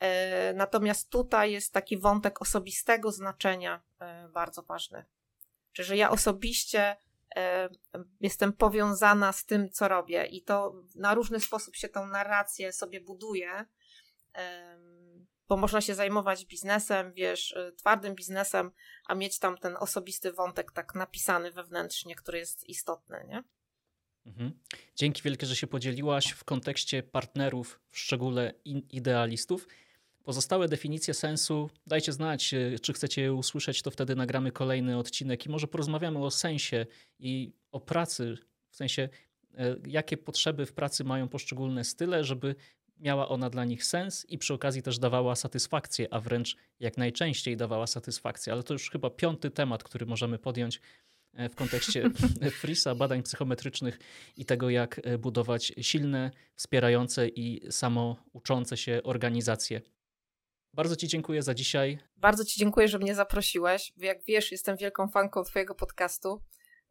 [0.00, 5.04] E, natomiast tutaj jest taki wątek osobistego znaczenia e, bardzo ważny.
[5.72, 6.96] Czyli, że ja osobiście
[7.36, 7.68] e,
[8.20, 13.00] jestem powiązana z tym, co robię, i to na różny sposób się tą narrację sobie
[13.00, 13.64] buduje,
[15.48, 18.70] bo można się zajmować biznesem, wiesz, twardym biznesem,
[19.06, 23.44] a mieć tam ten osobisty wątek tak napisany wewnętrznie, który jest istotny, nie?
[24.26, 24.60] Mhm.
[24.96, 28.54] Dzięki wielkie, że się podzieliłaś w kontekście partnerów, w szczególe
[28.90, 29.66] idealistów.
[30.24, 35.46] Pozostałe definicje sensu dajcie znać, e, czy chcecie je usłyszeć, to wtedy nagramy kolejny odcinek
[35.46, 36.86] i może porozmawiamy o sensie
[37.18, 38.36] i o pracy,
[38.70, 39.08] w sensie
[39.54, 42.54] e, jakie potrzeby w pracy mają poszczególne style, żeby
[42.98, 47.56] miała ona dla nich sens i przy okazji też dawała satysfakcję, a wręcz jak najczęściej
[47.56, 48.52] dawała satysfakcję.
[48.52, 50.80] Ale to już chyba piąty temat, który możemy podjąć
[51.34, 52.10] e, w kontekście
[52.60, 53.98] FRISA, badań psychometrycznych
[54.36, 59.93] i tego, jak budować silne, wspierające i samouczące się organizacje.
[60.74, 61.98] Bardzo Ci dziękuję za dzisiaj.
[62.16, 63.92] Bardzo Ci dziękuję, że mnie zaprosiłeś.
[63.96, 66.42] Jak wiesz, jestem wielką fanką Twojego podcastu.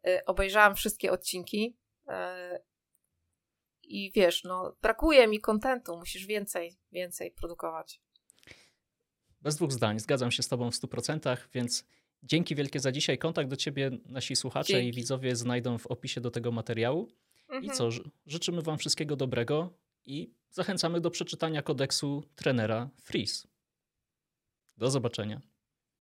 [0.07, 1.77] E, obejrzałam wszystkie odcinki.
[3.83, 8.01] I wiesz, no, brakuje mi kontentu, musisz więcej, więcej produkować.
[9.41, 11.85] Bez dwóch zdań, zgadzam się z Tobą w 100%, więc
[12.23, 13.17] dzięki wielkie za dzisiaj.
[13.17, 14.87] Kontakt do Ciebie nasi słuchacze dzięki.
[14.87, 17.07] i widzowie znajdą w opisie do tego materiału.
[17.47, 17.63] Mhm.
[17.63, 17.89] I co,
[18.25, 19.73] życzymy Wam wszystkiego dobrego
[20.05, 23.52] i zachęcamy do przeczytania kodeksu trenera Freeze.
[24.83, 25.41] Do zobaczenia.